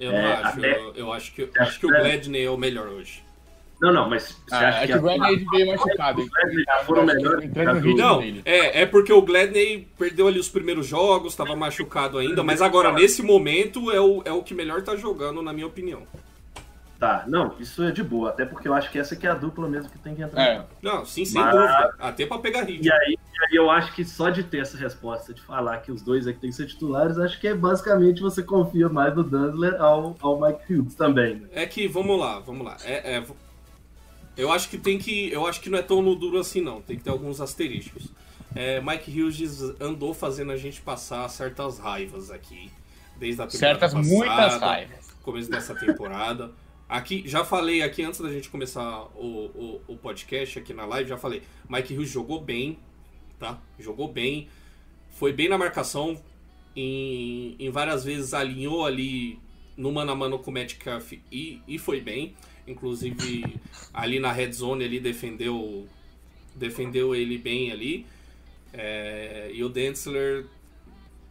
Eu 0.00 0.12
É, 0.12 0.22
não 0.22 0.32
acho. 0.46 0.58
até- 0.58 0.78
Eu, 0.78 0.94
eu 0.94 1.12
acho 1.12 1.34
que, 1.34 1.50
acho 1.58 1.80
que 1.80 1.86
o 1.86 1.88
Gladney 1.88 2.44
é 2.44 2.50
o 2.50 2.56
melhor 2.56 2.86
hoje. 2.86 3.24
Não, 3.80 3.92
não, 3.92 4.10
mas 4.10 4.36
você 4.46 4.54
Ah, 4.56 4.68
acha 4.68 4.78
é 4.78 4.86
que, 4.88 4.92
que 4.92 4.92
o 4.92 4.96
a- 4.96 5.16
Gladney 5.16 5.46
veio 5.52 5.66
machucado. 5.68 6.20
Os 6.22 6.28
Gladney 6.28 6.64
já 6.64 6.78
foram 6.84 7.06
que 7.06 7.14
melhores 7.14 7.96
Não, 7.96 8.22
é, 8.44 8.82
é 8.82 8.86
porque 8.86 9.12
o 9.12 9.22
Gladney 9.22 9.86
perdeu 9.96 10.26
ali 10.26 10.40
os 10.40 10.48
primeiros 10.48 10.86
jogos, 10.86 11.32
estava 11.32 11.54
machucado 11.54 12.18
ainda, 12.18 12.42
mas 12.42 12.60
agora, 12.60 12.92
nesse 12.92 13.22
momento, 13.22 13.90
é 13.92 14.00
o, 14.00 14.20
é 14.24 14.32
o 14.32 14.42
que 14.42 14.52
melhor 14.54 14.82
tá 14.82 14.96
jogando, 14.96 15.40
na 15.42 15.52
minha 15.52 15.66
opinião. 15.66 16.02
Tá, 16.98 17.22
não, 17.28 17.54
isso 17.60 17.84
é 17.84 17.92
de 17.92 18.02
boa, 18.02 18.30
até 18.30 18.44
porque 18.44 18.66
eu 18.66 18.74
acho 18.74 18.90
que 18.90 18.98
essa 18.98 19.14
aqui 19.14 19.24
é 19.24 19.30
a 19.30 19.34
dupla 19.34 19.68
mesmo 19.68 19.88
que 19.88 19.98
tem 20.00 20.16
que 20.16 20.22
entrar. 20.22 20.42
É. 20.42 20.66
Não, 20.82 21.04
sim, 21.06 21.24
sem 21.24 21.40
Mas- 21.40 21.54
dúvida. 21.54 21.94
Até 22.00 22.26
pra 22.26 22.38
pegar 22.38 22.64
ritmo. 22.64 22.86
E 22.86 22.90
aí, 22.92 23.16
aí 23.48 23.56
eu 23.56 23.70
acho 23.70 23.94
que 23.94 24.04
só 24.04 24.28
de 24.30 24.42
ter 24.42 24.62
essa 24.62 24.76
resposta, 24.76 25.32
de 25.32 25.40
falar 25.40 25.76
que 25.78 25.92
os 25.92 26.02
dois 26.02 26.26
aqui 26.26 26.40
têm 26.40 26.50
que 26.50 26.56
ser 26.56 26.66
titulares, 26.66 27.16
acho 27.16 27.40
que 27.40 27.46
é 27.46 27.54
basicamente 27.54 28.20
você 28.20 28.42
confia 28.42 28.88
mais 28.88 29.14
no 29.14 29.22
Dunsler 29.22 29.80
ao, 29.80 30.16
ao 30.20 30.40
Mike 30.40 30.74
Hughes 30.74 30.96
também. 30.96 31.36
Né? 31.36 31.48
É 31.52 31.66
que, 31.66 31.86
vamos 31.86 32.18
lá, 32.18 32.40
vamos 32.40 32.66
lá. 32.66 32.76
É, 32.84 33.18
é, 33.18 33.24
eu 34.38 34.52
acho 34.52 34.68
que 34.70 34.78
tem 34.78 34.98
que. 34.98 35.30
Eu 35.32 35.46
acho 35.46 35.60
que 35.60 35.68
não 35.68 35.78
é 35.78 35.82
tão 35.82 36.00
no 36.00 36.14
duro 36.14 36.38
assim, 36.38 36.60
não. 36.60 36.80
Tem 36.80 36.96
que 36.96 37.02
ter 37.02 37.10
alguns 37.10 37.40
asteriscos. 37.40 38.08
É, 38.54 38.80
Mike 38.80 39.20
Hughes 39.20 39.60
andou 39.80 40.14
fazendo 40.14 40.52
a 40.52 40.56
gente 40.56 40.80
passar 40.80 41.28
certas 41.28 41.78
raivas 41.78 42.30
aqui. 42.30 42.70
Desde 43.18 43.42
a 43.42 43.46
temporada 43.48 43.80
Certas, 43.80 43.92
passada, 43.94 44.14
muitas 44.14 44.60
raivas. 44.60 45.10
começo 45.22 45.50
dessa 45.50 45.74
temporada. 45.74 46.52
Aqui, 46.88 47.24
já 47.26 47.44
falei 47.44 47.82
aqui 47.82 48.02
antes 48.02 48.20
da 48.20 48.30
gente 48.32 48.48
começar 48.48 49.02
o, 49.16 49.80
o, 49.86 49.92
o 49.92 49.96
podcast 49.96 50.58
aqui 50.58 50.72
na 50.72 50.86
live, 50.86 51.08
já 51.08 51.18
falei. 51.18 51.42
Mike 51.68 51.94
Hughes 51.94 52.08
jogou 52.08 52.40
bem, 52.40 52.78
tá? 53.38 53.60
Jogou 53.78 54.06
bem. 54.06 54.48
Foi 55.10 55.32
bem 55.32 55.48
na 55.48 55.58
marcação. 55.58 56.22
Em, 56.76 57.56
em 57.58 57.70
várias 57.70 58.04
vezes 58.04 58.32
alinhou 58.32 58.86
ali 58.86 59.38
no 59.76 59.90
mano 59.90 60.12
a 60.12 60.14
mano 60.14 60.38
com 60.38 60.50
o 60.50 60.54
Metcalf 60.54 61.12
e, 61.30 61.60
e 61.66 61.76
foi 61.76 62.00
bem. 62.00 62.36
Inclusive 62.70 63.44
ali 63.92 64.18
na 64.20 64.30
red 64.32 64.52
zone 64.52 64.84
ele 64.84 65.00
defendeu 65.00 65.86
defendeu 66.54 67.14
ele 67.14 67.38
bem 67.38 67.70
ali. 67.72 68.06
É, 68.72 69.50
e 69.52 69.62
o 69.64 69.68
Densler 69.68 70.46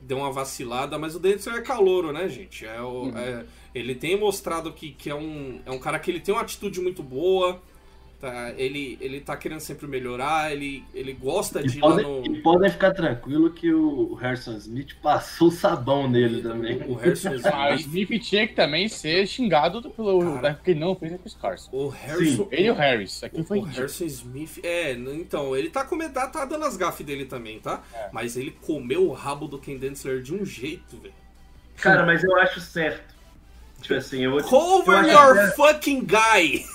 deu 0.02 0.18
uma 0.18 0.32
vacilada, 0.32 0.98
mas 0.98 1.16
o 1.16 1.20
Densler 1.20 1.58
é 1.58 1.62
calouro, 1.62 2.12
né, 2.12 2.28
gente? 2.30 2.66
É 2.66 2.82
o- 2.82 3.12
é- 3.18 3.46
ele 3.76 3.94
tem 3.94 4.18
mostrado 4.18 4.72
que, 4.74 4.92
que 4.92 5.10
é, 5.10 5.16
um, 5.16 5.60
é 5.66 5.72
um 5.72 5.80
cara 5.80 6.00
que 6.00 6.10
ele 6.10 6.20
tem 6.20 6.34
uma 6.34 6.42
atitude 6.42 6.80
muito 6.82 7.04
boa. 7.04 7.62
Tá? 8.20 8.52
Ele, 8.58 8.98
ele 9.00 9.22
tá 9.22 9.38
querendo 9.38 9.60
sempre 9.60 9.86
melhorar, 9.86 10.52
ele, 10.52 10.84
ele 10.92 11.14
gosta 11.14 11.62
de 11.62 11.78
E 11.78 11.82
lá 11.82 11.90
podem, 11.90 12.04
no. 12.06 12.26
e 12.26 12.42
podem 12.42 12.72
ficar 12.72 12.92
tranquilo 12.92 13.52
que 13.52 13.72
o 13.72 14.16
Harrison 14.16 14.58
Smith 14.58 14.96
passou 15.04 15.50
o 15.50 15.52
sabão 15.52 16.10
nele 16.10 16.42
também. 16.42 16.82
O 16.88 16.96
Harrison 16.96 17.30
Ah, 17.54 17.74
o 17.74 17.76
Smith. 17.76 18.10
Smith 18.10 18.24
tinha 18.24 18.48
que 18.48 18.56
também 18.56 18.90
ser 18.90 19.28
xingado 19.28 19.88
pelo. 19.92 20.34
Cara. 20.34 20.56
Porque 20.56 20.72
ele 20.72 20.80
não 20.80 20.96
fez 20.96 21.12
com 21.12 21.28
os 21.28 21.36
Carson. 21.36 21.70
O 21.72 21.90
Harrison. 21.90 22.48
Ele 22.50 22.68
e 22.68 22.72
o 22.72 22.74
Harris. 22.74 23.24
Aquilo 23.24 23.44
foi 23.44 23.60
O. 23.60 23.62
Harrison 23.62 24.06
Smith. 24.06 24.62
É, 24.64 24.94
então, 24.94 25.56
ele 25.56 25.70
tá, 25.70 25.86
come... 25.86 26.10
tá, 26.10 26.26
tá 26.26 26.44
dando 26.44 26.66
as 26.66 26.76
gafes 26.76 27.06
dele 27.06 27.26
também, 27.26 27.60
tá? 27.60 27.84
É. 27.94 28.10
Mas 28.12 28.36
ele 28.36 28.50
comeu 28.66 29.08
o 29.08 29.14
rabo 29.14 29.48
do 29.48 29.60
Ken 29.60 29.78
Densler 29.78 30.24
de 30.24 30.34
um 30.34 30.44
jeito, 30.44 30.98
velho. 30.98 31.14
Cara, 31.76 32.04
mas 32.04 32.24
eu 32.24 32.36
acho 32.38 32.60
certo. 32.62 33.16
Tipo 33.80 33.94
assim, 33.94 34.24
eu 34.24 34.32
vou 34.32 34.42
te- 34.42 34.50
Cover 34.50 35.04
eu 35.04 35.12
your 35.12 35.52
fucking 35.56 36.04
guy! 36.04 36.66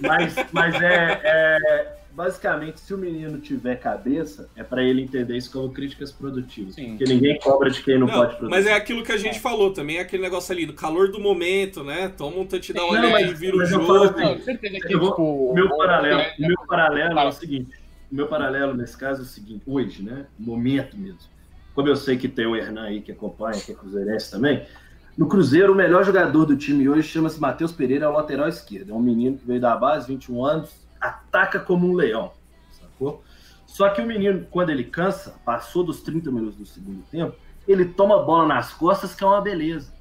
Mas, 0.00 0.34
mas 0.52 0.74
é, 0.80 1.20
é- 1.24 2.00
Basicamente, 2.12 2.80
se 2.80 2.92
o 2.92 2.98
menino 2.98 3.38
tiver 3.38 3.76
cabeça, 3.76 4.50
é 4.56 4.64
pra 4.64 4.82
ele 4.82 5.00
entender 5.00 5.36
isso 5.36 5.50
como 5.52 5.70
críticas 5.72 6.10
produtivas. 6.10 6.74
Sim. 6.74 6.96
Porque 6.98 7.04
ninguém 7.04 7.38
cobra 7.38 7.70
de 7.70 7.80
quem 7.82 7.98
não, 8.00 8.08
Não, 8.08 8.14
pode 8.14 8.30
produzir. 8.36 8.50
mas 8.50 8.66
é 8.66 8.74
aquilo 8.74 9.04
que 9.04 9.12
a 9.12 9.16
gente 9.16 9.38
falou 9.38 9.72
também, 9.72 9.98
é 9.98 10.00
aquele 10.00 10.20
negócio 10.24 10.52
ali, 10.52 10.66
do 10.66 10.72
calor 10.74 11.10
do 11.12 11.20
momento, 11.20 11.84
né? 11.84 12.08
Toma 12.14 12.38
um 12.38 12.44
touchdown 12.46 12.92
Não, 12.92 12.98
ali 13.00 13.12
mas- 13.12 13.30
e 13.30 13.34
vira 13.34 13.56
o 13.56 13.62
eu 13.62 13.66
jogo. 13.66 13.92
assim, 14.04 14.20
Não, 14.22 14.38
certeza 14.40 14.80
que, 14.80 14.92
Eu 14.92 14.98
vou- 14.98 15.10
tipo. 15.10 15.22
O 15.22 15.54
meu 15.54 15.68
paralelo, 15.76 16.22
meu 16.40 16.56
paralelo 16.66 17.18
é 17.18 17.24
o 17.26 17.32
seguinte. 17.32 17.70
O 18.10 18.14
meu 18.16 18.26
paralelo 18.26 18.74
nesse 18.74 18.96
caso 18.98 19.20
é 19.20 19.24
o 19.24 19.28
seguinte, 19.28 19.62
hoje, 19.64 20.02
né? 20.02 20.26
Momento 20.36 20.98
mesmo. 20.98 21.20
Como 21.76 21.86
eu 21.86 21.96
sei 21.96 22.16
que 22.16 22.28
tem 22.28 22.44
o 22.44 22.56
Hernan 22.56 22.82
aí 22.86 23.00
que 23.00 23.12
acompanha, 23.12 23.58
que 23.60 23.70
é 23.70 23.74
cruzeirense 23.74 24.32
também. 24.32 24.66
No 25.16 25.26
Cruzeiro, 25.28 25.72
o 25.72 25.76
melhor 25.76 26.04
jogador 26.04 26.46
do 26.46 26.56
time 26.56 26.88
hoje 26.88 27.08
chama-se 27.08 27.40
Matheus 27.40 27.72
Pereira, 27.72 28.06
é 28.06 28.08
o 28.08 28.12
lateral 28.12 28.48
esquerdo. 28.48 28.92
É 28.92 28.94
um 28.94 29.00
menino 29.00 29.36
que 29.36 29.46
veio 29.46 29.60
da 29.60 29.76
base, 29.76 30.06
21 30.06 30.44
anos, 30.44 30.70
ataca 31.00 31.60
como 31.60 31.88
um 31.88 31.94
leão. 31.94 32.32
Sacou? 32.72 33.22
Só 33.66 33.88
que 33.90 34.00
o 34.00 34.06
menino, 34.06 34.46
quando 34.50 34.70
ele 34.70 34.84
cansa, 34.84 35.38
passou 35.44 35.84
dos 35.84 36.00
30 36.02 36.30
minutos 36.30 36.56
do 36.56 36.66
segundo 36.66 37.02
tempo, 37.10 37.36
ele 37.68 37.84
toma 37.84 38.16
a 38.20 38.22
bola 38.22 38.46
nas 38.46 38.72
costas, 38.72 39.14
que 39.14 39.22
é 39.22 39.26
uma 39.26 39.40
beleza. 39.40 39.92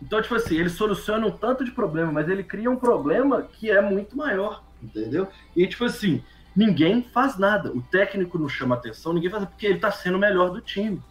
Então, 0.00 0.20
tipo 0.20 0.34
assim, 0.34 0.56
ele 0.56 0.68
soluciona 0.68 1.26
um 1.26 1.30
tanto 1.30 1.64
de 1.64 1.70
problema, 1.70 2.12
mas 2.12 2.28
ele 2.28 2.44
cria 2.44 2.70
um 2.70 2.76
problema 2.76 3.42
que 3.42 3.70
é 3.70 3.80
muito 3.80 4.16
maior, 4.16 4.62
entendeu? 4.82 5.26
E, 5.56 5.66
tipo 5.66 5.84
assim, 5.84 6.22
ninguém 6.54 7.02
faz 7.02 7.38
nada. 7.38 7.72
O 7.72 7.82
técnico 7.82 8.38
não 8.38 8.48
chama 8.48 8.74
atenção, 8.74 9.12
ninguém 9.12 9.30
faz 9.30 9.44
porque 9.44 9.66
ele 9.66 9.78
tá 9.78 9.90
sendo 9.90 10.16
o 10.16 10.20
melhor 10.20 10.50
do 10.50 10.60
time. 10.60 11.02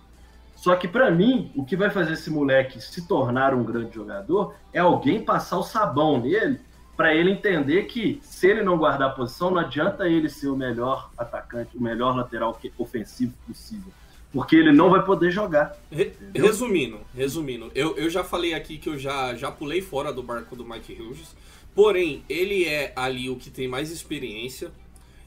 Só 0.65 0.75
que, 0.75 0.87
pra 0.87 1.11
mim, 1.11 1.51
o 1.55 1.63
que 1.63 1.75
vai 1.75 1.91
fazer 1.91 2.13
esse 2.13 2.31
moleque 2.31 2.81
se 2.81 3.07
tornar 3.07 3.53
um 3.53 3.63
grande 3.63 3.93
jogador 3.93 4.55
é 4.73 4.79
alguém 4.79 5.23
passar 5.23 5.59
o 5.59 5.63
sabão 5.63 6.19
nele 6.19 6.59
pra 6.97 7.13
ele 7.13 7.29
entender 7.29 7.83
que 7.83 8.19
se 8.23 8.47
ele 8.47 8.63
não 8.63 8.75
guardar 8.75 9.09
a 9.11 9.13
posição, 9.13 9.51
não 9.51 9.59
adianta 9.59 10.09
ele 10.09 10.27
ser 10.27 10.47
o 10.47 10.55
melhor 10.55 11.11
atacante, 11.15 11.77
o 11.77 11.79
melhor 11.79 12.15
lateral 12.15 12.59
ofensivo 12.79 13.31
possível. 13.45 13.93
Porque 14.33 14.55
ele 14.55 14.71
não 14.71 14.89
vai 14.89 15.05
poder 15.05 15.29
jogar. 15.29 15.77
Re- 15.91 16.05
Entendeu? 16.19 16.45
resumindo, 16.47 16.99
resumindo, 17.13 17.71
eu, 17.75 17.95
eu 17.95 18.09
já 18.09 18.23
falei 18.23 18.55
aqui 18.55 18.79
que 18.79 18.89
eu 18.89 18.97
já, 18.97 19.35
já 19.35 19.51
pulei 19.51 19.83
fora 19.83 20.11
do 20.11 20.23
barco 20.23 20.55
do 20.55 20.65
Mike 20.65 20.99
Hughes, 20.99 21.35
porém, 21.75 22.23
ele 22.27 22.65
é 22.65 22.91
ali 22.95 23.29
o 23.29 23.35
que 23.35 23.51
tem 23.51 23.67
mais 23.67 23.91
experiência. 23.91 24.71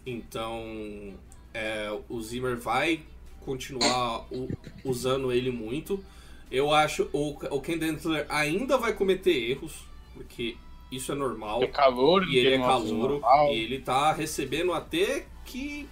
Então, 0.05 1.15
é, 1.55 1.97
o 2.09 2.21
Zimmer 2.21 2.57
vai 2.57 3.03
continuar 3.45 4.27
u- 4.33 4.49
usando 4.85 5.33
ele 5.33 5.51
muito. 5.51 6.03
Eu 6.51 6.73
acho 6.73 7.09
o, 7.13 7.37
o 7.51 7.61
Ken 7.61 7.77
Dentler 7.79 8.25
ainda 8.29 8.79
vai 8.79 8.93
cometer 8.95 9.51
erros, 9.51 9.85
porque 10.15 10.57
isso 10.91 11.13
é 11.13 11.15
normal. 11.15 11.63
É 11.63 11.67
calor, 11.67 12.27
E 12.29 12.39
ele 12.39 12.55
é 12.55 12.59
calouro. 12.59 13.15
normal. 13.15 13.53
E 13.53 13.59
ele 13.61 13.79
tá 13.81 14.13
recebendo 14.13 14.73
até 14.73 15.27
que. 15.45 15.87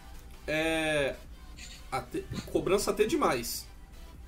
É, 0.46 1.14
até- 1.90 2.22
cobrança 2.52 2.90
até 2.90 3.04
demais. 3.04 3.66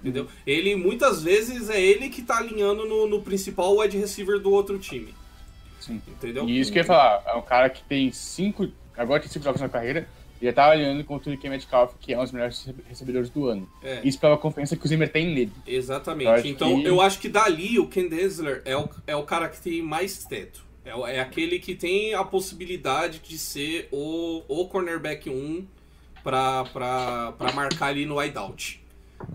Entendeu? 0.01 0.25
Uhum. 0.25 0.29
Ele 0.47 0.77
muitas 0.77 1.23
vezes 1.23 1.69
é 1.71 1.81
ele 1.81 2.09
que 2.09 2.23
tá 2.23 2.39
alinhando 2.39 2.85
no, 2.87 3.07
no 3.09 3.21
principal 3.23 3.77
wide 3.79 3.97
receiver 3.99 4.39
do 4.39 4.51
outro 4.53 4.79
time. 4.79 5.12
Sim. 5.81 6.01
Entendeu? 6.07 6.49
E 6.49 6.61
isso 6.61 6.71
que 6.71 6.79
eu 6.79 6.83
ia 6.83 6.87
falar, 6.87 7.23
é 7.27 7.35
um 7.35 7.43
cara 7.43 7.69
que 7.71 7.83
tem 7.85 8.12
cinco. 8.12 8.69
Agora 8.97 9.21
tem 9.21 9.29
cinco 9.31 9.45
jogos 9.45 9.61
na 9.61 9.69
carreira. 9.69 10.09
E 10.41 10.45
já 10.45 10.53
tava 10.53 10.74
olhando 10.74 11.03
contra 11.05 11.28
o 11.28 11.32
Nick 11.32 11.49
Metcalf, 11.49 11.95
que 12.01 12.12
é 12.12 12.18
um 12.18 12.22
dos 12.22 12.30
melhores 12.32 12.64
rece- 12.64 12.78
recebedores 12.89 13.28
do 13.30 13.47
ano. 13.47 13.68
É. 13.82 14.01
Isso 14.05 14.18
pela 14.20 14.36
confiança 14.36 14.76
que 14.76 14.84
o 14.84 14.89
Zimmer 14.89 15.11
tem 15.11 15.26
nele. 15.34 15.53
Eu 15.66 15.76
Exatamente. 15.78 16.28
acho 16.28 16.47
Então 16.47 16.80
que- 16.80 16.86
eu 16.89 17.01
acho 17.01 17.18
que 17.18 17.28
dali 17.28 17.78
o 17.78 17.86
Ken 17.89 18.09
Densler 18.09 18.62
é 18.64 18.76
o, 18.76 18.89
é 19.07 19.16
o 19.16 19.24
cara 19.24 19.49
que 19.49 19.61
tem 19.61 19.82
mais 19.82 20.24
teto. 20.24 20.64
É, 20.84 20.91
é 21.16 21.20
aquele 21.20 21.59
que 21.59 21.74
tem 21.74 22.14
a 22.14 22.22
possibilidade 22.24 23.18
de 23.18 23.36
ser 23.39 23.89
o, 23.91 24.43
o 24.49 24.68
cornerback 24.68 25.28
1 25.28 25.66
pra, 26.22 26.64
pra, 26.64 27.32
pra 27.32 27.53
marcar 27.53 27.86
ali 27.89 28.07
no 28.07 28.16
wideout. 28.18 28.80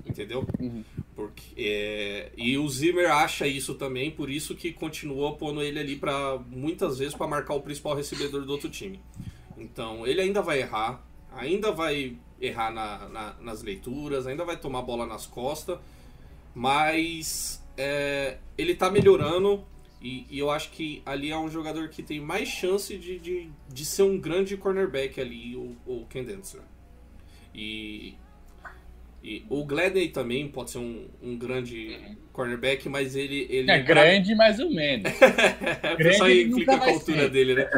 Entendeu? 0.06 0.48
Uhum. 0.60 0.84
Porque, 1.16 1.44
é, 1.58 2.30
e 2.36 2.58
o 2.58 2.68
Zimmer 2.70 3.12
acha 3.12 3.46
isso 3.46 3.76
também, 3.76 4.10
por 4.10 4.30
isso 4.30 4.56
que 4.56 4.72
continua 4.74 5.34
pondo 5.34 5.62
ele 5.62 5.78
ali 5.80 5.96
para 5.96 6.40
muitas 6.50 6.98
vezes 6.98 7.14
para 7.14 7.28
marcar 7.28 7.54
o 7.54 7.62
principal 7.62 7.94
recebedor 7.96 8.44
do 8.46 8.52
outro 8.52 8.70
time. 8.70 9.00
Então 9.58 10.06
ele 10.08 10.22
ainda 10.22 10.42
vai 10.42 10.60
errar, 10.60 11.04
ainda 11.32 11.72
vai 11.72 12.18
errar 12.42 12.72
na- 12.72 13.10
na- 13.10 13.34
nas 13.42 13.62
leituras, 13.64 14.28
ainda 14.28 14.44
vai 14.46 14.58
tomar 14.58 14.82
bola 14.82 15.06
nas 15.06 15.26
costas, 15.26 15.80
mas 16.54 17.64
é, 17.78 18.38
ele 18.58 18.76
tá 18.76 18.90
melhorando 18.90 19.64
e, 20.02 20.26
e 20.30 20.38
eu 20.40 20.52
acho 20.52 20.72
que 20.72 21.02
ali 21.06 21.32
é 21.32 21.38
um 21.38 21.50
jogador 21.50 21.88
que 21.90 22.04
tem 22.04 22.20
mais 22.20 22.50
chance 22.50 22.98
de, 22.98 23.18
de, 23.20 23.50
de 23.70 23.86
ser 23.86 24.04
um 24.04 24.20
grande 24.20 24.58
cornerback 24.58 25.20
ali, 25.22 25.56
o, 25.56 25.76
o 25.86 26.06
Ken 26.10 26.24
Densler. 26.24 26.64
E, 27.56 28.16
e 29.24 29.46
o 29.50 29.64
Gladney 29.66 30.10
também 30.10 30.48
pode 30.50 30.72
ser 30.72 30.80
um, 30.80 31.08
um 31.22 31.38
grande 31.38 31.98
cornerback, 32.34 32.90
mas 32.90 33.16
ele. 33.16 33.48
ele 33.50 33.72
É 33.72 33.80
grande, 33.80 34.36
mais 34.36 34.60
ou 34.60 34.70
menos. 34.70 35.06
é, 35.22 35.94
o 35.94 35.98
pessoal 35.98 36.30
Grande 36.30 36.44
aí 36.44 36.54
fica 36.54 36.74
a 36.76 36.90
altura 36.90 37.22
ser. 37.24 37.30
dele, 37.30 37.56
né? 37.56 37.70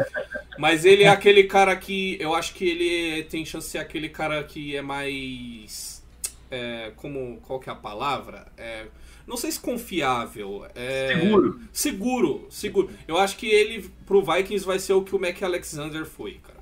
Mas 0.58 0.84
ele 0.84 1.04
é 1.04 1.08
aquele 1.08 1.44
cara 1.44 1.76
que. 1.76 2.16
Eu 2.20 2.34
acho 2.34 2.54
que 2.54 2.64
ele 2.68 3.22
tem 3.24 3.44
chance 3.44 3.66
de 3.66 3.72
ser 3.72 3.78
aquele 3.78 4.08
cara 4.08 4.42
que 4.42 4.74
é 4.76 4.82
mais. 4.82 6.02
é, 6.50 6.92
como. 6.96 7.38
Qual 7.42 7.60
que 7.60 7.68
é 7.68 7.72
a 7.72 7.76
palavra? 7.76 8.46
É, 8.56 8.86
não 9.26 9.36
sei 9.36 9.50
se 9.52 9.60
confiável. 9.60 10.66
é- 10.74 11.08
Seguro. 11.20 11.60
Seguro, 11.72 12.46
seguro. 12.50 12.90
Eu 13.06 13.18
acho 13.18 13.36
que 13.36 13.46
ele, 13.46 13.88
pro 14.06 14.22
Vikings, 14.22 14.64
vai 14.66 14.78
ser 14.78 14.94
o 14.94 15.02
que 15.02 15.14
o 15.14 15.18
Mac 15.20 15.40
Alexander 15.42 16.04
foi, 16.04 16.40
cara. 16.42 16.55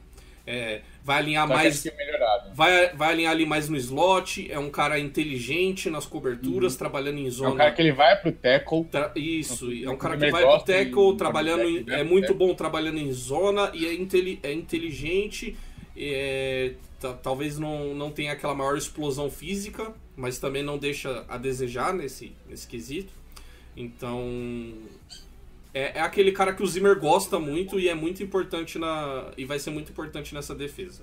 É, 0.47 0.83
vai 1.03 1.19
alinhar 1.21 1.49
Só 1.49 1.55
mais. 1.55 1.85
melhorado. 1.97 2.55
Vai, 2.55 2.95
vai 2.95 3.13
alinhar 3.13 3.33
ali 3.33 3.47
mais 3.47 3.69
no 3.69 3.77
slot, 3.79 4.51
é 4.53 4.59
um 4.59 4.69
cara 4.69 4.99
inteligente 4.99 5.89
nas 5.89 6.05
coberturas, 6.05 6.77
trabalhando 6.77 7.19
em 7.19 7.27
É 7.27 7.31
zona. 7.31 7.51
um 7.55 7.57
cara 7.57 7.73
que 7.73 7.81
ele 7.81 7.93
vai 7.93 8.15
pro 8.21 8.31
tackle. 8.31 8.85
Tra- 8.85 9.13
Isso, 9.17 9.71
é 9.73 9.89
um 9.89 9.97
cara 9.97 10.19
que 10.19 10.31
vai 10.31 10.43
pro 10.45 10.61
tackle, 10.65 11.17
trabalhando 11.17 11.63
em- 11.65 11.83
de- 11.83 11.93
é 11.93 12.05
muito 12.05 12.35
bom 12.35 12.55
trabalhando 12.55 12.99
em 12.99 13.11
zona 13.13 13.71
e 13.73 13.87
é, 13.87 13.95
inteli- 13.95 14.39
é 14.43 14.53
inteligente. 14.53 15.57
é, 15.97 16.73
ta- 17.01 17.13
talvez 17.15 17.57
não, 17.59 17.95
não 17.95 18.11
tenha 18.11 18.33
aquela 18.33 18.53
maior 18.55 18.77
explosão 18.77 19.31
física, 19.31 19.95
mas 20.17 20.39
também 20.41 20.61
não 20.63 20.77
deixa 20.77 21.25
a 21.29 21.39
desejar 21.39 21.95
nesse, 21.95 22.33
nesse 22.49 22.67
quesito. 22.67 23.13
Então. 23.77 24.75
É, 25.75 25.99
é 25.99 26.01
aquele 26.01 26.31
cara 26.31 26.55
que 26.55 26.63
o 26.63 26.67
Zimmer 26.67 26.99
gosta 26.99 27.39
muito 27.39 27.81
e 27.81 27.89
é 27.89 27.95
muito 27.95 28.23
importante 28.23 28.79
na. 28.79 29.33
e 29.37 29.45
vai 29.45 29.59
ser 29.59 29.71
muito 29.71 29.91
importante 29.91 30.33
nessa 30.33 30.55
defesa. 30.55 31.03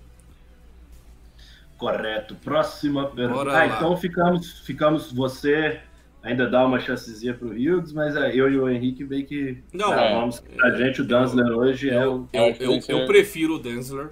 Correto. 1.77 2.35
Próxima 2.35 3.07
pergunta. 3.07 3.51
Ah, 3.51 3.67
então 3.67 3.97
ficamos, 3.97 4.59
ficamos. 4.59 5.11
Você 5.11 5.81
ainda 6.23 6.47
dá 6.47 6.65
uma 6.65 6.79
chancezinha 6.79 7.33
pro 7.33 7.49
Hughes, 7.49 7.91
mas 7.91 8.15
é, 8.15 8.33
eu 8.33 8.49
e 8.49 8.57
o 8.57 8.69
Henrique 8.69 9.03
bem 9.03 9.25
que 9.25 9.57
Não, 9.73 9.89
gravamos 9.89 10.39
pra 10.39 10.69
gente. 10.75 11.01
O 11.01 11.05
Dunsler 11.05 11.51
hoje 11.51 11.89
é 11.89 12.07
o. 12.07 12.29
Eu, 12.31 12.55
eu, 12.59 12.79
eu 12.87 12.99
é- 12.99 13.05
prefiro 13.07 13.55
o 13.55 13.59
Densler, 13.59 14.11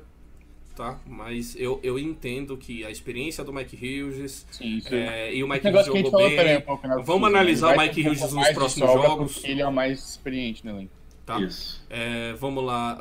tá? 0.80 0.98
Mas 1.06 1.58
eu, 1.60 1.78
eu 1.84 2.00
entendo 2.00 2.56
que 2.56 2.86
a 2.86 2.90
experiência 2.90 3.44
do 3.44 3.52
Mike 3.52 3.76
Hughes 3.76 4.48
Sim, 4.50 4.78
isso. 4.78 4.96
é, 4.96 5.36
e 5.36 5.44
o 5.44 5.48
Mike 5.50 5.68
Hughes 5.68 5.86
jogou 5.86 6.10
falou 6.10 6.30
bem, 6.30 6.62
pouco 6.62 6.88
na 6.88 6.96
Vamos 7.00 7.28
analisar 7.28 7.76
o 7.76 7.78
Mike 7.78 8.02
um 8.02 8.08
Hughes 8.08 8.32
nos 8.32 8.50
próximos 8.52 8.90
jogos. 8.94 9.44
Ele 9.44 9.62
é 9.62 9.68
o 9.68 9.74
mais 9.74 10.12
experiente 10.12 10.66
no 10.66 10.72
elenco. 10.72 10.94
tá? 11.26 11.38
Isso. 11.42 11.86
É, 11.90 12.32
vamos 12.40 12.64
lá, 12.64 12.98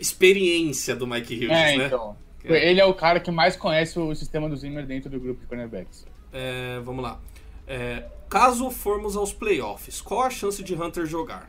experiência 0.00 0.96
do 0.96 1.06
Mike 1.06 1.36
Hughes, 1.36 1.50
É, 1.50 1.76
né? 1.76 1.86
então. 1.86 2.16
É. 2.44 2.68
Ele 2.68 2.80
é 2.80 2.84
o 2.84 2.94
cara 2.94 3.20
que 3.20 3.30
mais 3.30 3.54
conhece 3.56 3.96
o 3.96 4.12
sistema 4.12 4.48
do 4.48 4.56
Zimmer 4.56 4.84
dentro 4.84 5.08
do 5.08 5.20
grupo 5.20 5.40
de 5.40 5.46
cornerbacks. 5.46 6.04
É, 6.32 6.80
vamos 6.80 7.04
lá. 7.04 7.20
É, 7.64 8.06
caso 8.28 8.68
formos 8.72 9.16
aos 9.16 9.32
playoffs, 9.32 10.00
qual 10.00 10.22
a 10.22 10.30
chance 10.30 10.64
de 10.64 10.74
Hunter 10.74 11.06
jogar? 11.06 11.48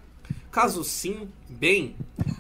Caso 0.52 0.84
sim, 0.84 1.30
bem, 1.50 1.96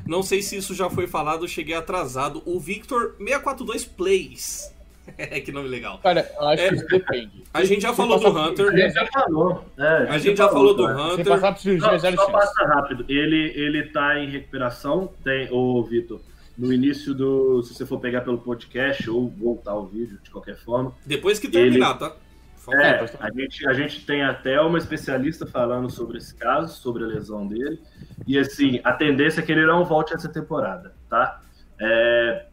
não 0.06 0.22
sei 0.22 0.42
se 0.42 0.58
isso 0.58 0.74
já 0.76 0.90
foi 0.90 1.08
falado, 1.08 1.48
cheguei 1.48 1.76
atrasado. 1.76 2.42
O 2.46 2.60
Victor 2.60 3.16
642 3.18 3.86
Plays. 3.86 4.74
que 5.46 5.52
nome 5.52 5.68
legal. 5.68 5.98
Cara, 6.00 6.30
eu 6.40 6.48
acho 6.50 6.62
É, 6.64 6.70
que 6.70 6.76
isso 6.76 6.88
depende. 6.88 7.44
A 7.54 7.64
gente 7.66 7.82
já 7.82 7.90
Se 7.90 7.96
falou 7.98 8.20
do 8.20 8.28
Hunter. 8.30 8.68
A 8.68 8.78
gente 8.78 8.94
já 8.94 9.06
falou. 9.08 9.66
é, 9.78 9.86
A 10.10 10.18
gente 10.18 10.38
já 10.38 10.48
falou 10.50 10.74
do 10.76 10.86
cara. 10.86 10.98
Se 10.98 11.14
Hunter. 11.14 11.26
passar 11.28 11.52
por 11.54 11.60
cirurgia, 11.62 11.92
Não, 11.92 12.00
só 12.00 12.12
chance. 12.12 12.32
passa 12.32 12.66
rápido. 12.66 13.06
Ele, 13.10 13.52
ele 13.56 13.84
tá 13.90 14.20
em 14.20 14.30
recuperação. 14.30 15.10
Tem, 15.24 15.52
ô, 15.52 15.82
Vitor, 15.84 16.20
no 16.58 16.72
início 16.72 17.14
do. 17.16 17.64
Se 17.64 17.74
você 17.74 17.86
for 17.86 18.00
pegar 18.00 18.22
pelo 18.22 18.38
podcast 18.38 19.10
ou 19.10 19.28
voltar 19.30 19.74
o 19.76 19.86
vídeo, 19.88 20.20
de 20.24 20.30
qualquer 20.30 20.58
forma. 20.58 20.94
Depois 21.06 21.40
que 21.40 21.48
terminar, 21.50 21.98
tá? 21.98 22.16
Favor. 22.62 22.80
É, 22.80 23.04
a 23.20 23.32
gente, 23.32 23.68
a 23.68 23.74
gente 23.74 24.06
tem 24.06 24.24
até 24.24 24.62
uma 24.62 24.78
especialista 24.78 25.48
falando 25.48 25.90
sobre 25.90 26.20
esse 26.20 26.36
caso, 26.36 26.80
sobre 26.80 27.04
a 27.04 27.08
lesão 27.08 27.48
dele. 27.48 27.82
E 28.28 28.38
assim, 28.38 28.80
a 28.84 28.94
tendência 28.94 29.42
é 29.42 29.44
que 29.44 29.52
ele 29.52 29.66
não 29.66 29.84
volte 29.84 30.14
essa 30.14 30.30
temporada, 30.30 30.94
tá? 31.10 31.42
É, 31.80 32.46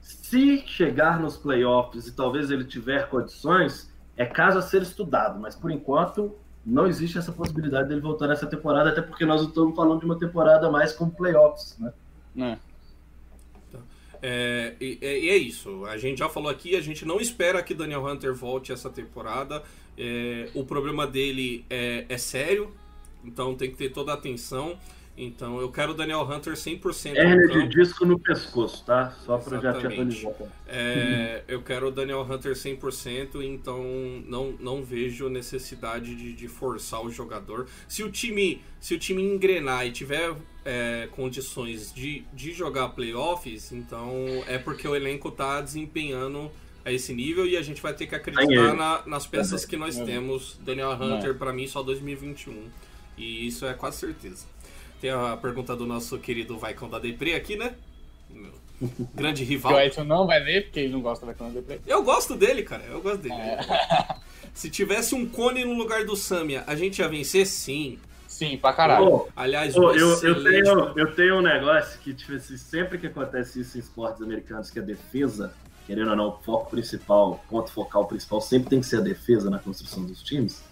se 0.00 0.62
chegar 0.68 1.18
nos 1.18 1.36
playoffs 1.36 2.06
e 2.06 2.14
talvez 2.14 2.52
ele 2.52 2.64
tiver 2.64 3.08
condições, 3.08 3.92
é 4.16 4.24
caso 4.24 4.58
a 4.58 4.62
ser 4.62 4.82
estudado, 4.82 5.40
mas 5.40 5.56
por 5.56 5.72
enquanto 5.72 6.36
não 6.64 6.86
existe 6.86 7.18
essa 7.18 7.32
possibilidade 7.32 7.88
dele 7.88 8.00
voltar 8.00 8.28
nessa 8.28 8.46
temporada, 8.46 8.90
até 8.90 9.02
porque 9.02 9.26
nós 9.26 9.42
estamos 9.42 9.74
falando 9.74 9.98
de 9.98 10.06
uma 10.06 10.18
temporada 10.18 10.70
mais 10.70 10.92
como 10.92 11.10
playoffs, 11.10 11.76
né? 11.78 11.92
Né? 12.36 12.58
É, 14.22 14.74
e, 14.80 14.98
e 15.00 15.28
é 15.30 15.36
isso. 15.36 15.84
A 15.86 15.96
gente 15.96 16.18
já 16.18 16.28
falou 16.28 16.50
aqui, 16.50 16.76
a 16.76 16.80
gente 16.80 17.04
não 17.04 17.20
espera 17.20 17.62
que 17.62 17.74
Daniel 17.74 18.04
Hunter 18.06 18.34
volte 18.34 18.72
essa 18.72 18.90
temporada. 18.90 19.62
É, 19.96 20.48
o 20.54 20.64
problema 20.64 21.06
dele 21.06 21.64
é, 21.70 22.04
é 22.08 22.18
sério, 22.18 22.72
então 23.24 23.54
tem 23.54 23.70
que 23.70 23.76
ter 23.76 23.90
toda 23.90 24.12
a 24.12 24.14
atenção. 24.14 24.78
Então 25.18 25.58
eu 25.60 25.72
quero 25.72 25.92
o 25.92 25.94
Daniel 25.94 26.20
Hunter 26.22 26.52
100% 26.52 27.12
no 27.14 27.18
Hérnia 27.18 27.48
de 27.48 27.68
disco 27.68 28.04
no 28.04 28.18
pescoço, 28.18 28.84
tá? 28.84 29.16
Só 29.24 29.38
para 29.38 29.58
já 29.60 29.72
te 29.72 29.86
atualizar. 29.86 30.32
tá? 30.34 30.44
É, 30.68 31.42
eu 31.48 31.62
quero 31.62 31.88
o 31.88 31.90
Daniel 31.90 32.20
Hunter 32.20 32.52
100%, 32.52 33.42
então 33.42 33.82
não, 34.26 34.52
não 34.60 34.82
vejo 34.84 35.28
necessidade 35.30 36.14
de, 36.14 36.34
de 36.34 36.48
forçar 36.48 37.02
o 37.02 37.10
jogador. 37.10 37.66
Se 37.88 38.02
o 38.02 38.10
time, 38.10 38.60
se 38.78 38.94
o 38.94 38.98
time 38.98 39.22
engrenar 39.22 39.86
e 39.86 39.90
tiver 39.90 40.34
é, 40.66 41.08
condições 41.12 41.94
de, 41.94 42.22
de 42.34 42.52
jogar 42.52 42.90
playoffs, 42.90 43.72
então 43.72 44.12
é 44.46 44.58
porque 44.58 44.86
o 44.86 44.94
elenco 44.94 45.28
está 45.28 45.62
desempenhando 45.62 46.50
a 46.84 46.92
esse 46.92 47.14
nível 47.14 47.46
e 47.46 47.56
a 47.56 47.62
gente 47.62 47.80
vai 47.80 47.94
ter 47.94 48.06
que 48.06 48.14
acreditar 48.14 48.44
ele. 48.52 48.72
na- 48.74 49.02
nas 49.06 49.26
peças 49.26 49.64
que 49.64 49.76
nós 49.78 49.98
É. 49.98 50.04
temos. 50.04 50.58
Daniel 50.62 50.92
Hunter, 50.92 51.34
para 51.36 51.52
mim, 51.54 51.66
só 51.66 51.82
2021. 51.82 52.64
E 53.18 53.46
isso 53.46 53.64
é 53.64 53.72
quase 53.72 53.96
certeza. 53.96 54.44
Tem 55.00 55.10
a 55.10 55.36
pergunta 55.36 55.76
do 55.76 55.86
nosso 55.86 56.18
querido 56.18 56.58
Vaicão 56.58 56.88
da 56.88 56.98
Depre 56.98 57.34
aqui, 57.34 57.56
né? 57.56 57.74
Meu 58.30 58.52
grande 59.14 59.42
Que 59.44 59.48
rival. 59.50 59.74
o 59.74 59.80
Edson 59.80 60.04
não 60.04 60.26
vai 60.26 60.42
ler, 60.42 60.64
porque 60.64 60.80
ele 60.80 60.92
não 60.92 61.00
gosta 61.00 61.24
da 61.24 61.32
câmera 61.34 61.62
play. 61.62 61.80
Eu 61.86 62.02
gosto 62.02 62.34
dele, 62.34 62.62
cara. 62.62 62.84
Eu 62.84 63.00
gosto 63.00 63.18
dele. 63.18 63.34
É. 63.34 63.60
Se 64.52 64.70
tivesse 64.70 65.14
um 65.14 65.26
cone 65.26 65.64
no 65.64 65.74
lugar 65.74 66.04
do 66.04 66.16
Samia, 66.16 66.64
a 66.66 66.74
gente 66.74 66.98
ia 67.00 67.08
vencer? 67.08 67.46
Sim. 67.46 67.98
Sim, 68.26 68.56
pra 68.58 68.72
caralho. 68.72 69.06
Ô, 69.06 69.28
Aliás, 69.36 69.74
um 69.76 69.82
eu, 69.84 69.96
eu, 69.96 70.12
excelente- 70.14 70.64
tenho, 70.64 70.92
eu 70.98 71.14
tenho 71.14 71.36
um 71.38 71.42
negócio 71.42 71.98
que, 72.00 72.12
tipo 72.12 72.34
assim, 72.34 72.56
sempre 72.56 72.98
que 72.98 73.06
acontece 73.06 73.60
isso 73.60 73.76
em 73.78 73.80
esportes 73.80 74.20
americanos, 74.22 74.70
que 74.70 74.78
a 74.78 74.82
defesa, 74.82 75.54
querendo 75.86 76.10
ou 76.10 76.16
não, 76.16 76.28
o 76.28 76.38
foco 76.42 76.70
principal, 76.70 77.42
ponto 77.48 77.70
focal 77.70 78.06
principal, 78.06 78.40
sempre 78.42 78.68
tem 78.70 78.80
que 78.80 78.86
ser 78.86 78.96
a 78.98 79.00
defesa 79.00 79.48
na 79.48 79.58
construção 79.58 80.04
dos 80.04 80.22
times. 80.22 80.62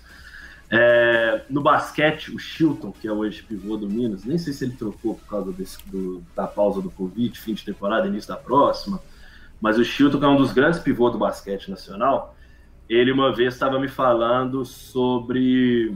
É, 0.70 1.42
no 1.48 1.60
basquete, 1.60 2.34
o 2.34 2.38
Chilton, 2.38 2.90
que 2.90 3.06
é 3.06 3.12
hoje 3.12 3.42
pivô 3.42 3.76
do 3.76 3.88
Minas, 3.88 4.24
nem 4.24 4.38
sei 4.38 4.52
se 4.52 4.64
ele 4.64 4.74
trocou 4.74 5.14
por 5.14 5.26
causa 5.28 5.52
desse, 5.52 5.78
do- 5.88 6.22
da 6.34 6.46
pausa 6.46 6.80
do 6.80 6.90
Covid, 6.90 7.38
fim 7.38 7.54
de 7.54 7.64
temporada, 7.64 8.08
início 8.08 8.28
da 8.28 8.36
próxima, 8.36 9.00
mas 9.60 9.78
o 9.78 9.84
Chilton, 9.84 10.18
que 10.18 10.24
é 10.24 10.28
um 10.28 10.36
dos 10.36 10.52
grandes 10.52 10.80
pivôs 10.80 11.12
do 11.12 11.18
basquete 11.18 11.70
nacional, 11.70 12.34
ele 12.88 13.12
uma 13.12 13.32
vez 13.34 13.54
estava 13.54 13.78
me 13.78 13.88
falando 13.88 14.64
sobre 14.64 15.94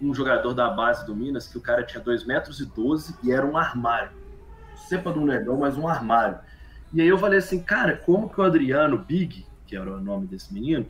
um 0.00 0.14
jogador 0.14 0.54
da 0.54 0.70
base 0.70 1.04
do 1.04 1.14
Minas, 1.14 1.46
que 1.46 1.58
o 1.58 1.60
cara 1.60 1.82
tinha 1.82 2.02
2 2.02 2.24
metros 2.24 2.60
e 2.60 2.66
12 2.66 3.16
e 3.22 3.32
era 3.32 3.44
um 3.44 3.56
armário. 3.56 4.12
Cepa 4.88 5.12
do 5.12 5.20
negão, 5.20 5.58
mas 5.58 5.76
um 5.76 5.86
armário. 5.86 6.38
E 6.92 7.00
aí 7.00 7.08
eu 7.08 7.18
falei 7.18 7.38
assim, 7.38 7.62
cara, 7.62 7.96
como 7.96 8.28
que 8.28 8.40
o 8.40 8.44
Adriano 8.44 8.98
Big, 8.98 9.46
que 9.66 9.76
era 9.76 9.94
o 9.96 10.00
nome 10.00 10.26
desse 10.26 10.52
menino, 10.52 10.86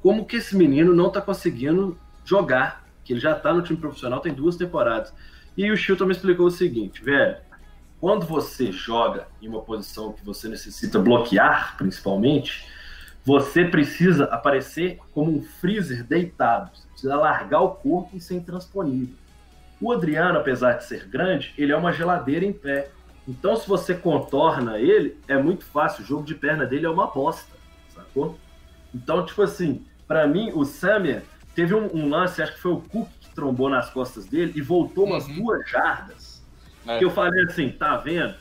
como 0.00 0.24
que 0.24 0.36
esse 0.36 0.56
menino 0.56 0.94
não 0.94 1.10
tá 1.10 1.20
conseguindo 1.20 1.96
jogar? 2.24 2.84
Que 3.04 3.12
ele 3.12 3.20
já 3.20 3.34
tá 3.34 3.52
no 3.52 3.62
time 3.62 3.78
profissional, 3.78 4.20
tem 4.20 4.32
duas 4.32 4.56
temporadas. 4.56 5.12
E 5.56 5.70
o 5.70 5.76
Chilton 5.76 6.06
me 6.06 6.12
explicou 6.12 6.46
o 6.46 6.50
seguinte, 6.50 7.02
velho, 7.02 7.36
quando 8.00 8.26
você 8.26 8.72
joga 8.72 9.28
em 9.40 9.48
uma 9.48 9.62
posição 9.62 10.12
que 10.12 10.24
você 10.24 10.48
necessita 10.48 10.98
bloquear, 10.98 11.76
principalmente, 11.78 12.66
você 13.24 13.64
precisa 13.64 14.24
aparecer 14.24 14.98
como 15.12 15.34
um 15.34 15.42
freezer 15.42 16.04
deitado. 16.04 16.70
Você 16.74 16.88
precisa 16.88 17.16
largar 17.16 17.60
o 17.60 17.70
corpo 17.70 18.16
e 18.16 18.20
ser 18.20 18.34
intransponível. 18.34 19.14
O 19.80 19.92
Adriano, 19.92 20.38
apesar 20.38 20.74
de 20.74 20.84
ser 20.84 21.06
grande, 21.08 21.54
ele 21.56 21.72
é 21.72 21.76
uma 21.76 21.92
geladeira 21.92 22.44
em 22.44 22.52
pé. 22.52 22.90
Então, 23.26 23.56
se 23.56 23.66
você 23.66 23.94
contorna 23.94 24.78
ele, 24.78 25.18
é 25.26 25.36
muito 25.38 25.64
fácil. 25.64 26.04
O 26.04 26.06
jogo 26.06 26.24
de 26.24 26.34
perna 26.34 26.66
dele 26.66 26.84
é 26.84 26.90
uma 26.90 27.06
bosta, 27.06 27.56
sacou? 27.94 28.38
Então, 28.94 29.24
tipo 29.24 29.40
assim, 29.40 29.84
para 30.06 30.26
mim, 30.26 30.52
o 30.54 30.64
Samir 30.64 31.22
teve 31.54 31.74
um, 31.74 31.88
um, 31.94 32.08
lance, 32.08 32.42
acho 32.42 32.54
que 32.54 32.60
foi 32.60 32.72
o 32.72 32.80
Cook 32.80 33.08
que 33.20 33.34
trombou 33.34 33.68
nas 33.68 33.90
costas 33.90 34.26
dele 34.26 34.52
e 34.54 34.60
voltou 34.60 35.06
umas 35.06 35.26
uhum. 35.26 35.34
duas 35.36 35.68
jardas. 35.68 36.42
É. 36.86 36.98
Que 36.98 37.04
eu 37.04 37.10
falei 37.10 37.44
assim, 37.44 37.70
tá 37.70 37.96
vendo? 37.96 38.34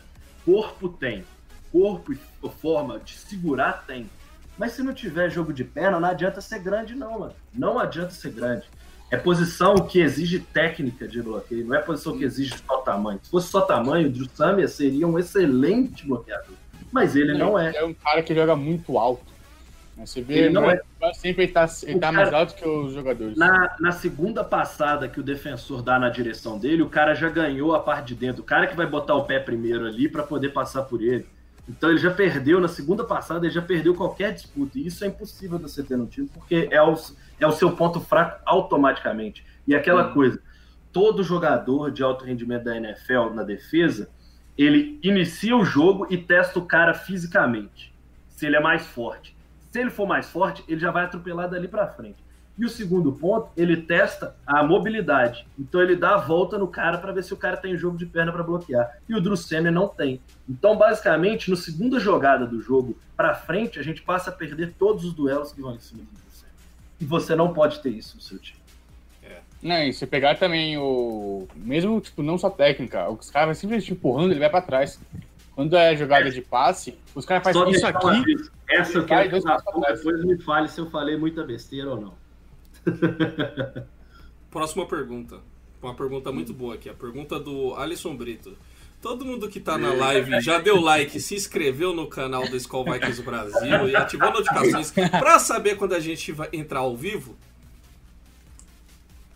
Corpo 0.45 0.89
tem. 0.89 1.23
Corpo 1.71 2.13
e 2.13 2.19
forma 2.61 2.99
de 2.99 3.13
segurar 3.13 3.85
tem. 3.87 4.09
Mas 4.57 4.73
se 4.73 4.83
não 4.83 4.93
tiver 4.93 5.29
jogo 5.29 5.51
de 5.51 5.63
perna, 5.63 5.99
não 5.99 6.07
adianta 6.07 6.39
ser 6.41 6.59
grande, 6.59 6.93
não, 6.93 7.19
mano. 7.19 7.33
Não 7.53 7.79
adianta 7.79 8.11
ser 8.11 8.31
grande. 8.31 8.65
É 9.09 9.17
posição 9.17 9.75
que 9.75 9.99
exige 9.99 10.39
técnica 10.39 11.07
de 11.07 11.21
bloqueio, 11.21 11.65
não 11.65 11.75
é 11.75 11.79
posição 11.79 12.17
que 12.17 12.23
exige 12.23 12.55
só 12.65 12.77
tamanho. 12.77 13.19
Se 13.21 13.29
fosse 13.29 13.47
só 13.47 13.61
tamanho, 13.61 14.07
o 14.07 14.11
Drew 14.11 14.27
Samia 14.33 14.67
seria 14.67 15.07
um 15.07 15.19
excelente 15.19 16.05
bloqueador. 16.05 16.55
Mas 16.91 17.15
ele 17.15 17.33
não, 17.33 17.51
não 17.51 17.59
é. 17.59 17.75
É 17.75 17.83
um 17.83 17.93
cara 17.93 18.21
que 18.23 18.33
joga 18.33 18.55
muito 18.55 18.97
alto. 18.97 19.32
Você 19.97 20.21
vê, 20.21 20.45
ele 20.45 20.49
não 20.49 20.69
é, 20.69 20.81
sempre 21.13 21.43
ele 21.43 21.51
tá, 21.51 21.67
tá 21.67 21.99
cara, 21.99 22.11
mais 22.11 22.33
alto 22.33 22.55
que 22.55 22.67
os 22.67 22.93
jogadores. 22.93 23.37
Na, 23.37 23.75
na 23.79 23.91
segunda 23.91 24.43
passada 24.43 25.07
que 25.07 25.19
o 25.19 25.23
defensor 25.23 25.83
dá 25.83 25.99
na 25.99 26.09
direção 26.09 26.57
dele, 26.57 26.81
o 26.81 26.89
cara 26.89 27.13
já 27.13 27.29
ganhou 27.29 27.75
a 27.75 27.79
parte 27.79 28.07
de 28.07 28.15
dentro. 28.15 28.41
O 28.41 28.45
cara 28.45 28.65
que 28.65 28.75
vai 28.75 28.87
botar 28.87 29.13
o 29.15 29.25
pé 29.25 29.39
primeiro 29.39 29.85
ali 29.85 30.09
para 30.09 30.23
poder 30.23 30.49
passar 30.49 30.83
por 30.83 31.01
ele. 31.01 31.27
Então 31.69 31.89
ele 31.89 31.99
já 31.99 32.11
perdeu, 32.11 32.59
na 32.59 32.67
segunda 32.67 33.03
passada, 33.03 33.45
ele 33.45 33.53
já 33.53 33.61
perdeu 33.61 33.93
qualquer 33.93 34.33
disputa. 34.33 34.79
E 34.79 34.87
isso 34.87 35.05
é 35.05 35.07
impossível 35.07 35.57
de 35.57 35.63
você 35.63 35.83
ter 35.83 35.95
no 35.95 36.07
time, 36.07 36.27
porque 36.33 36.67
é 36.71 36.81
o, 36.81 36.95
é 37.39 37.47
o 37.47 37.51
seu 37.51 37.71
ponto 37.71 37.99
fraco 37.99 38.41
automaticamente. 38.45 39.45
E 39.67 39.75
aquela 39.75 40.09
hum. 40.09 40.13
coisa, 40.13 40.41
todo 40.91 41.23
jogador 41.23 41.91
de 41.91 42.03
alto 42.03 42.25
rendimento 42.25 42.63
da 42.63 42.75
NFL 42.75 43.29
na 43.33 43.43
defesa, 43.43 44.09
ele 44.57 44.99
inicia 45.03 45.55
o 45.55 45.63
jogo 45.63 46.07
e 46.09 46.17
testa 46.17 46.59
o 46.59 46.65
cara 46.65 46.93
fisicamente, 46.93 47.93
se 48.27 48.45
ele 48.45 48.55
é 48.55 48.59
mais 48.59 48.85
forte. 48.85 49.35
Se 49.73 49.79
ele 49.79 49.89
for 49.89 50.05
mais 50.05 50.29
forte, 50.29 50.63
ele 50.67 50.79
já 50.79 50.91
vai 50.91 51.05
atropelar 51.05 51.49
dali 51.49 51.67
para 51.67 51.87
frente. 51.87 52.23
E 52.55 52.63
o 52.63 52.69
segundo 52.69 53.11
ponto, 53.11 53.49
ele 53.57 53.75
testa 53.75 54.35
a 54.45 54.61
mobilidade. 54.61 55.47
Então 55.57 55.81
ele 55.81 55.95
dá 55.95 56.13
a 56.13 56.17
volta 56.17 56.59
no 56.59 56.67
cara 56.67 56.99
para 56.99 57.11
ver 57.11 57.23
se 57.23 57.33
o 57.33 57.37
cara 57.37 57.57
tem 57.57 57.75
jogo 57.75 57.97
de 57.97 58.05
perna 58.05 58.31
para 58.31 58.43
bloquear. 58.43 58.99
E 59.09 59.15
o 59.15 59.19
Drew 59.19 59.33
não 59.71 59.87
tem. 59.87 60.21
Então, 60.47 60.77
basicamente, 60.77 61.49
no 61.49 61.55
segunda 61.55 61.99
jogada 61.99 62.45
do 62.45 62.61
jogo 62.61 62.95
para 63.17 63.33
frente, 63.33 63.79
a 63.79 63.83
gente 63.83 64.03
passa 64.03 64.29
a 64.29 64.33
perder 64.33 64.75
todos 64.77 65.03
os 65.05 65.13
duelos 65.15 65.51
que 65.51 65.59
vão 65.59 65.73
em 65.73 65.79
cima 65.79 66.03
do 66.03 66.11
Drew 66.11 66.49
E 67.01 67.05
você 67.05 67.35
não 67.35 67.51
pode 67.51 67.81
ter 67.81 67.89
isso 67.89 68.15
no 68.15 68.21
seu 68.21 68.37
time. 68.37 68.59
É. 69.23 69.39
Não, 69.59 69.83
e 69.85 69.91
se 69.91 70.05
pegar 70.05 70.37
também 70.37 70.77
o. 70.77 71.47
Mesmo, 71.55 71.99
tipo, 71.99 72.21
não 72.21 72.37
só 72.37 72.47
técnica, 72.47 73.09
os 73.09 73.31
caras 73.31 73.47
vão 73.47 73.55
simplesmente 73.55 73.91
empurrando, 73.91 74.33
ele 74.33 74.39
vai 74.39 74.51
para 74.51 74.61
trás. 74.61 74.99
Quando 75.55 75.75
é 75.75 75.95
jogada 75.95 76.31
de 76.31 76.41
passe, 76.41 76.97
os 77.13 77.25
caras 77.25 77.43
fazem 77.43 77.69
isso 77.71 77.85
aqui. 77.85 78.35
Essa 78.67 78.97
eu 78.97 79.05
quero 79.05 79.29
que 79.29 79.39
depois 79.39 80.25
me 80.25 80.41
fale 80.41 80.67
se 80.67 80.79
eu 80.79 80.89
falei 80.89 81.15
muita 81.15 81.43
besteira 81.43 81.91
ou 81.91 82.01
não. 82.01 82.13
Próxima 84.49 84.87
pergunta. 84.87 85.39
Uma 85.81 85.93
pergunta 85.93 86.31
muito 86.31 86.53
boa 86.53 86.75
aqui. 86.75 86.89
A 86.89 86.93
pergunta 86.93 87.39
do 87.39 87.75
Alisson 87.75 88.15
Brito. 88.15 88.57
Todo 89.01 89.25
mundo 89.25 89.49
que 89.49 89.59
tá 89.59 89.77
na 89.77 89.93
live 89.93 90.39
já 90.39 90.59
deu 90.59 90.79
like, 90.79 91.19
se 91.19 91.35
inscreveu 91.35 91.93
no 91.93 92.07
canal 92.07 92.47
do 92.47 92.55
Skull 92.55 92.85
Vikings 92.85 93.21
Brasil 93.21 93.89
e 93.89 93.95
ativou 93.95 94.31
notificações 94.31 94.91
para 94.91 95.39
saber 95.39 95.75
quando 95.75 95.93
a 95.93 95.99
gente 95.99 96.31
vai 96.31 96.47
entrar 96.53 96.79
ao 96.79 96.95
vivo? 96.95 97.35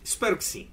Espero 0.02 0.38
que 0.38 0.44
sim. 0.44 0.70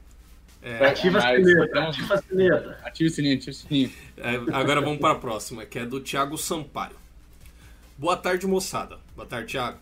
É, 0.66 0.84
ativa, 0.84 1.20
a 1.20 1.36
sineta, 1.36 1.80
ativa 1.80 2.14
a 2.16 2.22
sineta. 2.24 2.80
Ativa 2.84 3.08
o 3.08 3.14
sininho, 3.14 3.36
ativa 3.36 3.52
o 3.52 3.54
sininho. 3.54 3.94
É, 4.18 4.36
agora 4.52 4.82
vamos 4.82 4.98
para 4.98 5.14
a 5.14 5.20
próxima, 5.20 5.64
que 5.64 5.78
é 5.78 5.86
do 5.86 6.00
Thiago 6.00 6.36
Sampaio. 6.40 6.96
Boa 7.96 8.18
tarde, 8.18 8.48
moçada. 8.48 8.98
Boa 9.16 9.28
tarde, 9.28 9.52
Thiago. 9.52 9.78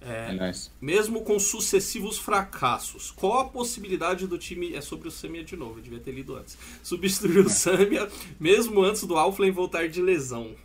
É, 0.00 0.34
é 0.34 0.46
nice. 0.46 0.70
Mesmo 0.80 1.20
com 1.20 1.38
sucessivos 1.38 2.16
fracassos, 2.16 3.10
qual 3.10 3.40
a 3.40 3.44
possibilidade 3.44 4.26
do 4.26 4.38
time. 4.38 4.74
É 4.74 4.80
sobre 4.80 5.08
o 5.08 5.10
Samia 5.10 5.44
de 5.44 5.56
novo, 5.58 5.78
eu 5.78 5.82
devia 5.82 6.00
ter 6.00 6.12
lido 6.12 6.36
antes. 6.36 6.56
Substituir 6.82 7.44
o 7.44 7.50
Samia, 7.50 8.08
mesmo 8.40 8.82
antes 8.82 9.04
do 9.04 9.18
Alflen 9.18 9.50
voltar 9.50 9.90
de 9.90 10.00
lesão. 10.00 10.56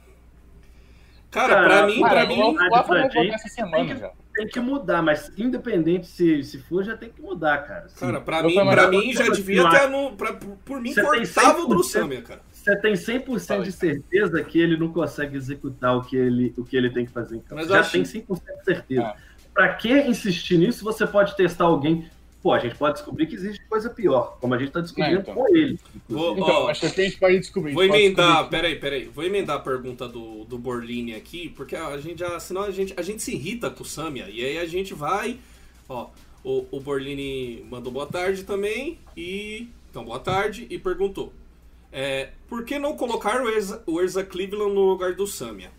Cara, 1.30 1.64
pra 1.64 1.86
mim, 1.86 2.02
cara, 2.02 2.26
pra 2.26 2.36
mim. 2.36 2.42
O 2.42 3.34
essa 3.34 3.48
semana 3.50 3.78
tem 3.78 3.88
que, 3.88 4.02
já. 4.02 4.12
Tem 4.34 4.48
que 4.48 4.60
mudar, 4.60 5.02
mas 5.02 5.32
independente 5.38 6.08
se, 6.08 6.44
se 6.44 6.58
for, 6.60 6.84
já 6.84 6.96
tem 6.96 7.10
que 7.10 7.22
mudar, 7.22 7.58
cara. 7.60 7.90
Sim. 7.90 8.00
Cara, 8.00 8.22
pra 8.22 8.44
mim, 8.44 8.56
pra 8.56 8.88
mim 8.88 9.14
já 9.14 9.30
devia 9.30 9.70
ter. 9.70 9.88
No, 9.90 10.16
pra, 10.16 10.34
por 10.34 10.80
mim, 10.80 10.94
Você 10.94 11.02
cortava 11.02 11.62
o 11.62 11.68
do 11.68 11.84
Samia, 11.84 12.22
cara. 12.22 12.42
Você 12.52 12.76
tem 12.78 12.94
100% 12.94 13.64
de 13.64 13.72
certeza 13.72 14.44
que 14.44 14.60
ele 14.60 14.78
não 14.78 14.92
consegue 14.92 15.38
executar 15.38 15.96
o 15.98 16.02
que 16.02 16.16
ele, 16.18 16.54
o 16.58 16.64
que 16.64 16.76
ele 16.76 16.90
tem 16.90 17.06
que 17.06 17.12
fazer 17.12 17.38
em 17.38 17.40
campo. 17.40 17.66
Já 17.66 17.80
acho... 17.80 17.92
tem 17.92 18.04
100% 18.04 18.26
de 18.26 18.66
certeza. 18.66 19.04
Ah 19.04 19.16
para 19.58 19.74
que 19.74 19.92
insistir 19.92 20.60
nisso? 20.60 20.86
Você 20.86 21.08
pode 21.08 21.36
testar 21.36 21.64
alguém. 21.64 22.08
Pô, 22.42 22.54
a 22.54 22.60
gente 22.60 22.76
pode 22.76 22.96
descobrir 22.96 23.26
que 23.26 23.36
existe 23.36 23.66
coisa 23.66 23.90
pior, 23.90 24.38
como 24.40 24.54
a 24.54 24.58
gente 24.58 24.68
está 24.68 24.80
descobrindo 24.80 25.22
então. 25.22 25.34
com 25.34 25.48
ele. 25.56 25.80
Vou, 26.08 26.34
então, 26.34 26.48
ó, 26.48 26.70
acho 26.70 26.82
que 26.82 27.02
a 27.02 27.04
gente 27.04 27.18
pode 27.18 27.40
descobrir. 27.40 27.74
Vou 27.74 27.84
emendar, 27.84 28.28
descobrir. 28.28 28.50
peraí, 28.50 28.80
peraí. 28.80 29.06
Vou 29.06 29.24
emendar 29.24 29.58
a 29.58 29.60
pergunta 29.60 30.08
do, 30.08 30.46
do 30.46 30.58
Borlini 30.58 31.16
aqui, 31.16 31.50
porque 31.50 31.76
a 31.76 31.98
gente 31.98 32.20
já. 32.20 32.40
Senão 32.40 32.62
a 32.62 32.72
gente, 32.72 32.94
a 32.96 33.02
gente 33.02 33.24
se 33.24 33.34
irrita 33.34 33.70
com 33.70 33.84
o 33.84 33.86
Samia. 33.86 34.30
E 34.30 34.46
aí 34.46 34.60
a 34.60 34.66
gente 34.66 34.94
vai. 34.94 35.40
Ó, 35.90 36.10
o, 36.44 36.66
o 36.72 36.80
Borlini 36.80 37.66
mandou 37.70 37.92
boa 37.92 38.06
tarde 38.06 38.44
também. 38.44 39.00
E. 39.16 39.68
Então, 39.90 40.06
boa 40.06 40.20
tarde. 40.20 40.68
E 40.70 40.78
perguntou. 40.78 41.34
É, 41.92 42.30
por 42.48 42.64
que 42.64 42.78
não 42.78 42.96
colocar 42.96 43.42
o 43.42 43.50
Erza, 43.50 43.82
o 43.88 44.00
Erza 44.00 44.24
Cleveland 44.24 44.74
no 44.74 44.82
lugar 44.82 45.16
do 45.16 45.26
Samia? 45.26 45.72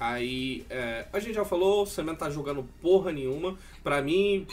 Aí, 0.00 0.64
é, 0.70 1.06
a 1.12 1.18
gente 1.18 1.34
já 1.34 1.44
falou, 1.44 1.82
o 1.82 1.86
Semen 1.86 2.14
tá 2.14 2.30
jogando 2.30 2.64
porra 2.80 3.10
nenhuma. 3.10 3.58
Pra 3.82 4.00
mim, 4.00 4.46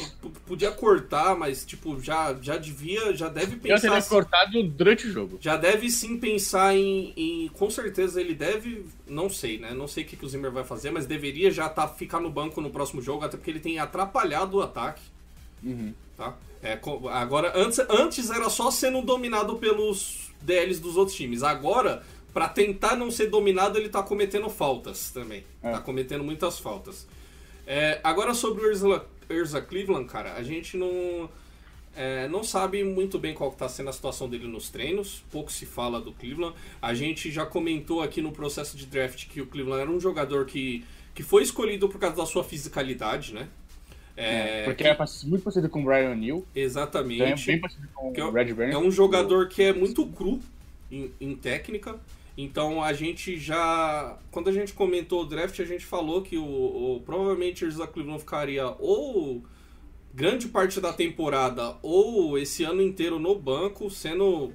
podia 0.48 0.72
cortar, 0.72 1.36
mas, 1.36 1.64
tipo, 1.64 2.02
já, 2.02 2.36
já 2.42 2.58
devia, 2.58 3.14
já 3.16 3.30
deve 3.30 3.58
pensar... 3.58 3.76
Já 3.76 3.94
teria 3.94 4.02
cortado 4.02 4.64
durante 4.64 5.08
o 5.08 5.12
jogo. 5.12 5.38
Já 5.40 5.56
deve 5.56 5.90
sim 5.92 6.18
pensar 6.18 6.76
em, 6.76 7.14
em, 7.16 7.48
Com 7.50 7.70
certeza 7.70 8.20
ele 8.20 8.34
deve... 8.34 8.86
Não 9.08 9.30
sei, 9.30 9.60
né? 9.60 9.72
Não 9.72 9.88
sei 9.88 10.04
o 10.04 10.08
que, 10.08 10.18
que 10.18 10.26
o 10.26 10.30
Zimmer 10.30 10.52
vai 10.52 10.64
fazer, 10.64 10.90
mas 10.90 11.06
deveria 11.06 11.52
já 11.52 11.70
tá, 11.70 11.88
ficar 11.88 12.20
no 12.20 12.32
banco 12.32 12.60
no 12.60 12.72
próximo 12.72 13.02
jogo, 13.02 13.24
até 13.24 13.38
porque 13.38 13.52
ele 13.52 13.60
tem 13.60 13.78
atrapalhado 13.78 14.58
o 14.58 14.62
ataque. 14.64 15.04
Uhum. 15.64 15.94
Tá? 16.18 16.36
É, 16.64 16.80
agora, 17.12 17.54
antes, 17.56 17.80
antes 17.88 18.32
era 18.32 18.50
só 18.50 18.72
sendo 18.72 19.00
dominado 19.04 19.58
pelos 19.58 20.32
DLs 20.42 20.82
dos 20.82 20.98
outros 20.98 21.16
times. 21.16 21.44
Agora 21.44 22.02
para 22.36 22.50
tentar 22.50 22.98
não 22.98 23.10
ser 23.10 23.28
dominado, 23.28 23.80
ele 23.80 23.88
tá 23.88 24.04
cometendo 24.04 24.50
faltas 24.50 25.10
também. 25.10 25.46
É. 25.64 25.72
Tá 25.72 25.80
cometendo 25.80 26.22
muitas 26.22 26.60
faltas. 26.60 27.08
É, 27.66 28.02
agora 28.04 28.34
sobre 28.34 28.66
o 28.66 28.68
Urza, 28.68 29.06
Urza 29.30 29.62
Cleveland, 29.62 30.06
cara, 30.10 30.34
a 30.34 30.44
gente 30.44 30.76
não. 30.76 31.30
É, 31.96 32.28
não 32.28 32.44
sabe 32.44 32.84
muito 32.84 33.18
bem 33.18 33.34
qual 33.34 33.52
está 33.52 33.70
sendo 33.70 33.90
a 33.90 33.94
situação 33.94 34.28
dele 34.28 34.48
nos 34.48 34.70
treinos, 34.70 35.24
pouco 35.32 35.50
se 35.50 35.66
fala 35.66 36.02
do 36.02 36.12
Cleveland. 36.12 36.54
A 36.82 36.94
gente 36.94 37.32
já 37.32 37.46
comentou 37.46 38.02
aqui 38.02 38.22
no 38.22 38.34
processo 38.34 38.76
de 38.76 38.86
draft 38.86 39.30
que 39.30 39.40
o 39.40 39.48
Cleveland 39.48 39.84
era 39.84 39.90
um 39.90 40.00
jogador 40.02 40.46
que, 40.46 40.84
que 41.14 41.24
foi 41.24 41.42
escolhido 41.42 41.88
por 41.88 42.00
causa 42.00 42.18
da 42.18 42.26
sua 42.26 42.44
fisicalidade, 42.44 43.34
né? 43.34 43.48
É, 44.18 44.60
é 44.60 44.64
porque 44.66 44.84
que... 44.84 44.90
é 44.90 44.98
muito 45.24 45.42
parecido 45.42 45.70
com 45.70 45.84
o 45.84 45.86
Brian 45.86 46.14
Neal. 46.16 46.44
Exatamente. 46.54 47.24
é 47.24 47.54
bem 47.54 47.62
parecido 47.62 47.88
com 47.94 48.12
o 48.12 48.32
Red 48.32 48.54
Burns. 48.54 48.74
É 48.74 48.78
um 48.78 48.92
jogador 48.92 49.48
que 49.48 49.64
é 49.64 49.72
muito 49.72 50.06
cru 50.08 50.42
em, 50.92 51.10
em 51.22 51.34
técnica. 51.34 51.98
Então 52.38 52.84
a 52.84 52.92
gente 52.94 53.38
já. 53.38 54.18
Quando 54.32 54.50
a 54.50 54.52
gente 54.52 54.74
comentou 54.74 55.22
o 55.22 55.26
draft, 55.26 55.60
a 55.60 55.66
gente 55.66 55.86
falou 55.86 56.22
que 56.22 56.38
o, 56.38 56.44
o 56.96 57.02
provavelmente 57.06 57.64
o 57.64 57.68
Isaac 57.68 57.94
Cleveland 57.94 58.20
ficaria 58.20 58.68
ou 58.80 59.42
grande 60.14 60.48
parte 60.50 60.80
da 60.82 60.92
temporada 60.94 61.78
ou 61.82 62.38
esse 62.38 62.64
ano 62.64 62.82
inteiro 62.82 63.20
no 63.20 63.36
banco, 63.40 63.90
sendo, 63.90 64.52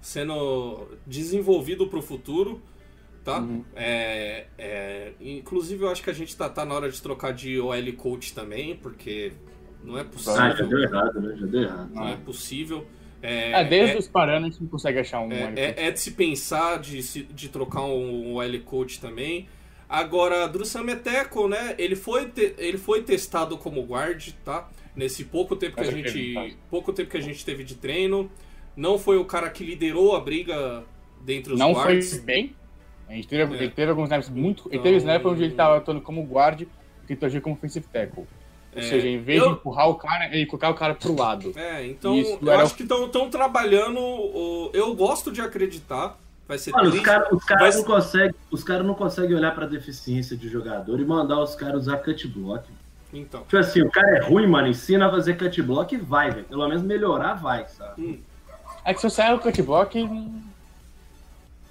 sendo 0.00 0.88
desenvolvido 1.06 1.86
para 1.88 1.98
o 1.98 2.02
futuro. 2.02 2.60
tá? 3.24 3.40
Uhum. 3.40 3.64
É, 3.74 4.46
é, 4.58 5.12
inclusive, 5.20 5.82
eu 5.84 5.88
acho 5.90 6.02
que 6.02 6.10
a 6.10 6.12
gente 6.12 6.36
tá, 6.36 6.48
tá 6.48 6.64
na 6.64 6.74
hora 6.74 6.90
de 6.90 7.00
trocar 7.02 7.32
de 7.32 7.58
OL 7.58 7.92
coach 7.96 8.32
também, 8.34 8.76
porque 8.76 9.32
não 9.82 9.98
é 9.98 10.02
Ah, 10.02 10.04
já 10.04 10.10
possível. 10.10 10.68
deu 10.68 10.78
errado, 10.80 11.20
né? 11.20 11.36
Já 11.36 11.46
deu 11.46 11.62
errado. 11.62 11.90
Não 11.94 12.08
é 12.08 12.16
possível. 12.16 12.86
É, 13.28 13.60
É, 13.60 13.64
desde 13.64 13.96
é- 13.96 13.98
os 13.98 14.06
Paraná 14.08 14.46
a 14.46 14.50
gente 14.50 14.62
não 14.62 14.68
consegue 14.68 14.98
achar 14.98 15.20
um. 15.20 15.32
É, 15.32 15.52
é- 15.56 15.86
é 15.86 15.90
de 15.90 15.98
se 16.00 16.12
pensar 16.12 16.78
de, 16.78 17.00
de 17.24 17.48
trocar 17.48 17.82
um, 17.82 18.34
um 18.34 18.42
L 18.42 18.60
coach 18.60 19.00
também. 19.00 19.48
Agora, 19.88 20.46
Drusan 20.48 20.82
Meteco, 20.82 21.48
né? 21.48 21.74
Ele 21.78 21.94
foi, 21.96 22.26
te- 22.28 22.54
ele 22.58 22.76
foi 22.78 23.02
testado 23.02 23.56
como 23.56 23.82
guard, 23.82 24.30
tá? 24.44 24.68
Nesse 24.94 25.24
pouco 25.24 25.54
tempo 25.56 25.76
que 25.76 25.80
a 25.82 25.90
gente. 25.90 26.34
tá. 26.34 26.46
Pouco 26.70 26.92
tempo 26.92 27.10
que 27.10 27.16
a 27.16 27.20
gente 27.20 27.44
teve 27.44 27.62
de 27.64 27.74
treino. 27.76 28.30
Não 28.76 28.98
foi 28.98 29.16
o 29.16 29.24
cara 29.24 29.48
que 29.50 29.64
liderou 29.64 30.14
a 30.16 30.20
briga 30.20 30.84
dentre 31.24 31.52
os 31.52 31.58
não 31.58 31.72
guards. 31.72 32.10
foi 32.16 32.20
bem. 32.20 32.54
A 33.08 33.12
gente 33.14 33.28
teve, 33.28 33.54
É. 33.54 33.58
ele 33.62 33.70
teve 33.70 33.90
alguns 33.90 34.04
snaps 34.04 34.28
muito. 34.28 34.68
Ele 34.68 34.74
Então- 34.76 34.82
teve 34.84 34.96
snap 34.96 35.24
onde 35.26 35.44
ele 35.44 35.54
tava 35.54 35.76
atuando 35.76 36.00
como 36.00 36.22
guard 36.24 36.62
e 36.62 36.68
tentou 37.06 37.26
agir 37.26 37.40
como 37.40 37.54
offensive 37.54 37.86
tackle. 37.92 38.24
Ou 38.76 38.82
É, 38.82 38.84
seja, 38.84 39.08
em 39.08 39.18
vez 39.22 39.42
eu- 39.42 39.48
de 39.48 39.54
empurrar 39.54 39.88
o 39.88 39.94
cara, 39.94 40.26
ele 40.26 40.44
colocar 40.46 40.68
o 40.68 40.74
cara 40.74 40.94
pro 40.94 41.16
lado. 41.18 41.52
É, 41.56 41.86
então 41.86 42.14
Isso 42.14 42.38
eu 42.42 42.52
era 42.52 42.62
acho 42.62 42.74
que 42.74 42.82
estão 42.82 43.30
trabalhando. 43.30 43.98
o- 43.98 44.70
eu 44.74 44.94
gosto 44.94 45.32
de 45.32 45.40
acreditar. 45.40 46.18
Vai 46.46 46.58
ser 46.58 46.70
Mano, 46.72 46.90
os 46.90 47.00
caras 47.00 47.32
os 47.32 47.42
cara 47.44 47.60
Mas- 47.62 47.76
não 47.76 47.82
conseguem 47.84 48.34
os 48.52 48.62
cara 48.62 48.82
não 48.84 48.94
conseguem 48.94 49.34
olhar 49.34 49.52
pra 49.54 49.66
deficiência 49.66 50.36
de 50.36 50.48
jogador 50.48 51.00
e 51.00 51.04
mandar 51.04 51.40
os 51.40 51.54
caras 51.56 51.82
usar 51.82 51.96
cut 51.96 52.28
block. 52.28 52.64
Então. 53.12 53.40
Tipo 53.42 53.56
assim, 53.56 53.80
o 53.82 53.90
cara 53.90 54.18
é 54.18 54.20
ruim, 54.20 54.46
mano, 54.46 54.68
ensina 54.68 55.06
a 55.06 55.10
fazer 55.10 55.38
cut 55.38 55.62
block 55.62 55.94
e 55.94 55.98
vai, 55.98 56.30
velho. 56.30 56.44
Pelo 56.44 56.68
menos 56.68 56.82
melhorar 56.82 57.34
vai, 57.34 57.66
sabe? 57.66 58.22
É 58.84 58.92
que 58.94 59.00
se 59.00 59.08
você 59.10 59.22
erra 59.22 59.36
o 59.36 59.40
cut 59.40 59.60
block. 59.62 60.00
hum, 60.02 60.42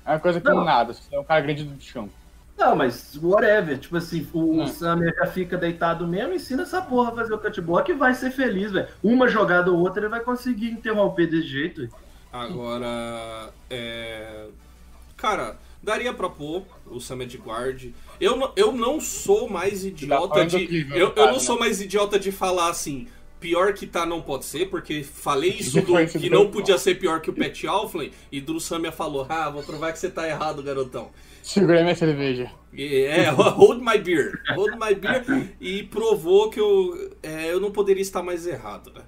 É 0.05 0.11
uma 0.11 0.19
coisa 0.19 0.39
que 0.41 0.47
Não. 0.47 0.57
não 0.57 0.63
nada. 0.65 0.93
Se 0.93 1.01
você 1.03 1.15
é 1.15 1.19
um 1.19 1.23
cara 1.23 1.41
grande 1.41 1.63
do 1.63 1.81
chão. 1.81 2.09
Não, 2.57 2.75
mas 2.75 3.17
whatever. 3.21 3.77
Tipo 3.77 3.97
assim, 3.97 4.27
o 4.33 4.61
Hum. 4.61 4.67
Já 4.67 5.25
fica 5.27 5.57
deitado 5.57 6.07
mesmo, 6.07 6.33
ensina 6.33 6.63
essa 6.63 6.81
porra 6.81 7.09
a 7.11 7.15
fazer 7.15 7.33
o 7.33 7.39
cut 7.39 7.59
block 7.61 7.91
e 7.91 7.93
vai 7.93 8.13
ser 8.13 8.31
feliz, 8.31 8.71
velho. 8.71 8.87
Uma 9.03 9.27
jogada 9.27 9.71
ou 9.71 9.79
outra 9.79 10.01
ele 10.01 10.09
vai 10.09 10.21
conseguir 10.21 10.69
interromper 10.69 11.27
desse 11.27 11.47
jeito. 11.47 11.89
Agora, 12.31 13.49
é... 13.69 14.47
cara, 15.15 15.57
daria 15.81 16.13
pra 16.13 16.29
pôr 16.29 16.63
o 16.87 16.99
Sam 16.99 17.25
de 17.25 17.37
guard. 17.37 17.91
Eu, 18.19 18.35
não- 18.35 18.51
eu 18.55 18.71
não 18.71 18.99
sou 18.99 19.49
mais 19.49 19.85
idiota 19.85 20.33
falando 20.33 20.49
do 20.51 20.57
de. 20.57 20.81
Eu, 20.91 20.97
eu 20.97 21.11
cara, 21.11 21.31
não 21.31 21.39
sou 21.39 21.55
né? 21.55 21.61
mais 21.61 21.81
idiota 21.81 22.19
de 22.19 22.31
falar 22.31 22.69
assim. 22.69 23.07
Pior 23.45 23.73
que 23.73 23.85
tá 23.85 24.07
não 24.07 24.23
pode 24.23 24.43
ser, 24.43 24.71
porque 24.71 25.03
falei 25.03 25.51
isso 25.51 25.79
do, 25.79 26.07
que 26.07 26.31
não 26.31 26.49
podia 26.49 26.79
ser 26.79 26.95
pior 26.95 27.21
que 27.21 27.29
o 27.29 27.33
Pat 27.33 27.63
Alflin 27.65 28.09
e 28.31 28.41
Drew 28.41 28.59
Samia 28.59 28.91
falou: 28.91 29.27
Ah, 29.29 29.51
vou 29.51 29.61
provar 29.61 29.93
que 29.93 29.99
você 29.99 30.09
tá 30.09 30.27
errado, 30.27 30.63
garotão. 30.63 31.11
Segurei 31.43 31.83
minha 31.83 31.93
cerveja. 31.93 32.51
É, 32.75 33.29
hold 33.29 33.83
my 33.83 33.99
beer. 33.99 34.41
Hold 34.55 34.73
my 34.79 34.95
beer. 34.95 35.55
E 35.61 35.83
provou 35.83 36.49
que 36.49 36.59
eu, 36.59 37.11
é, 37.21 37.53
eu 37.53 37.59
não 37.59 37.71
poderia 37.71 38.01
estar 38.01 38.23
mais 38.23 38.47
errado, 38.47 38.91
né? 38.91 39.03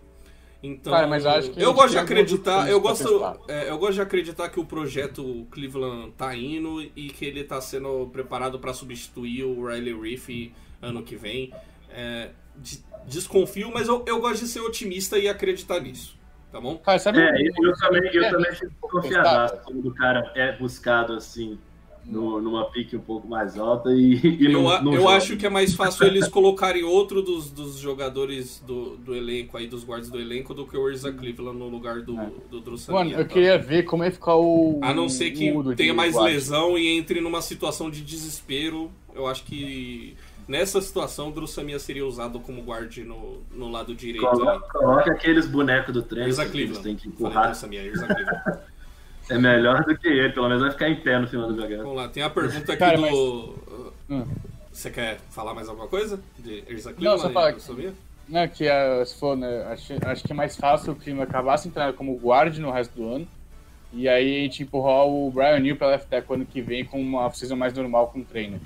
Então, 0.62 0.94
Cara, 0.94 1.08
mas 1.08 1.24
eu 1.58 1.74
gosto 1.74 1.94
de 1.94 1.98
acreditar, 1.98 2.70
eu 2.70 2.80
gosto, 2.80 3.08
é, 3.48 3.72
eu 3.72 3.78
gosto 3.80 3.94
de 3.94 4.02
acreditar 4.02 4.50
que 4.50 4.60
o 4.60 4.66
projeto 4.66 5.48
Cleveland 5.50 6.14
tá 6.16 6.36
indo 6.36 6.80
e 6.96 7.10
que 7.10 7.26
ele 7.26 7.44
tá 7.44 7.60
sendo 7.60 8.08
preparado 8.14 8.60
para 8.60 8.72
substituir 8.72 9.46
o 9.46 9.66
Riley 9.66 10.00
Reef 10.00 10.52
ano 10.80 11.02
que 11.02 11.16
vem. 11.16 11.52
É, 11.90 12.30
de- 12.56 12.84
desconfio, 13.08 13.72
mas 13.74 13.88
eu, 13.88 14.04
eu 14.06 14.20
gosto 14.20 14.42
de 14.44 14.48
ser 14.50 14.60
otimista 14.60 15.18
e 15.18 15.28
acreditar 15.28 15.80
nisso, 15.80 16.16
tá 16.52 16.60
bom? 16.60 16.78
Cara, 16.78 17.00
sabe 17.00 17.20
É, 17.20 17.32
eu, 17.42 17.52
eu 17.64 17.74
também, 17.78 18.10
eu 18.14 18.24
é, 18.24 18.30
também 18.30 18.52
fico 18.54 18.76
quando 19.64 19.88
o 19.88 19.94
cara 19.96 20.32
é 20.36 20.52
buscado 20.58 21.14
assim, 21.14 21.58
no- 22.06 22.42
numa 22.42 22.66
pique 22.72 22.96
um 22.96 23.02
pouco 23.02 23.28
mais 23.28 23.58
alta 23.58 23.90
e, 23.92 24.16
e 24.40 24.46
Eu, 24.46 24.52
não, 24.54 24.70
a- 24.70 24.82
não 24.82 24.94
eu 24.94 25.10
acho 25.10 25.36
que 25.36 25.46
é 25.46 25.50
mais 25.50 25.74
fácil 25.74 26.06
eles 26.08 26.28
colocarem 26.28 26.84
outro 26.84 27.22
dos, 27.22 27.52
dos 27.52 27.78
jogadores 27.78 28.64
do, 28.66 28.98
do 28.98 29.16
elenco 29.16 29.58
aí, 29.58 29.68
dos 29.68 29.84
guardas 29.84 30.10
do 30.10 30.20
elenco, 30.20 30.54
do 30.54 30.66
que 30.66 30.78
o 30.78 30.82
Urza 30.82 31.12
Cleveland 31.12 31.58
no 31.58 31.68
lugar 31.68 32.02
do, 32.02 32.18
É. 32.20 32.30
do 32.50 32.62
Mano, 32.62 32.78
Samia, 32.78 33.16
eu 33.18 33.28
tá? 33.28 33.34
queria 33.34 33.58
ver 33.58 33.84
como 33.84 34.04
é 34.04 34.12
ficar 34.12 34.36
o. 34.36 34.80
A 34.82 34.94
não 34.94 35.10
ser 35.10 35.32
que 35.32 35.54
tenha 35.76 35.94
mais 35.94 36.14
guarda. 36.14 36.30
lesão 36.30 36.78
e 36.78 36.88
entre 36.88 37.20
numa 37.20 37.42
situação 37.42 37.90
de 37.90 38.02
desespero, 38.02 38.92
eu 39.14 39.28
acho 39.28 39.44
que 39.44 40.16
nessa 40.48 40.82
situação 40.82 41.30
o 41.30 41.32
Drew 41.32 41.48
Samia 41.48 41.80
seria 41.80 42.06
usado 42.06 42.40
como 42.40 42.62
guarde 42.62 43.04
no, 43.04 43.42
no 43.52 43.70
lado 43.70 43.94
direito. 43.94 44.26
Coloca, 44.26 44.60
coloca 44.72 45.12
aqueles 45.12 45.48
bonecos 45.48 45.94
do 45.94 46.02
trem 46.02 46.34
que 46.34 46.58
eles 46.58 46.78
têm 46.80 46.96
que 46.96 47.10
Falei 47.10 47.28
empurrar. 47.28 47.60
Cleveland. 47.60 48.68
É 49.30 49.38
melhor 49.38 49.84
do 49.84 49.98
que 49.98 50.08
ele, 50.08 50.32
pelo 50.32 50.48
menos 50.48 50.64
vai 50.64 50.72
ficar 50.72 50.90
em 50.90 50.96
pé 50.96 51.20
no 51.20 51.28
final 51.28 51.52
do 51.52 51.56
jogada. 51.56 51.84
Vamos 51.84 51.98
lá, 51.98 52.08
tem 52.08 52.24
a 52.24 52.30
pergunta 52.30 52.72
aqui 52.72 52.78
Cara, 52.78 52.96
do... 52.96 53.02
mas- 53.02 53.98
Hum. 54.10 54.26
Você 54.72 54.90
quer 54.90 55.18
falar 55.32 55.54
mais 55.54 55.68
alguma 55.68 55.88
coisa? 55.88 56.20
De 56.38 56.64
Urza 56.70 56.94
Não, 56.98 57.18
só 57.18 57.30
falar 57.30 57.60
Samia? 57.60 57.94
Né, 58.30 58.48
que 58.48 58.68
é, 58.68 59.04
se 59.04 59.20
for, 59.20 59.36
né, 59.36 59.64
acho, 59.72 59.94
acho 60.06 60.24
que 60.24 60.32
é 60.32 60.36
mais 60.36 60.56
fácil 60.56 60.94
o 60.94 60.96
time 60.96 61.22
acabar 61.22 61.58
se 61.58 61.68
entrando 61.68 61.94
como 61.94 62.16
guard 62.16 62.58
no 62.58 62.72
resto 62.72 62.96
do 62.96 63.16
ano. 63.16 63.28
E 63.92 64.08
aí 64.08 64.40
a 64.40 64.44
gente 64.44 64.64
empurrar 64.64 65.06
o 65.08 65.32
Brian 65.32 65.60
New 65.60 65.76
pra 65.76 65.88
left 65.88 66.08
tackle 66.08 66.36
ano 66.36 66.46
que 66.46 66.62
vem 66.62 66.86
com 66.86 67.02
uma 67.02 67.30
season 67.32 67.56
mais 67.56 67.74
normal 67.74 68.08
com 68.08 68.24
treino. 68.24 68.62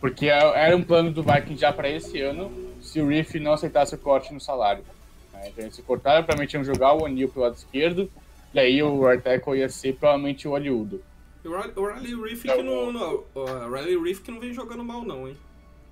Porque 0.00 0.26
é- 0.28 0.66
era 0.66 0.76
um 0.76 0.82
plano 0.82 1.10
do 1.10 1.22
Vikings 1.22 1.60
já 1.60 1.72
pra 1.72 1.88
esse 1.88 2.20
ano, 2.20 2.50
se 2.80 3.00
o 3.00 3.08
Reef 3.08 3.34
não 3.36 3.52
aceitasse 3.52 3.94
o 3.94 3.98
corte 3.98 4.32
no 4.32 4.40
salário. 4.40 4.84
Né, 5.32 5.48
Então 5.48 5.64
eles 5.64 5.74
se 5.74 5.82
cortaram, 5.82 6.22
provavelmente 6.24 6.54
iam 6.54 6.64
jogar 6.64 6.92
o 6.94 7.04
O'Neal 7.04 7.28
pro 7.28 7.42
lado 7.42 7.54
esquerdo, 7.54 8.10
e 8.52 8.58
aí 8.58 8.82
o 8.82 9.06
right 9.06 9.22
tackle 9.22 9.58
ia 9.58 9.68
ser 9.68 9.94
provavelmente 9.96 10.46
o 10.48 10.52
Oliudo. 10.52 11.02
O 11.44 11.48
Riley- 11.48 11.72
o 11.76 11.86
Riley 11.86 12.14
Reef 12.22 12.42
que 12.42 12.62
não, 12.62 12.90
não, 12.92 13.24
o 13.34 13.74
Riley 13.74 14.02
Reef 14.02 14.20
que 14.22 14.30
não 14.30 14.40
vem 14.40 14.52
jogando 14.54 14.82
mal 14.84 15.02
não, 15.04 15.28
hein? 15.28 15.36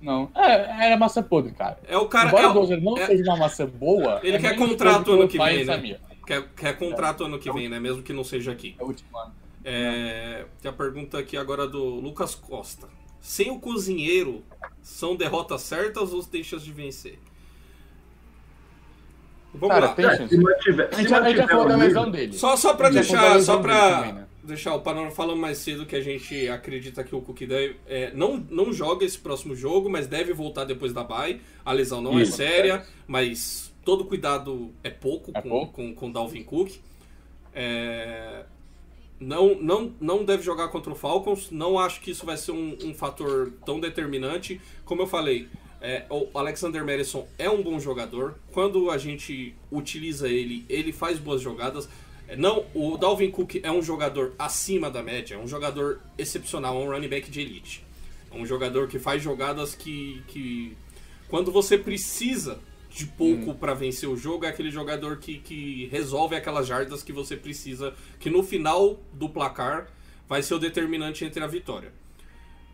Não, 0.01 0.29
é, 0.35 0.85
era 0.87 0.97
massa 0.97 1.21
podre, 1.23 1.53
cara. 1.53 1.77
É 1.87 1.97
o 1.97 2.07
cara... 2.07 2.27
Embora 2.27 2.43
é 2.45 2.49
o 2.49 2.53
Dozer 2.53 2.81
não 2.81 2.97
é- 2.97 3.05
seja 3.07 3.23
uma 3.23 3.37
massa 3.37 3.65
boa, 3.65 4.19
Ele 4.23 4.35
é 4.35 4.39
quer 4.39 4.57
contrato 4.57 5.11
ano 5.11 5.27
que 5.27 5.37
vem, 5.37 5.63
né? 5.63 5.97
Quer, 6.25 6.43
quer 6.55 6.77
contrato 6.77 7.23
ano 7.25 7.37
que 7.39 7.51
vem, 7.51 7.69
né? 7.69 7.79
Mesmo 7.79 8.01
que 8.01 8.11
não 8.11 8.23
seja 8.23 8.51
aqui. 8.51 8.75
É 8.79 8.83
o 8.83 8.87
último 8.87 9.17
ano. 9.17 9.31
É, 9.63 10.45
tem 10.61 10.69
a 10.69 10.73
pergunta 10.73 11.17
aqui 11.17 11.37
agora 11.37 11.65
do 11.67 11.83
Lucas 11.83 12.35
Costa. 12.35 12.87
Sem 13.25 13.49
o 13.49 13.57
cozinheiro, 13.57 14.43
são 14.81 15.15
derrotas 15.15 15.61
certas 15.61 16.11
ou 16.11 16.21
deixas 16.23 16.61
de 16.61 16.73
vencer? 16.73 17.17
Vamos 19.53 19.69
Cara, 19.75 19.85
lá. 19.87 19.93
tem 19.93 20.05
É, 20.05 20.17
chance. 20.17 20.35
se 20.35 20.41
mantiver, 20.41 20.87
A 20.89 20.91
se 20.91 20.97
gente, 21.01 21.09
já- 21.09 21.19
a 21.21 21.27
gente 21.29 21.37
já 21.37 21.47
falou 21.47 21.65
o 21.65 21.69
da 21.69 21.75
lesão 21.77 22.11
dele. 22.11 22.33
Só, 22.33 22.57
só 22.57 22.73
pra 22.73 22.89
deixar, 22.89 23.39
só 23.41 23.59
pra 23.61 23.97
também, 23.99 24.13
né? 24.13 24.25
deixar 24.43 24.73
o 24.75 24.81
panorama 24.81 25.11
falando 25.11 25.39
mais 25.39 25.59
cedo 25.59 25.85
que 25.85 25.95
a 25.95 26.01
gente 26.01 26.49
acredita 26.49 27.01
que 27.03 27.15
o 27.15 27.21
Cook 27.21 27.41
deve, 27.45 27.77
é, 27.87 28.11
não, 28.13 28.37
não 28.49 28.73
joga 28.73 29.05
esse 29.05 29.17
próximo 29.17 29.55
jogo, 29.55 29.89
mas 29.89 30.05
deve 30.05 30.33
voltar 30.33 30.65
depois 30.65 30.91
da 30.91 31.03
bye. 31.03 31.39
A 31.63 31.71
lesão 31.71 32.01
não 32.01 32.19
Isso. 32.19 32.33
é 32.33 32.35
séria, 32.47 32.85
mas 33.07 33.71
todo 33.85 34.03
cuidado 34.05 34.73
é 34.83 34.89
pouco 34.89 35.31
É 35.33 35.41
com, 35.41 35.49
pouco. 35.49 35.71
com, 35.73 35.93
com 35.95 36.11
Dalvin 36.11 36.43
Cook. 36.43 36.71
É, 37.53 38.43
não, 39.23 39.55
não, 39.55 39.93
não 39.99 40.25
deve 40.25 40.43
jogar 40.43 40.67
contra 40.67 40.91
o 40.91 40.95
Falcons. 40.95 41.49
Não 41.49 41.79
acho 41.79 42.01
que 42.01 42.11
isso 42.11 42.25
vai 42.25 42.37
ser 42.37 42.51
um, 42.51 42.77
um 42.83 42.93
fator 42.93 43.53
tão 43.65 43.79
determinante. 43.79 44.59
Como 44.83 45.01
eu 45.01 45.07
falei, 45.07 45.47
é, 45.81 46.05
o 46.09 46.37
Alexander 46.37 46.85
Madison 46.85 47.27
é 47.37 47.49
um 47.49 47.63
bom 47.63 47.79
jogador. 47.79 48.35
Quando 48.51 48.91
a 48.91 48.97
gente 48.97 49.55
utiliza 49.71 50.27
ele, 50.27 50.65
ele 50.69 50.91
faz 50.91 51.17
boas 51.17 51.41
jogadas. 51.41 51.87
É, 52.27 52.35
Não, 52.35 52.65
o 52.73 52.97
Dalvin 52.97 53.31
Cook 53.31 53.55
é 53.63 53.71
um 53.71 53.81
jogador 53.81 54.33
acima 54.37 54.89
da 54.89 55.01
média, 55.01 55.35
é 55.35 55.37
um 55.37 55.47
jogador 55.47 56.01
excepcional, 56.17 56.81
é 56.81 56.85
um 56.85 56.89
running 56.89 57.09
back 57.09 57.31
de 57.31 57.41
elite. 57.41 57.83
É 58.31 58.37
um 58.37 58.45
jogador 58.45 58.87
que 58.87 58.99
faz 58.99 59.21
jogadas 59.21 59.75
que, 59.75 60.21
que 60.27 60.75
quando 61.29 61.51
você 61.51 61.77
precisa 61.77 62.59
de 62.93 63.07
pouco 63.07 63.55
pra 63.55 63.73
vencer 63.73 64.07
o 64.07 64.15
jogo, 64.15 64.45
é 64.45 64.49
aquele 64.49 64.69
jogador 64.69 65.17
que, 65.17 65.39
que 65.39 65.87
resolve 65.87 66.35
aquelas 66.35 66.67
jardas 66.67 67.01
que 67.01 67.11
você 67.11 67.35
precisa, 67.35 67.93
que 68.19 68.29
no 68.29 68.43
final 68.43 68.99
do 69.11 69.27
placar 69.27 69.87
vai 70.29 70.43
ser 70.43 70.53
o 70.53 70.59
determinante 70.59 71.25
entre 71.25 71.43
a 71.43 71.47
vitória. 71.47 71.91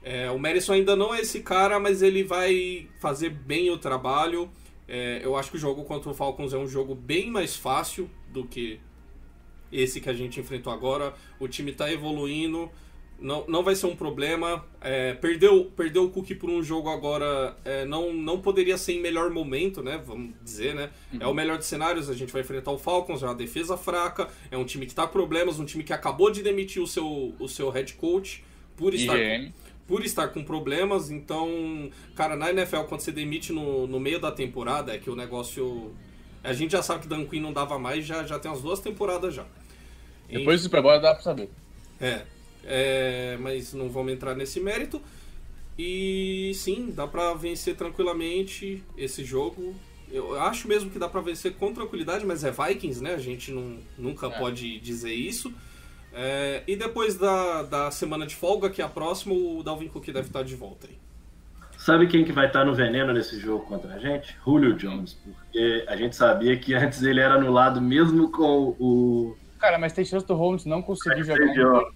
É, 0.03 0.29
o 0.29 0.37
Madison 0.37 0.73
ainda 0.73 0.95
não 0.95 1.13
é 1.13 1.21
esse 1.21 1.41
cara, 1.41 1.79
mas 1.79 2.01
ele 2.01 2.23
vai 2.23 2.87
fazer 2.99 3.29
bem 3.29 3.69
o 3.69 3.77
trabalho. 3.77 4.49
É, 4.87 5.21
eu 5.23 5.37
acho 5.37 5.51
que 5.51 5.57
o 5.57 5.59
jogo 5.59 5.83
contra 5.85 6.09
o 6.09 6.13
Falcons 6.13 6.53
é 6.53 6.57
um 6.57 6.67
jogo 6.67 6.93
bem 6.93 7.29
mais 7.29 7.55
fácil 7.55 8.09
do 8.29 8.45
que 8.45 8.79
esse 9.71 10.01
que 10.01 10.09
a 10.09 10.13
gente 10.13 10.39
enfrentou 10.39 10.73
agora. 10.73 11.13
O 11.39 11.47
time 11.47 11.71
está 11.71 11.91
evoluindo, 11.91 12.69
não, 13.21 13.45
não 13.47 13.63
vai 13.63 13.75
ser 13.75 13.85
um 13.85 13.95
problema. 13.95 14.63
É, 14.81 15.13
perdeu, 15.13 15.71
perdeu 15.75 16.05
o 16.05 16.09
Cook 16.09 16.31
por 16.35 16.49
um 16.49 16.63
jogo 16.63 16.89
agora, 16.89 17.55
é, 17.65 17.85
não, 17.85 18.13
não 18.13 18.41
poderia 18.41 18.77
ser 18.77 18.93
em 18.93 19.01
melhor 19.01 19.29
momento, 19.29 19.83
né? 19.83 20.01
Vamos 20.05 20.33
dizer, 20.43 20.73
né? 20.73 20.89
É 21.19 21.27
o 21.27 21.33
melhor 21.33 21.57
dos 21.57 21.67
cenários, 21.67 22.09
a 22.09 22.13
gente 22.13 22.31
vai 22.31 22.41
enfrentar 22.41 22.71
o 22.71 22.77
Falcons, 22.77 23.21
é 23.21 23.25
uma 23.25 23.35
defesa 23.35 23.77
fraca, 23.77 24.29
é 24.49 24.57
um 24.57 24.65
time 24.65 24.85
que 24.85 24.95
com 24.95 25.07
problemas, 25.07 25.59
um 25.59 25.65
time 25.65 25.83
que 25.83 25.93
acabou 25.93 26.31
de 26.31 26.41
demitir 26.41 26.81
o 26.81 26.87
seu, 26.87 27.33
o 27.39 27.47
seu 27.47 27.69
head 27.69 27.93
coach 27.93 28.43
por 28.77 28.93
estar, 28.93 29.17
IGN. 29.17 29.53
por 29.87 30.03
estar 30.03 30.29
com 30.29 30.43
problemas. 30.43 31.11
Então, 31.11 31.89
cara, 32.15 32.35
na 32.35 32.49
NFL, 32.49 32.83
quando 32.83 33.01
você 33.01 33.11
demite 33.11 33.51
no, 33.51 33.85
no 33.85 33.99
meio 33.99 34.19
da 34.19 34.31
temporada, 34.31 34.93
é 34.93 34.97
que 34.97 35.09
o 35.09 35.15
negócio. 35.15 35.93
A 36.41 36.53
gente 36.53 36.71
já 36.71 36.81
sabe 36.81 37.01
que 37.01 37.07
Dan 37.07 37.25
Quinn 37.25 37.41
não 37.41 37.51
dava 37.51 37.77
mais, 37.77 38.05
já, 38.05 38.23
já 38.23 38.39
tem 38.39 38.49
umas 38.49 38.61
duas 38.61 38.79
temporadas 38.79 39.33
já. 39.33 39.45
Depois 40.29 40.61
do 40.61 40.63
Super 40.63 40.81
Bowl 40.81 41.01
dá 41.01 41.13
pra 41.13 41.21
saber. 41.21 41.49
É. 41.99 42.21
É, 42.63 43.37
mas 43.39 43.73
não 43.73 43.89
vamos 43.89 44.13
entrar 44.13 44.35
nesse 44.35 44.59
mérito. 44.59 45.01
E 45.77 46.51
sim, 46.55 46.91
dá 46.93 47.07
pra 47.07 47.33
vencer 47.33 47.75
tranquilamente 47.75 48.83
esse 48.97 49.23
jogo. 49.23 49.73
Eu 50.11 50.39
acho 50.41 50.67
mesmo 50.67 50.89
que 50.89 50.99
dá 50.99 51.07
pra 51.07 51.21
vencer 51.21 51.53
com 51.53 51.73
tranquilidade, 51.73 52.25
mas 52.25 52.43
é 52.43 52.51
Vikings, 52.51 53.01
né? 53.01 53.13
A 53.13 53.19
gente 53.19 53.51
não, 53.51 53.77
nunca 53.97 54.27
É. 54.27 54.29
pode 54.37 54.79
dizer 54.79 55.13
isso. 55.13 55.53
É, 56.11 56.63
e 56.67 56.75
depois 56.75 57.15
da, 57.15 57.61
da 57.63 57.91
semana 57.91 58.25
de 58.25 58.35
folga, 58.35 58.69
que 58.69 58.81
é 58.81 58.85
a 58.85 58.89
próxima, 58.89 59.33
o 59.33 59.61
Dalvin 59.63 59.87
Cook 59.87 60.07
deve 60.07 60.27
estar 60.27 60.43
de 60.43 60.55
volta 60.55 60.87
aí. 60.87 60.97
Sabe 61.77 62.07
quem 62.07 62.25
que 62.25 62.33
vai 62.33 62.47
estar 62.47 62.65
no 62.65 62.75
veneno 62.75 63.13
nesse 63.13 63.39
jogo 63.39 63.63
contra 63.65 63.93
a 63.93 63.99
gente? 63.99 64.35
Julio 64.43 64.73
Jones, 64.73 65.13
porque 65.13 65.85
a 65.87 65.95
gente 65.95 66.13
sabia 66.13 66.57
que 66.57 66.73
antes 66.73 67.01
ele 67.03 67.21
era 67.21 67.35
anulado 67.35 67.79
mesmo 67.79 68.29
com 68.31 68.75
o. 68.79 69.37
Cara, 69.59 69.77
mas 69.77 69.93
tem 69.93 70.03
chance 70.03 70.25
do 70.25 70.33
Holmes 70.33 70.65
não 70.65 70.81
conseguir 70.81 71.23
jogar. 71.23 71.89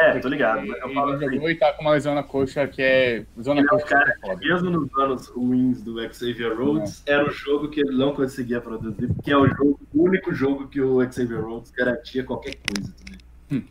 É, 0.00 0.18
tô 0.20 0.28
ligado, 0.28 0.66
mas 0.66 0.78
eu 0.80 0.86
Ele 0.86 0.94
falo 0.94 1.10
não 1.10 1.16
assim, 1.16 1.34
jogou 1.34 1.50
e 1.50 1.54
tá 1.56 1.72
com 1.72 1.82
uma 1.82 1.90
lesão 1.90 2.14
na 2.14 2.22
coxa 2.22 2.68
que 2.68 2.80
é. 2.80 3.24
Zona 3.42 3.60
Ele 3.60 3.68
é 3.68 3.74
um 3.74 3.78
coxa 3.78 3.86
cara 3.86 4.04
que 4.04 4.10
é 4.10 4.28
foda. 4.28 4.46
mesmo 4.46 4.70
nos 4.70 4.98
anos 4.98 5.26
ruins 5.26 5.82
do 5.82 6.14
Xavier 6.14 6.56
Rhodes, 6.56 7.02
era 7.06 7.26
o 7.26 7.30
jogo 7.30 7.68
que 7.68 7.80
ele 7.80 7.96
não 7.96 8.14
conseguia 8.14 8.60
produzir, 8.60 9.08
porque 9.08 9.32
é 9.32 9.36
o, 9.36 9.46
jogo, 9.48 9.80
o 9.92 10.04
único 10.04 10.32
jogo 10.32 10.68
que 10.68 10.80
o 10.80 11.00
Xavier 11.10 11.42
Rhodes 11.42 11.70
garantia 11.72 12.22
qualquer 12.22 12.54
coisa 12.56 12.94
também. 12.98 13.68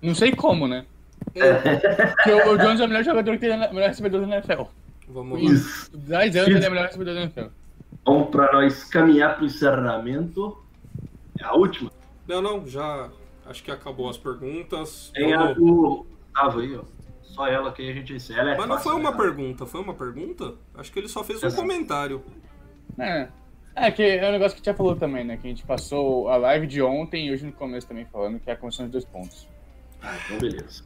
Não 0.00 0.14
sei 0.14 0.32
como, 0.32 0.68
né? 0.68 0.84
Porque 1.32 2.30
o, 2.30 2.52
o 2.52 2.58
Jones 2.58 2.80
é 2.80 2.84
o 2.84 2.88
melhor 2.88 3.04
jogador 3.04 3.32
que 3.32 3.38
tem, 3.38 3.50
o 3.50 3.74
melhor 3.74 3.88
recebedor 3.88 4.26
da 4.26 4.36
NFL. 4.36 4.62
Vamos 5.08 5.42
lá. 5.42 5.52
Isso. 5.52 5.90
10 5.96 6.36
anos 6.36 6.48
ele 6.48 6.64
é 6.64 6.68
o 6.68 6.70
melhor 6.70 6.86
recebedor 6.86 7.14
da 7.14 7.20
NFL. 7.22 7.46
Vamos 8.04 8.28
para 8.30 8.52
nós 8.52 8.84
caminhar 8.84 9.34
para 9.34 9.42
o 9.42 9.46
encerramento. 9.46 10.56
É 11.40 11.44
a 11.44 11.54
última. 11.54 11.90
Não, 12.28 12.40
não, 12.40 12.66
já 12.66 13.08
acho 13.48 13.62
que 13.62 13.70
acabou 13.70 14.08
as 14.08 14.16
perguntas. 14.18 15.10
Tem 15.14 15.32
a 15.34 15.38
Vamos- 15.38 15.56
do 15.56 16.06
Gustavo 16.32 16.60
aí, 16.60 16.76
ó. 16.76 16.82
Só 17.22 17.46
ela 17.48 17.72
que 17.72 17.88
a 17.88 17.92
gente 17.92 18.12
encerra. 18.14 18.40
Ela 18.40 18.50
é 18.52 18.56
Mas 18.56 18.66
não 18.68 18.76
fácil, 18.76 18.90
foi 18.92 19.00
uma 19.00 19.10
né? 19.10 19.16
pergunta, 19.16 19.66
foi 19.66 19.80
uma 19.82 19.94
pergunta? 19.94 20.54
Acho 20.74 20.92
que 20.92 20.98
ele 20.98 21.08
só 21.08 21.22
fez 21.22 21.42
um 21.42 21.46
Exato. 21.46 21.62
comentário. 21.62 22.22
É. 22.98 23.28
É, 23.74 23.90
que 23.90 24.02
é 24.02 24.26
um 24.28 24.32
negócio 24.32 24.52
que 24.56 24.60
a 24.60 24.64
gente 24.64 24.66
já 24.66 24.74
falou 24.74 24.96
também, 24.96 25.22
né? 25.22 25.36
Que 25.36 25.46
a 25.46 25.50
gente 25.50 25.62
passou 25.66 26.28
a 26.30 26.36
live 26.38 26.66
de 26.66 26.80
ontem 26.80 27.26
e 27.28 27.32
hoje 27.32 27.44
no 27.44 27.52
começo 27.52 27.86
também 27.86 28.06
falando 28.06 28.40
que 28.40 28.48
é 28.48 28.54
a 28.54 28.56
condição 28.56 28.86
de 28.86 28.92
dois 28.92 29.04
pontos. 29.04 29.46
Ah, 30.00 30.16
então 30.24 30.38
beleza. 30.38 30.82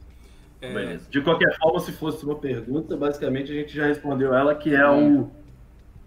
É, 0.59 0.73
beleza. 0.73 1.09
De 1.09 1.21
qualquer 1.21 1.57
forma, 1.57 1.79
se 1.79 1.93
fosse 1.93 2.25
uma 2.25 2.35
pergunta, 2.35 2.97
basicamente 2.97 3.49
a 3.51 3.55
gente 3.55 3.73
já 3.73 3.85
respondeu 3.87 4.33
ela, 4.33 4.53
que 4.55 4.75
é 4.75 4.85
o. 4.89 5.29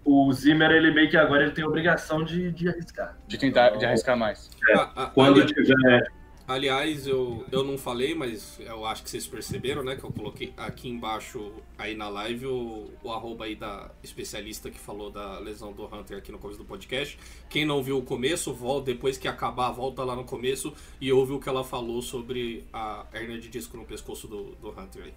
O 0.07 0.31
Zimmer, 0.31 0.69
ele 0.69 0.93
meio 0.93 1.09
que 1.09 1.17
agora 1.17 1.41
ele 1.41 1.51
tem 1.53 1.63
a 1.63 1.67
obrigação 1.67 2.23
de, 2.23 2.51
de 2.51 2.69
arriscar. 2.69 3.17
De 3.27 3.39
tentar 3.39 3.71
de 3.71 3.83
arriscar 3.87 4.15
mais. 4.15 4.51
a- 4.75 5.05
a- 5.05 5.05
Quando 5.07 5.41
ali- 5.41 5.51
tiver. 5.51 6.03
Aliás, 6.47 7.07
eu, 7.07 7.45
eu 7.51 7.63
não 7.63 7.77
falei, 7.77 8.13
mas 8.13 8.59
eu 8.59 8.85
acho 8.85 9.03
que 9.03 9.09
vocês 9.09 9.27
perceberam, 9.27 9.83
né? 9.83 9.95
Que 9.95 10.03
eu 10.03 10.11
coloquei 10.11 10.53
aqui 10.55 10.89
embaixo, 10.89 11.51
aí 11.77 11.95
na 11.95 12.07
live, 12.09 12.47
o, 12.47 12.91
o 13.03 13.11
arroba 13.11 13.45
aí 13.45 13.55
da 13.55 13.91
especialista 14.03 14.69
que 14.69 14.79
falou 14.79 15.09
da 15.09 15.39
lesão 15.39 15.71
do 15.71 15.85
Hunter 15.85 16.17
aqui 16.17 16.31
no 16.31 16.37
começo 16.37 16.59
do 16.59 16.65
podcast. 16.65 17.17
Quem 17.49 17.65
não 17.65 17.81
viu 17.81 17.97
o 17.97 18.03
começo, 18.03 18.53
volta, 18.53 18.91
depois 18.91 19.17
que 19.17 19.27
acabar, 19.27 19.71
volta 19.71 20.03
lá 20.03 20.15
no 20.15 20.23
começo 20.23 20.73
e 20.99 21.11
ouve 21.11 21.33
o 21.33 21.39
que 21.39 21.49
ela 21.49 21.63
falou 21.63 22.01
sobre 22.01 22.65
a 22.71 23.05
hernia 23.13 23.39
de 23.39 23.49
disco 23.49 23.77
no 23.77 23.85
pescoço 23.85 24.27
do, 24.27 24.55
do 24.55 24.69
Hunter 24.69 25.03
aí. 25.03 25.13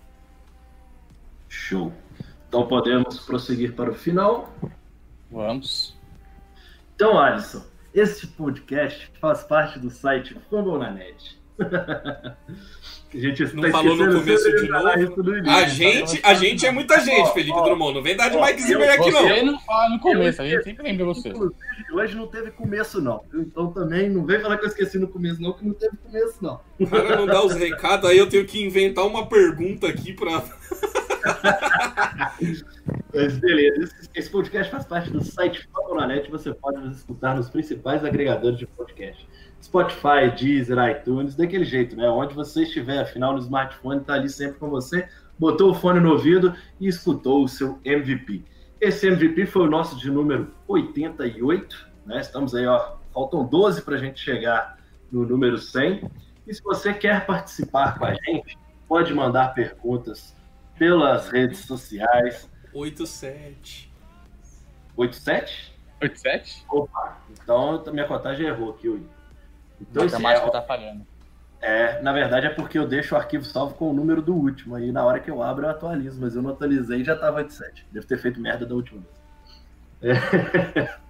Show. 1.49 1.93
Então 2.49 2.67
podemos 2.67 3.21
prosseguir 3.21 3.75
para 3.75 3.91
o 3.91 3.95
final. 3.95 4.53
Vamos. 5.31 5.97
Então, 6.95 7.19
Alisson, 7.19 7.63
esse 7.95 8.27
podcast 8.29 9.11
faz 9.21 9.43
parte 9.43 9.79
do 9.79 9.91
site 9.91 10.37
Fambonanet. 10.51 11.39
a 11.59 12.37
gente 13.19 13.55
Não 13.55 13.63
tá 13.65 13.71
falou 13.71 13.97
no 13.97 14.21
começo 14.21 14.45
de 14.57 14.69
novo? 14.69 15.37
início. 15.37 15.53
A 15.53 15.65
gente, 15.67 16.21
a 16.23 16.35
gente 16.35 16.67
é 16.67 16.71
muita 16.71 17.01
gente, 17.01 17.33
Felipe 17.33 17.57
ó, 17.57 17.65
Drummond. 17.65 17.95
Não 17.95 18.03
vem 18.03 18.17
dar 18.17 18.29
de 18.29 18.37
Mike 18.37 18.63
Zimmer 18.63 18.91
aqui, 18.93 19.11
não. 19.11 19.23
Você 19.23 19.43
não 19.43 19.61
fala 19.61 19.89
no 19.91 19.99
começo, 19.99 20.41
a 20.41 20.45
Eu 20.45 20.51
gente 20.51 20.65
sempre 20.65 20.85
lembra 20.85 21.07
você. 21.07 21.31
Inclusive, 21.31 21.57
hoje 21.93 22.15
não 22.15 22.27
teve 22.29 22.51
começo, 22.53 23.01
não. 23.01 23.25
Então 23.35 23.73
também 23.73 24.09
não 24.09 24.25
vem 24.25 24.41
falar 24.41 24.59
que 24.59 24.65
eu 24.67 24.69
esqueci 24.69 24.99
no 24.99 25.09
começo, 25.09 25.43
não, 25.43 25.53
que 25.53 25.65
não 25.65 25.75
teve 25.75 25.97
começo, 25.97 26.37
não. 26.41 26.61
O 26.79 26.87
cara 26.87 27.17
não 27.17 27.27
dá 27.27 27.45
os 27.45 27.55
recados, 27.55 28.09
aí 28.09 28.19
eu 28.19 28.29
tenho 28.29 28.47
que 28.47 28.63
inventar 28.63 29.05
uma 29.07 29.27
pergunta 29.27 29.89
aqui 29.89 30.13
pra. 30.13 30.45
Mas 33.15 33.39
beleza, 33.39 33.83
esse, 33.83 34.11
esse 34.15 34.31
podcast 34.31 34.71
faz 34.71 34.85
parte 34.85 35.11
do 35.11 35.23
site 35.23 35.69
Fambonanet. 35.73 36.31
Você 36.31 36.53
pode 36.55 36.79
nos 36.79 36.99
escutar 36.99 37.35
nos 37.35 37.49
principais 37.51 38.05
agregadores 38.05 38.59
de 38.59 38.67
podcast. 38.67 39.29
Spotify, 39.63 40.31
Deezer, 40.39 40.79
iTunes, 40.91 41.35
daquele 41.35 41.65
jeito, 41.65 41.97
né? 41.97 42.09
Onde 42.09 42.35
você 42.35 42.63
estiver, 42.63 43.01
afinal, 43.01 43.33
no 43.33 43.41
smartphone 43.41 44.01
tá 44.01 44.15
ali 44.15 44.29
sempre 44.29 44.59
com 44.59 44.69
você. 44.71 45.09
Botou 45.39 45.71
o 45.71 45.75
fone 45.75 46.01
no 46.01 46.13
ouvido 46.13 46.55
e 46.81 46.87
escutou 46.87 47.45
o 47.45 47.49
seu 47.49 47.79
MVP. 47.85 48.45
Esse 48.81 49.09
MVP 49.09 49.47
foi 49.47 49.63
o 49.63 49.71
nosso 49.71 49.99
de 49.99 50.11
número 50.11 50.53
88, 50.69 51.89
né? 52.07 52.21
Estamos 52.21 52.55
aí, 52.55 52.67
ó, 52.67 52.97
faltam 53.13 53.45
12 53.45 53.83
para 53.83 53.97
a 53.97 53.99
gente 53.99 54.21
chegar 54.21 54.79
no 55.11 55.27
número 55.27 55.59
100. 55.59 56.09
E 56.47 56.55
se 56.55 56.63
você 56.63 56.95
quer 56.95 57.27
participar 57.27 57.99
com 57.99 58.05
a 58.05 58.15
gente, 58.15 58.57
pode 58.87 59.13
mandar 59.13 59.55
perguntas 59.55 60.38
pelas 60.79 61.29
redes 61.29 61.61
sociais. 61.61 62.49
87. 62.73 63.91
87? 64.97 65.75
87? 66.01 66.65
Opa, 66.69 67.19
então 67.33 67.83
minha 67.93 68.07
contagem 68.07 68.47
errou 68.47 68.71
aqui. 68.71 68.89
Ui. 68.89 69.03
Então, 69.81 70.05
matemática 70.05 70.47
é, 70.47 70.51
tá 70.51 70.63
falhando. 70.63 71.07
é, 71.61 72.03
na 72.03 72.13
verdade 72.13 72.47
é 72.47 72.51
porque 72.51 72.79
eu 72.79 72.87
deixo 72.87 73.15
o 73.15 73.19
arquivo 73.19 73.45
salvo 73.45 73.75
com 73.75 73.91
o 73.91 73.93
número 73.93 74.21
do 74.23 74.35
último. 74.35 74.75
Aí 74.75 74.91
na 74.93 75.05
hora 75.05 75.21
que 75.21 75.31
eu 75.31 75.43
abro 75.43 75.67
eu 75.67 75.71
atualizo, 75.71 76.21
mas 76.21 76.35
eu 76.35 76.43
não 76.43 76.51
atualizei 76.51 77.01
e 77.01 77.05
já 77.05 77.17
tava 77.17 77.39
87. 77.39 77.87
Devo 77.91 78.07
ter 78.07 78.19
feito 78.19 78.41
merda 78.41 78.67
da 78.67 78.75
última 78.75 79.03
vez. 80.01 80.17
É. 80.17 80.99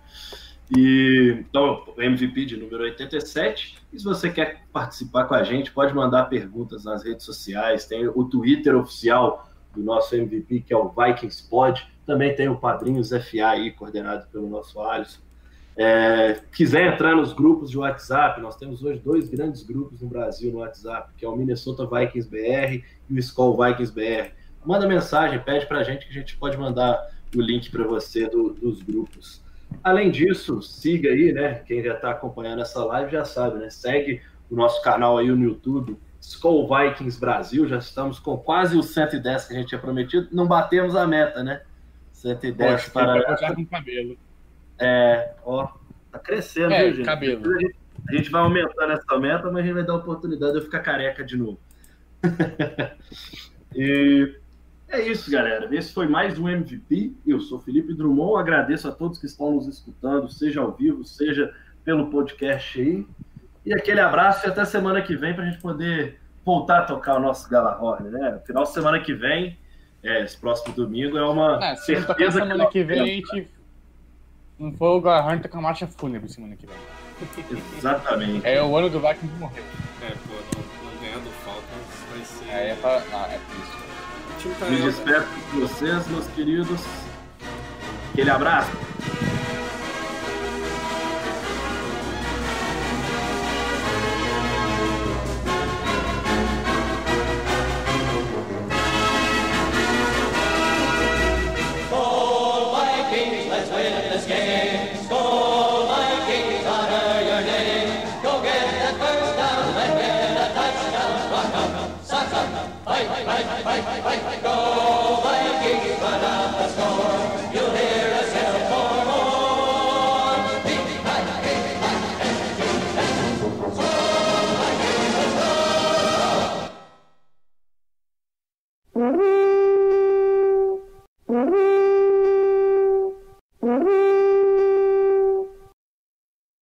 E, 0.77 1.45
então, 1.49 1.83
o 1.97 2.03
MVP 2.03 2.45
de 2.45 2.57
número 2.57 2.85
87. 2.85 3.79
E 3.93 3.99
se 3.99 4.05
você 4.05 4.31
quer 4.31 4.65
participar 4.73 5.25
com 5.25 5.35
a 5.35 5.43
gente, 5.43 5.73
pode 5.73 5.95
mandar 5.95 6.25
perguntas 6.25 6.85
nas 6.85 7.03
redes 7.03 7.25
sociais. 7.25 7.87
Tem 7.87 8.07
o 8.07 8.25
Twitter 8.25 8.77
oficial 8.77 9.49
do 9.79 9.85
nosso 9.85 10.15
MVP, 10.15 10.61
que 10.61 10.73
é 10.75 10.77
o 10.77 10.89
Vikings 10.91 11.49
Pod. 11.49 11.87
Também 12.05 12.35
tem 12.35 12.49
o 12.49 12.57
Padrinhos 12.57 13.11
FA 13.11 13.47
aí, 13.51 13.71
coordenado 13.71 14.27
pelo 14.33 14.49
nosso 14.49 14.81
Alisson. 14.81 15.21
É, 15.77 16.41
quiser 16.53 16.93
entrar 16.93 17.15
nos 17.15 17.33
grupos 17.33 17.71
de 17.71 17.79
WhatsApp, 17.79 18.41
nós 18.41 18.57
temos 18.57 18.83
hoje 18.83 18.99
dois 18.99 19.29
grandes 19.29 19.63
grupos 19.63 20.01
no 20.01 20.09
Brasil 20.09 20.51
no 20.51 20.59
WhatsApp, 20.59 21.13
que 21.17 21.25
é 21.25 21.29
o 21.29 21.37
Minnesota 21.37 21.87
Vikings 21.87 22.29
BR 22.29 22.85
e 23.09 23.15
o 23.15 23.19
Skull 23.19 23.57
Vikings 23.57 23.93
BR. 23.95 24.33
Manda 24.67 24.89
mensagem, 24.89 25.39
pede 25.39 25.67
pra 25.67 25.85
gente 25.85 26.05
que 26.07 26.11
a 26.11 26.21
gente 26.21 26.37
pode 26.37 26.57
mandar 26.57 26.99
o 27.37 27.41
link 27.41 27.71
para 27.71 27.85
você 27.85 28.29
do- 28.29 28.55
dos 28.55 28.83
grupos. 28.83 29.41
Além 29.85 30.11
disso, 30.11 30.61
siga 30.63 31.11
aí, 31.11 31.33
né? 31.33 31.63
Quem 31.67 31.83
já 31.85 31.95
está 31.95 32.11
acompanhando 32.11 32.63
essa 32.63 32.85
live 32.85 33.13
já 33.13 33.25
sabe, 33.25 33.59
né? 33.59 33.71
Segue 33.71 34.21
o 34.51 34.57
nosso 34.57 34.83
canal 34.83 35.17
aí 35.19 35.29
no 35.29 35.45
YouTube, 35.45 35.97
Skull 36.21 36.69
Vikings 36.69 37.19
Brasil. 37.21 37.69
Já 37.69 37.79
estamos 37.79 38.19
com 38.19 38.37
quase 38.37 38.77
os 38.77 38.91
110 38.91 39.47
que 39.47 39.55
a 39.55 39.59
gente 39.59 39.69
tinha 39.69 39.81
prometido. 39.81 40.29
Não 40.33 40.47
batemos 40.47 40.95
a 40.95 41.07
meta, 41.07 41.43
né? 41.43 41.63
110 42.13 42.57
Poxa, 42.73 42.91
para. 42.91 43.55
com 43.55 43.67
cabelo. 43.67 44.19
É, 44.79 45.35
ó, 45.45 45.69
tá 46.11 46.19
crescendo, 46.19 46.73
É, 46.73 46.85
viu, 46.85 46.97
gente? 46.97 47.05
cabelo. 47.05 47.55
A 47.55 47.61
gente, 47.61 47.77
a 48.09 48.17
gente 48.17 48.31
vai 48.31 48.43
aumentando 48.43 48.93
essa 48.93 49.19
meta, 49.19 49.51
mas 49.51 49.57
a 49.57 49.67
gente 49.67 49.75
vai 49.75 49.85
dar 49.85 49.93
a 49.95 49.97
oportunidade 49.97 50.53
de 50.53 50.59
eu 50.59 50.65
ficar 50.65 50.81
careca 50.81 51.25
de 51.25 51.37
novo. 51.37 51.59
e 53.75 54.35
é 54.89 55.07
isso, 55.07 55.31
galera. 55.31 55.69
Esse 55.75 55.93
foi 55.93 56.09
mais 56.09 56.39
um 56.39 56.49
MVP. 56.49 57.15
Eu 57.27 57.41
sou 57.41 57.61
Felipe 57.61 57.95
Drummond. 57.95 58.41
Agradeço 58.41 58.89
a 58.89 58.93
todos 58.93 59.19
que 59.19 59.27
estão 59.27 59.53
nos 59.55 59.67
escutando, 59.67 60.29
seja 60.29 60.61
ao 60.61 60.73
vivo, 60.73 61.05
seja 61.05 61.55
pelo 61.85 62.11
podcast 62.11 62.81
aí. 62.81 63.07
E 63.69 63.75
aquele 63.75 64.01
abraço 64.01 64.47
e 64.47 64.49
até 64.49 64.65
semana 64.65 65.03
que 65.03 65.15
vem 65.15 65.35
para 65.35 65.45
a 65.45 65.47
gente 65.47 65.61
poder 65.61 66.19
voltar 66.43 66.79
a 66.79 66.83
tocar 66.85 67.17
o 67.17 67.21
nosso 67.21 67.47
Galahorn, 67.51 68.09
né? 68.09 68.41
Final 68.47 68.63
de 68.63 68.71
semana 68.71 68.99
que 68.99 69.13
vem, 69.13 69.59
é, 70.03 70.25
esse 70.25 70.39
próximo 70.39 70.75
domingo, 70.75 71.19
é 71.19 71.29
uma 71.29 71.59
Ah, 71.59 71.77
se 71.77 71.85
certeza 71.85 72.39
semana 72.39 72.57
nós 72.57 72.73
que 72.73 72.83
vem, 72.83 72.99
a 72.99 73.05
gente. 73.05 73.51
Não 74.59 74.73
foi 74.73 74.89
o 74.89 75.03
Garrant 75.03 75.47
com 75.47 75.59
a 75.59 75.61
marcha 75.61 75.87
fúnebre 75.87 76.31
semana 76.31 76.57
que 76.57 76.67
vem. 76.67 76.77
Exatamente. 77.77 78.47
É 78.47 78.63
o 78.63 78.75
ano 78.75 78.89
do 78.89 79.01
Vikings 79.01 79.39
morrer. 79.39 79.63
É, 80.01 80.13
pô, 80.13 80.35
não, 80.57 80.91
não 80.91 81.01
ganhar 81.03 81.19
do 81.19 81.31
Falcons 81.45 82.07
vai 82.11 82.25
ser. 82.25 82.49
É, 82.49 82.71
é, 82.71 82.75
pra... 82.77 83.03
ah, 83.13 83.29
é 83.31 83.39
por 83.39 83.55
isso. 83.55 83.77
O 84.31 84.41
time 84.41 84.55
tá 84.55 84.65
Me 84.65 84.81
despeço 84.81 85.29
de 85.53 85.61
vocês, 85.61 86.09
meus 86.09 86.27
queridos. 86.29 86.81
Aquele 88.15 88.31
abraço. 88.31 88.71